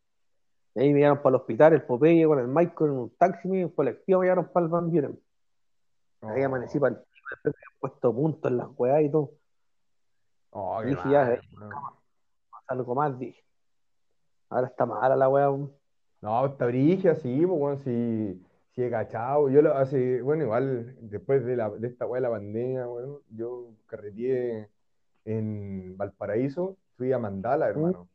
Y 0.75 0.79
ahí 0.81 0.93
me 0.93 0.99
llevaron 0.99 1.23
para 1.23 1.29
el 1.29 1.41
hospital, 1.41 1.73
el 1.73 1.83
Popeye 1.83 2.25
con 2.27 2.39
el 2.39 2.47
Michael 2.47 2.91
en 2.91 2.97
un 2.97 3.09
taxi, 3.17 3.47
un 3.47 3.69
colectivo, 3.69 4.19
me 4.19 4.25
llevaron 4.25 4.51
para 4.51 4.65
el 4.65 4.71
Van 4.71 4.91
Buren. 4.91 5.19
Ahí 6.21 6.41
Oh. 6.43 6.45
amanecí 6.45 6.79
para 6.79 6.95
el 6.95 7.01
después 7.01 7.39
me 7.43 7.49
habían 7.49 7.79
puesto 7.79 8.13
puntos 8.13 8.51
en 8.51 8.57
las 8.57 8.67
weas 8.77 9.01
y 9.01 9.09
todo. 9.09 9.31
Oh, 10.51 10.79
qué 10.81 10.87
Dije, 10.87 11.09
ya, 11.09 11.23
mal, 11.25 11.33
eh. 11.33 11.41
Algo 12.67 12.95
más, 12.95 13.19
dije. 13.19 13.43
Ahora 14.49 14.67
está 14.67 14.85
mala 14.85 15.15
la 15.15 15.29
wea. 15.29 15.49
No, 16.21 16.45
está 16.45 16.65
brigia, 16.65 17.15
sí, 17.15 17.45
pues, 17.45 17.59
bueno, 17.59 17.77
sí, 17.83 18.41
sí 18.71 18.83
he 18.83 18.89
cachado. 18.89 19.49
Yo 19.49 19.61
lo 19.61 19.75
hace, 19.75 20.21
bueno, 20.21 20.43
igual, 20.43 20.95
después 21.01 21.45
de, 21.45 21.55
la, 21.55 21.69
de 21.69 21.87
esta 21.87 22.05
weá 22.05 22.21
de 22.21 22.27
la 22.27 22.33
pandemia, 22.33 22.85
bueno, 22.85 23.19
yo 23.29 23.69
carreteé 23.85 24.69
en 25.25 25.95
Valparaíso, 25.97 26.77
fui 26.97 27.11
a 27.11 27.19
Mandala, 27.19 27.67
hermano, 27.67 28.07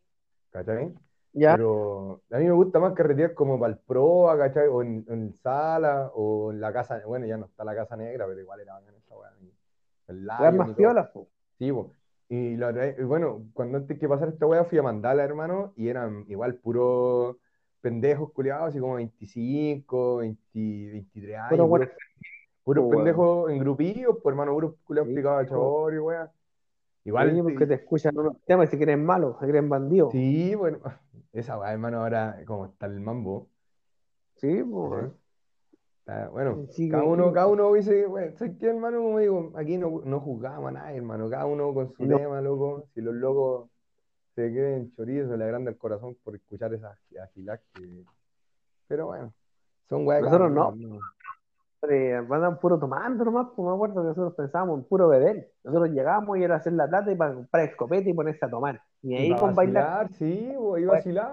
¿cachai? 0.50 0.92
Ya. 1.32 1.52
Pero 1.56 2.22
a 2.30 2.38
mí 2.38 2.44
me 2.44 2.52
gusta 2.52 2.80
más 2.80 2.92
carretear 2.94 3.34
como 3.34 3.58
para 3.58 3.72
el 3.72 3.78
Proa, 3.78 4.36
¿cachai? 4.36 4.66
O 4.68 4.82
en, 4.82 5.04
en 5.08 5.32
Sala, 5.34 6.10
o 6.14 6.50
en 6.50 6.60
la 6.60 6.72
Casa, 6.72 7.02
bueno, 7.06 7.26
ya 7.26 7.36
no 7.36 7.46
está 7.46 7.64
la 7.64 7.74
Casa 7.74 7.96
Negra, 7.96 8.26
pero 8.26 8.40
igual 8.40 8.60
era 8.60 8.74
bacán 8.74 8.94
esa 8.96 9.16
weá. 9.16 9.30
El 10.08 10.24
más 10.56 11.08
po. 11.12 11.28
Sí, 11.58 11.70
po. 11.70 11.92
Y 12.28 12.56
la 12.56 12.72
bueno, 13.04 13.42
cuando 13.54 13.78
antes 13.78 13.98
que 13.98 14.08
pasara 14.08 14.30
esta 14.30 14.46
weá 14.46 14.64
fui 14.64 14.78
a 14.78 14.82
Mandala, 14.82 15.24
hermano, 15.24 15.72
y 15.76 15.88
eran 15.88 16.24
igual 16.28 16.54
puros 16.54 17.36
pendejos 17.80 18.30
culiados, 18.32 18.68
así 18.68 18.78
como 18.78 18.94
25, 18.96 20.18
20, 20.18 20.40
23 20.52 21.38
años, 21.38 21.88
Puro 22.62 22.82
puros, 22.82 22.96
pendejos 22.96 23.50
en 23.50 23.58
grupillos, 23.58 24.16
pues 24.22 24.32
hermano, 24.32 24.52
puros 24.52 24.74
culiados 24.84 25.08
Sí, 25.08 25.14
picados 25.16 25.50
a 25.50 25.94
y 25.94 25.98
weá. 25.98 26.26
Sí, 26.26 27.08
Igual, 27.08 27.40
porque 27.42 27.66
te 27.66 27.74
escuchan 27.74 28.16
unos 28.16 28.36
temas 28.44 28.68
y 28.68 28.70
se 28.72 28.78
creen 28.78 29.04
malos, 29.04 29.36
se 29.40 29.46
creen 29.48 29.68
bandidos. 29.68 30.12
sí, 30.12 30.54
bueno, 30.54 30.78
esa 31.32 31.58
weá, 31.58 31.72
hermano, 31.72 31.98
ahora 32.00 32.42
como 32.46 32.66
está 32.66 32.86
el 32.86 33.00
mambo. 33.00 33.48
Sí, 34.36 34.62
pues. 34.62 35.10
bueno, 36.32 36.66
Sí, 36.70 36.88
cada 36.88 37.04
uno, 37.04 37.32
cada 37.32 37.46
uno 37.46 37.72
dice, 37.72 38.06
bueno, 38.06 38.36
¿sabes 38.36 38.56
qué, 38.58 38.66
hermano? 38.66 39.02
Como 39.02 39.18
digo, 39.18 39.52
aquí 39.54 39.78
no, 39.78 40.00
no 40.04 40.20
juzgamos 40.20 40.68
a 40.68 40.72
nadie, 40.72 40.96
hermano, 40.96 41.28
cada 41.30 41.46
uno 41.46 41.72
con 41.72 41.92
su 41.92 42.04
No. 42.04 42.16
tema, 42.16 42.40
loco. 42.40 42.88
Si 42.94 43.00
los 43.00 43.14
locos 43.14 43.70
se 44.34 44.50
creen 44.50 44.92
chorizos, 44.94 45.36
le 45.36 45.44
agranda 45.44 45.70
el 45.70 45.76
corazón 45.76 46.16
por 46.22 46.34
escuchar 46.34 46.72
esas 46.74 46.98
agilas 47.22 47.60
que... 47.74 48.04
Pero 48.88 49.06
bueno, 49.06 49.32
son 49.88 50.06
weas 50.06 50.22
Nosotros 50.22 50.50
no. 50.50 51.00
Andan 51.82 52.58
puro 52.60 52.78
tomando 52.78 53.24
nomás, 53.24 53.48
pues 53.56 53.66
me 53.66 53.74
acuerdo 53.74 54.02
que 54.02 54.08
nosotros 54.08 54.34
pensábamos 54.34 54.78
en 54.80 54.84
puro 54.84 55.08
beber. 55.08 55.50
Nosotros 55.64 55.90
llegamos 55.90 56.38
y 56.38 56.44
era 56.44 56.56
hacer 56.56 56.72
la 56.74 56.88
plata 56.88 57.10
y 57.10 57.16
para 57.16 57.34
comprar 57.34 57.64
escopeta 57.68 58.08
y 58.08 58.14
ponerse 58.14 58.44
a 58.44 58.50
tomar. 58.50 58.80
Y 59.02 59.14
ahí 59.14 59.30
para 59.30 59.40
con 59.40 59.54
bailar. 59.54 59.84
vacilar, 60.08 60.12
sí, 60.18 60.52
bo, 60.56 60.76
y 60.78 60.84
Bueno, 60.84 60.92
vacilar. 60.92 61.32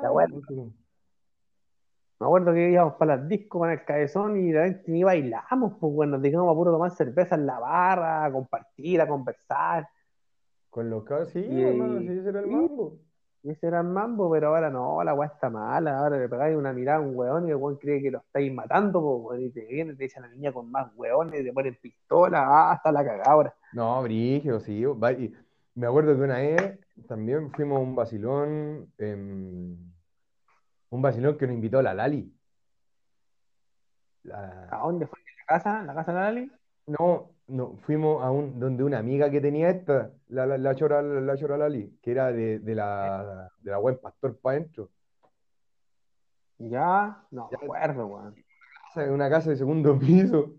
Me 2.19 2.25
acuerdo 2.25 2.51
que 2.53 2.71
íbamos 2.71 2.93
para 2.95 3.17
las 3.17 3.27
discos 3.27 3.59
con 3.59 3.69
el 3.69 3.85
cabezón 3.85 4.37
y 4.37 4.51
ni 4.87 5.03
bailamos, 5.03 5.73
pues 5.79 5.93
bueno, 5.93 6.13
nos 6.13 6.21
dedicamos 6.23 6.51
a 6.51 6.55
puro 6.55 6.71
tomar 6.71 6.89
cerveza 6.91 7.35
en 7.35 7.45
la 7.45 7.59
barra, 7.59 8.25
a 8.25 8.31
compartir, 8.31 9.01
a 9.01 9.07
conversar. 9.07 9.87
Con 10.71 10.89
los 10.89 11.03
cabros, 11.03 11.29
sí, 11.29 11.39
Y- 11.39 11.61
hermano, 11.61 11.99
sí, 12.01 12.09
ese 12.17 12.29
era 12.29 12.39
el 12.39 12.45
sí. 12.47 12.51
mambo. 12.51 12.97
Y 13.43 13.51
ese 13.51 13.67
era 13.67 13.79
el 13.81 13.87
mambo, 13.87 14.29
pero 14.31 14.49
ahora 14.49 14.69
no, 14.69 15.03
la 15.03 15.13
weá 15.13 15.29
está 15.29 15.49
mala. 15.49 15.99
Ahora 15.99 16.17
le 16.17 16.27
pegáis 16.27 16.57
una 16.57 16.73
mirada 16.73 16.97
a 16.97 17.01
un 17.01 17.15
weón 17.15 17.47
y 17.47 17.51
el 17.51 17.55
weón 17.57 17.77
cree 17.77 18.01
que 18.01 18.11
lo 18.11 18.19
estáis 18.19 18.51
matando, 18.53 19.29
y 19.37 19.49
te 19.51 19.61
viene, 19.65 19.95
te 19.95 20.03
dice 20.03 20.19
a 20.19 20.23
la 20.23 20.27
niña 20.29 20.51
con 20.51 20.69
más 20.71 20.91
weones, 20.95 21.43
te 21.43 21.53
ponen 21.53 21.77
pistola, 21.81 22.43
ah, 22.45 22.71
hasta 22.71 22.91
la 22.91 23.05
cagada 23.05 23.31
ahora. 23.31 23.55
No, 23.73 24.01
brígido, 24.01 24.59
sí. 24.59 24.83
y 24.83 25.33
me 25.75 25.87
acuerdo 25.87 26.15
que 26.15 26.21
una 26.23 26.37
vez 26.39 26.79
también 27.07 27.51
fuimos 27.51 27.77
a 27.77 27.81
un 27.81 27.95
vacilón, 27.95 28.91
em, 28.97 29.77
un 30.89 31.01
vacilón 31.01 31.37
que 31.37 31.45
nos 31.47 31.55
invitó 31.55 31.81
la 31.81 31.93
Lali. 31.93 32.33
La- 34.23 34.67
¿A 34.71 34.77
dónde 34.79 35.05
fue? 35.07 35.19
¿En 35.19 35.37
la 35.37 35.45
casa? 35.45 35.79
¿En 35.81 35.87
la 35.87 35.93
casa 35.95 36.11
de 36.11 36.17
la 36.19 36.23
Lali? 36.25 36.51
no, 36.87 37.29
no, 37.47 37.77
fuimos 37.85 38.23
a 38.23 38.31
un, 38.31 38.59
donde 38.59 38.83
una 38.83 38.99
amiga 38.99 39.29
que 39.29 39.39
tenía 39.41 39.69
esta, 39.69 40.11
la, 40.29 40.45
la, 40.45 40.57
la 40.57 40.75
chora, 40.75 41.01
la 41.01 41.37
chora 41.37 41.57
Lali, 41.57 41.97
que 42.01 42.11
era 42.11 42.31
de, 42.31 42.59
de 42.59 42.75
la, 42.75 43.49
de 43.61 43.71
la 43.71 43.77
buen 43.77 43.97
pastor 43.97 44.37
para 44.37 44.57
adentro. 44.57 44.89
Ya, 46.57 47.23
no 47.31 47.49
Ya. 47.51 47.57
me 47.59 47.65
acuerdo, 47.65 48.07
weón. 48.07 48.35
una 49.13 49.29
casa 49.29 49.49
de 49.51 49.55
segundo 49.57 49.97
piso. 49.99 50.53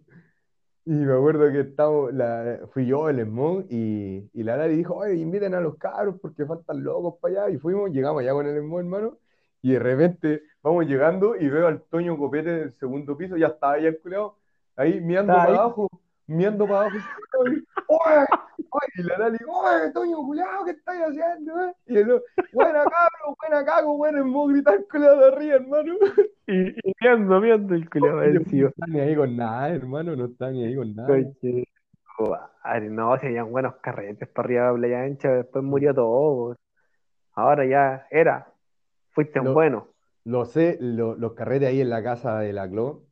Y 0.84 0.92
me 0.92 1.12
acuerdo 1.12 1.52
que 1.52 1.60
estamos, 1.60 2.14
la, 2.14 2.60
fui 2.72 2.86
yo, 2.86 3.10
el 3.10 3.20
Smog, 3.22 3.66
y, 3.68 4.30
y 4.32 4.42
la 4.42 4.56
Lali 4.56 4.74
dijo, 4.76 4.94
oye, 4.94 5.16
inviten 5.16 5.52
a 5.54 5.60
los 5.60 5.76
cabros 5.76 6.16
porque 6.22 6.46
faltan 6.46 6.82
locos 6.82 7.16
para 7.20 7.44
allá. 7.44 7.54
Y 7.54 7.58
fuimos, 7.58 7.90
llegamos 7.90 8.22
allá 8.22 8.32
con 8.32 8.46
el 8.46 8.58
Smog, 8.58 8.80
hermano, 8.80 9.18
y 9.60 9.72
de 9.72 9.78
repente 9.80 10.42
vamos 10.62 10.86
llegando 10.86 11.36
y 11.36 11.48
veo 11.48 11.66
al 11.66 11.82
Toño 11.82 12.16
Copete 12.16 12.50
del 12.50 12.72
segundo 12.78 13.16
piso, 13.18 13.36
ya 13.36 13.48
estaba 13.48 13.74
ahí 13.74 13.84
el 13.86 14.00
culeado, 14.00 14.36
ahí 14.76 15.00
mirando 15.00 15.34
para 15.34 15.52
abajo, 15.52 15.88
mirando 16.28 16.66
para 16.66 16.80
abajo. 16.82 16.96
y, 16.96 17.00
Oye, 17.90 18.26
oye, 18.70 18.86
y 18.96 19.02
la 19.02 19.18
Lali, 19.18 19.38
oye, 19.46 19.92
Toño, 19.92 20.16
culeado, 20.18 20.64
¿qué 20.64 20.70
estáis 20.72 21.00
haciendo? 21.02 21.64
eh?" 21.64 21.72
Y 21.86 21.96
el 21.98 22.22
buena 22.52 22.84
cabro, 22.84 23.36
buena 23.40 23.64
cago, 23.64 23.96
buena 23.96 24.20
Smog, 24.22 24.50
gritar 24.52 24.74
el 24.74 24.86
culeado 24.88 25.20
de 25.20 25.26
arriba, 25.28 25.54
hermano. 25.56 25.94
Y, 26.46 26.68
y 26.88 26.92
viendo, 27.00 27.40
viendo 27.40 27.74
el 27.74 27.90
culiao 27.90 28.16
Oye, 28.18 28.30
vencido. 28.38 28.64
No 28.64 28.68
está 28.68 28.86
ni 28.86 29.00
ahí 29.00 29.16
con 29.16 29.36
nada, 29.36 29.68
hermano, 29.70 30.16
no 30.16 30.24
está 30.26 30.50
ni 30.50 30.64
ahí 30.64 30.76
con 30.76 30.94
nada. 30.94 31.08
Madre, 32.64 32.90
no, 32.90 33.18
se 33.18 33.26
habían 33.28 33.50
buenos 33.50 33.76
carretes 33.76 34.28
para 34.28 34.46
arriba 34.46 34.66
de 34.72 34.74
Playa 34.78 35.02
Ancha, 35.02 35.28
después 35.30 35.64
murió 35.64 35.94
todo. 35.94 36.56
Ahora 37.34 37.64
ya 37.64 38.06
era, 38.10 38.52
fuiste 39.10 39.38
un 39.40 39.54
bueno. 39.54 39.88
Lo 40.24 40.44
sé, 40.44 40.76
lo- 40.80 41.14
los 41.14 41.32
carretes 41.34 41.68
ahí 41.68 41.80
en 41.80 41.88
la 41.90 42.02
casa 42.02 42.40
de 42.40 42.52
la 42.52 42.68
Clo. 42.68 43.02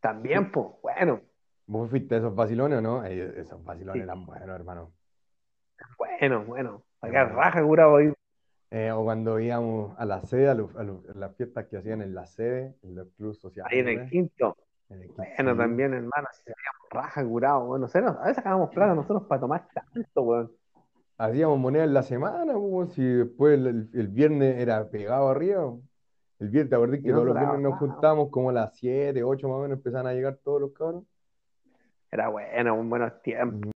También, 0.00 0.52
pues, 0.52 0.66
bueno, 0.82 1.20
¿Vos 1.66 1.90
fuiste 1.90 2.14
a 2.14 2.18
esos 2.18 2.34
vacilones 2.34 2.78
o 2.78 2.82
no? 2.82 3.04
Esos 3.04 3.62
vacilones 3.64 4.02
Sí. 4.02 4.04
eran 4.04 4.24
buenos, 4.26 4.48
hermano. 4.48 4.92
bueno, 5.98 6.44
bueno. 6.44 6.82
Que 7.02 7.24
raja 7.24 7.62
curado 7.62 7.96
ahí. 7.96 8.12
Eh, 8.70 8.90
o 8.90 9.04
cuando 9.04 9.38
íbamos 9.38 9.94
a 9.98 10.04
la 10.04 10.20
sede, 10.22 10.48
a, 10.48 10.54
los- 10.54 10.74
a 10.76 10.82
las 10.82 11.36
fiestas 11.36 11.66
que 11.66 11.76
hacían 11.76 12.02
en 12.02 12.14
la 12.14 12.26
sede, 12.26 12.74
en 12.82 12.96
los 12.96 13.08
clubes 13.16 13.38
sociales. 13.38 13.72
Ahí 13.72 13.78
en 13.80 13.88
el 13.88 14.10
quinto. 14.10 14.56
En 14.88 15.02
el 15.02 15.08
Bueno, 15.08 15.32
quinto, 15.36 15.56
también, 15.56 15.94
hermano, 15.94 16.28
si 16.32 16.42
salíamos 16.42 16.88
raja 16.90 17.24
curado, 17.24 17.66
bueno, 17.66 17.82
no 17.86 17.88
sé, 17.88 17.98
a 17.98 18.10
veces 18.12 18.36
sacábamos 18.36 18.70
plata 18.70 18.94
nosotros 18.94 19.24
para 19.28 19.40
tomar 19.40 19.68
tanto, 19.72 20.22
weón. 20.22 20.52
Hacíamos 21.18 21.58
moneda 21.58 21.84
en 21.84 21.94
la 21.94 22.02
semana, 22.02 22.54
pues, 22.54 22.92
si 22.92 23.02
después 23.04 23.54
el, 23.58 23.66
el- 23.66 23.90
el 23.94 24.08
viernes 24.08 24.58
era 24.58 24.88
pegado 24.90 25.28
arriba. 25.28 25.72
El 26.38 26.48
viernes, 26.50 26.70
¿te 26.70 26.76
acordás 26.76 27.00
que 27.00 27.08
no 27.08 27.14
todos 27.14 27.26
los 27.28 27.36
viernes 27.38 27.60
nos 27.60 27.78
juntábamos 27.78 28.30
como 28.30 28.50
a 28.50 28.52
las 28.52 28.76
7, 28.76 29.22
8 29.24 29.48
más 29.48 29.56
o 29.58 29.62
menos 29.62 29.78
empezaban 29.78 30.06
a 30.08 30.12
llegar 30.12 30.36
todos 30.42 30.60
los 30.60 30.72
cabros? 30.72 31.04
Era 32.10 32.28
bueno, 32.28 32.74
un 32.74 32.88
buenos 32.88 33.20
tiempos. 33.22 33.72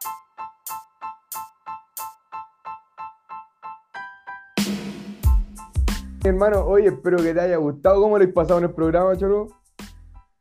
Hermano, 6.24 6.66
oye, 6.66 6.88
espero 6.88 7.18
que 7.18 7.34
te 7.34 7.40
haya 7.40 7.58
gustado. 7.58 8.02
¿Cómo 8.02 8.18
lo 8.18 8.24
has 8.24 8.32
pasado 8.32 8.60
en 8.60 8.66
el 8.66 8.72
programa, 8.72 9.16
Choro? 9.16 9.48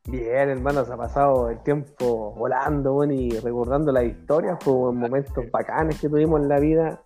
Bien, 0.05 0.49
hermano, 0.49 0.85
se 0.85 0.93
ha 0.93 0.97
pasado 0.97 1.49
el 1.49 1.63
tiempo 1.63 2.33
volando, 2.33 3.03
y 3.05 3.31
recordando 3.39 3.91
las 3.91 4.03
historias, 4.03 4.57
pues, 4.63 4.93
momentos 4.93 5.49
bacanes 5.51 5.99
que 5.99 6.09
tuvimos 6.09 6.41
en 6.41 6.49
la 6.49 6.59
vida, 6.59 7.01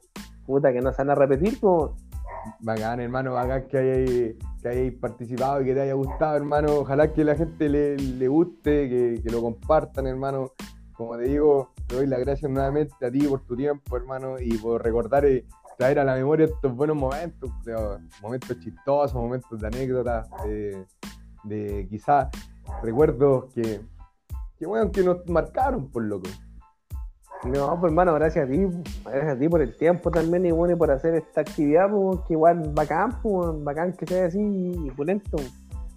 puta, 0.45 0.73
que 0.73 0.81
no 0.81 0.91
se 0.91 0.97
van 0.97 1.11
a 1.11 1.15
repetir, 1.15 1.59
pues. 1.59 1.91
Bacán, 2.59 2.99
hermano, 2.99 3.33
bacán 3.33 3.67
que 3.67 3.77
hayáis, 3.77 4.35
que 4.61 4.67
hayáis 4.67 4.93
participado 4.93 5.61
y 5.61 5.65
que 5.65 5.73
te 5.73 5.81
haya 5.81 5.93
gustado, 5.93 6.35
hermano. 6.35 6.79
Ojalá 6.79 7.11
que 7.11 7.23
la 7.23 7.35
gente 7.35 7.69
le, 7.69 7.97
le 7.97 8.27
guste, 8.27 8.89
que, 8.89 9.21
que 9.23 9.29
lo 9.29 9.41
compartan, 9.41 10.07
hermano. 10.07 10.51
Como 10.93 11.17
te 11.17 11.23
digo, 11.23 11.71
te 11.87 11.95
doy 11.95 12.07
las 12.07 12.19
gracias 12.19 12.49
nuevamente 12.51 13.05
a 13.05 13.11
ti 13.11 13.27
por 13.27 13.41
tu 13.45 13.55
tiempo, 13.55 13.97
hermano, 13.97 14.35
y 14.39 14.57
por 14.57 14.83
recordar 14.83 15.25
y 15.25 15.45
traer 15.77 15.99
a 15.99 16.03
la 16.03 16.15
memoria 16.15 16.45
estos 16.45 16.75
buenos 16.75 16.95
momentos, 16.95 17.49
momentos 18.21 18.59
chistosos, 18.59 19.15
momentos 19.15 19.59
de 19.59 19.67
anécdotas, 19.67 20.27
de, 20.45 20.85
de 21.43 21.87
quizás 21.89 22.27
recuerdos 22.81 23.53
que, 23.53 23.81
que, 24.57 24.65
bueno, 24.65 24.91
que 24.91 25.03
nos 25.03 25.27
marcaron, 25.27 25.89
por 25.89 26.03
loco. 26.03 26.29
No, 27.45 27.77
pues 27.79 27.91
hermano, 27.91 28.13
gracias 28.13 28.45
a 28.45 28.49
ti, 28.49 28.65
gracias 29.03 29.35
a 29.35 29.39
ti 29.39 29.49
por 29.49 29.61
el 29.61 29.75
tiempo 29.75 30.09
también 30.09 30.45
y 30.45 30.51
bueno, 30.51 30.75
y 30.75 30.77
por 30.77 30.89
hacer 30.91 31.15
esta 31.15 31.41
actividad, 31.41 31.89
pues, 31.89 32.19
que 32.27 32.33
igual 32.33 32.71
bacán, 32.73 33.21
pues, 33.21 33.63
bacán 33.63 33.91
que 33.93 34.05
sea 34.05 34.27
así 34.27 34.39
y 34.39 34.91
pulento. 34.91 35.37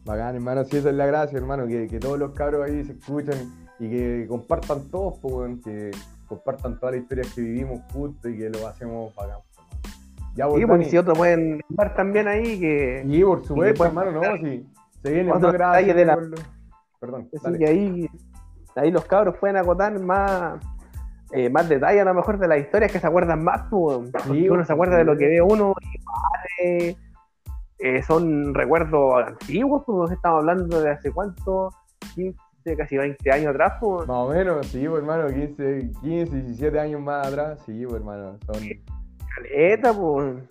Bacán, 0.04 0.34
hermano, 0.34 0.64
sí, 0.64 0.76
esa 0.78 0.90
es 0.90 0.96
la 0.96 1.06
gracia, 1.06 1.38
hermano, 1.38 1.66
que, 1.66 1.86
que 1.86 1.98
todos 2.00 2.18
los 2.18 2.32
cabros 2.32 2.64
ahí 2.68 2.84
se 2.84 2.92
escuchan 2.92 3.36
y 3.78 3.88
que 3.88 4.26
compartan 4.28 4.88
todos, 4.90 5.18
pues, 5.20 5.56
que 5.64 5.90
compartan 6.26 6.78
todas 6.80 6.94
las 6.96 7.02
historias 7.02 7.32
que 7.32 7.40
vivimos 7.42 7.80
juntos 7.92 8.30
y 8.30 8.36
que 8.38 8.50
lo 8.50 8.66
hacemos 8.66 9.14
bacán. 9.14 9.38
pues. 9.54 9.94
Ya, 10.34 10.48
pues 10.48 10.66
Dani. 10.68 10.84
si 10.84 10.98
otros 10.98 11.16
pueden 11.16 11.60
ver 11.68 11.94
también 11.94 12.26
ahí 12.28 12.58
que, 12.60 13.04
Sí, 13.08 13.22
por 13.24 13.44
supuesto, 13.44 13.84
hermano, 13.86 14.10
no, 14.12 14.36
sí. 14.38 14.66
Se 15.02 15.12
vienen 15.12 15.30
Otro 15.32 15.48
más 15.48 15.52
gracias. 15.52 15.96
de 15.96 16.04
la- 16.04 16.18
Perdón, 16.98 17.28
así 17.44 17.58
que 17.58 17.66
ahí, 17.66 18.10
ahí 18.74 18.90
los 18.90 19.04
cabros 19.04 19.36
pueden 19.38 19.56
acotar 19.56 19.98
más, 20.00 20.60
eh, 21.32 21.50
más 21.50 21.68
detalle 21.68 22.00
a 22.00 22.04
lo 22.04 22.14
mejor 22.14 22.38
de 22.38 22.48
las 22.48 22.58
historias 22.58 22.92
que 22.92 23.00
se 23.00 23.06
acuerdan 23.06 23.42
más, 23.42 23.62
pues, 23.70 24.10
Sí, 24.24 24.48
uno 24.48 24.64
se 24.64 24.72
acuerda 24.72 24.96
de 24.96 25.04
lo 25.04 25.16
que 25.16 25.26
ve 25.26 25.42
uno 25.42 25.74
y 25.80 26.00
vale, 26.04 26.96
eh, 27.78 28.02
son 28.02 28.54
recuerdos 28.54 29.26
antiguos, 29.26 29.82
pues 29.84 30.12
estamos 30.12 30.40
hablando 30.40 30.80
de 30.80 30.90
hace 30.90 31.12
cuánto, 31.12 31.70
15, 32.14 32.76
casi 32.76 32.96
20 32.96 33.30
años 33.32 33.48
atrás, 33.48 33.74
pues. 33.80 34.06
Más 34.06 34.16
o 34.16 34.28
menos, 34.28 34.66
sí, 34.66 34.86
pues, 34.88 35.00
hermano, 35.00 35.28
15, 35.28 35.90
15, 36.00 36.36
17 36.42 36.80
años 36.80 37.00
más 37.00 37.26
atrás, 37.26 37.60
sí, 37.66 37.84
pues, 37.84 37.96
hermano, 37.96 38.38
son... 38.46 38.62
Caleta, 39.34 39.92
pues. 39.92 40.44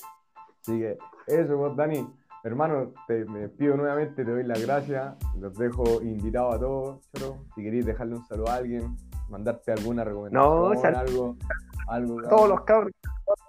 Así 0.61 0.79
que 0.79 0.97
eso, 1.27 1.57
pues, 1.57 1.75
Dani. 1.75 2.07
Hermano, 2.43 2.93
te, 3.07 3.25
me 3.25 3.39
despido 3.39 3.75
nuevamente, 3.75 4.23
te 4.23 4.29
doy 4.29 4.43
las 4.43 4.63
gracias. 4.63 5.15
Los 5.39 5.57
dejo 5.57 5.99
invitados 6.03 6.53
a 6.53 6.59
todos. 6.59 7.11
Choro. 7.13 7.37
Si 7.55 7.63
queréis 7.63 7.87
dejarle 7.87 8.17
un 8.17 8.25
saludo 8.27 8.49
a 8.49 8.55
alguien, 8.57 8.95
mandarte 9.29 9.71
alguna 9.71 10.03
recomendación, 10.03 10.77
sal- 10.81 10.95
algo, 10.95 11.35
algo. 11.87 12.21
Todos 12.29 12.49
los 12.49 12.61
cabros 12.61 12.91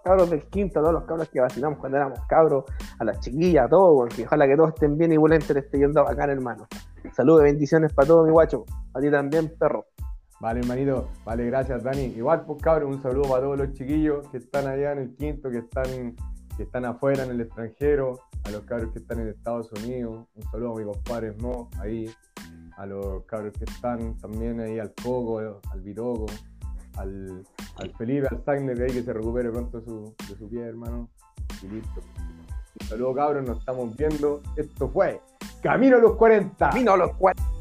cabros 0.03 0.31
del 0.31 0.45
quinto, 0.45 0.79
a 0.79 0.83
todos 0.83 0.95
los 0.95 1.05
cabros 1.05 1.29
que 1.29 1.41
vacilamos 1.41 1.79
cuando 1.79 1.99
éramos 1.99 2.21
cabros, 2.29 2.65
a 2.99 3.05
las 3.05 3.21
chiquillas, 3.21 3.67
a 3.67 3.69
todos, 3.69 3.97
weón, 3.97 4.09
que 4.09 4.25
ojalá 4.25 4.47
que 4.47 4.57
todos 4.57 4.69
estén 4.71 4.97
bien 4.97 5.13
y 5.13 5.17
Bulente 5.17 5.53
le 5.53 5.61
esté 5.61 5.79
yendo 5.79 6.03
bacán, 6.05 6.31
hermano. 6.31 6.67
Saludos 7.13 7.43
y 7.43 7.45
bendiciones 7.45 7.93
para 7.93 8.09
todos, 8.09 8.25
mi 8.27 8.33
guacho. 8.33 8.65
A 8.95 9.01
ti 9.01 9.11
también, 9.11 9.53
perro. 9.59 9.87
Vale, 10.41 10.61
hermanito. 10.61 11.09
Vale, 11.25 11.47
gracias, 11.47 11.83
Dani. 11.83 12.05
Igual, 12.05 12.45
pues, 12.47 12.63
cabrón, 12.63 12.95
un 12.95 13.03
saludo 13.03 13.29
para 13.31 13.43
todos 13.43 13.59
los 13.59 13.73
chiquillos 13.73 14.27
que 14.29 14.39
están 14.39 14.67
allá 14.67 14.93
en 14.93 14.99
el 14.99 15.15
quinto, 15.17 15.51
que 15.51 15.59
están, 15.59 16.15
que 16.57 16.63
están 16.63 16.85
afuera 16.85 17.25
en 17.25 17.31
el 17.31 17.41
extranjero, 17.41 18.19
a 18.45 18.51
los 18.51 18.63
cabros 18.63 18.93
que 18.93 18.99
están 19.01 19.21
en 19.21 19.29
Estados 19.29 19.71
Unidos. 19.73 20.27
Un 20.35 20.43
saludo 20.51 20.73
a 20.73 20.79
mi 20.79 20.85
compadre 20.85 21.33
Mo, 21.33 21.69
ahí. 21.81 22.09
A 22.77 22.87
los 22.87 23.25
cabros 23.25 23.55
que 23.55 23.65
están 23.65 24.17
también 24.19 24.61
ahí 24.61 24.79
al 24.79 24.93
Coco, 24.95 25.39
al 25.39 25.81
Bitoco, 25.81 26.27
al, 26.97 27.43
al 27.77 27.91
Felipe, 27.97 28.29
al 28.31 28.45
Sagner, 28.45 28.81
ahí 28.83 28.93
que 28.93 29.03
se 29.03 29.13
recupere 29.13 29.51
pronto 29.51 29.81
su, 29.81 30.15
de 30.29 30.37
su 30.37 30.49
pie, 30.49 30.63
hermano. 30.63 31.09
Y 31.63 31.69
listo. 31.69 32.01
Un 32.81 32.87
saludo, 32.87 33.15
cabros, 33.15 33.47
nos 33.47 33.59
estamos 33.59 33.97
viendo. 33.97 34.43
Esto 34.57 34.89
fue 34.91 35.21
Camino 35.63 35.97
a 35.97 36.01
los 36.01 36.17
40. 36.17 36.71
Vino 36.73 36.93
a 36.93 36.97
los 36.97 37.13
cuatro. 37.17 37.56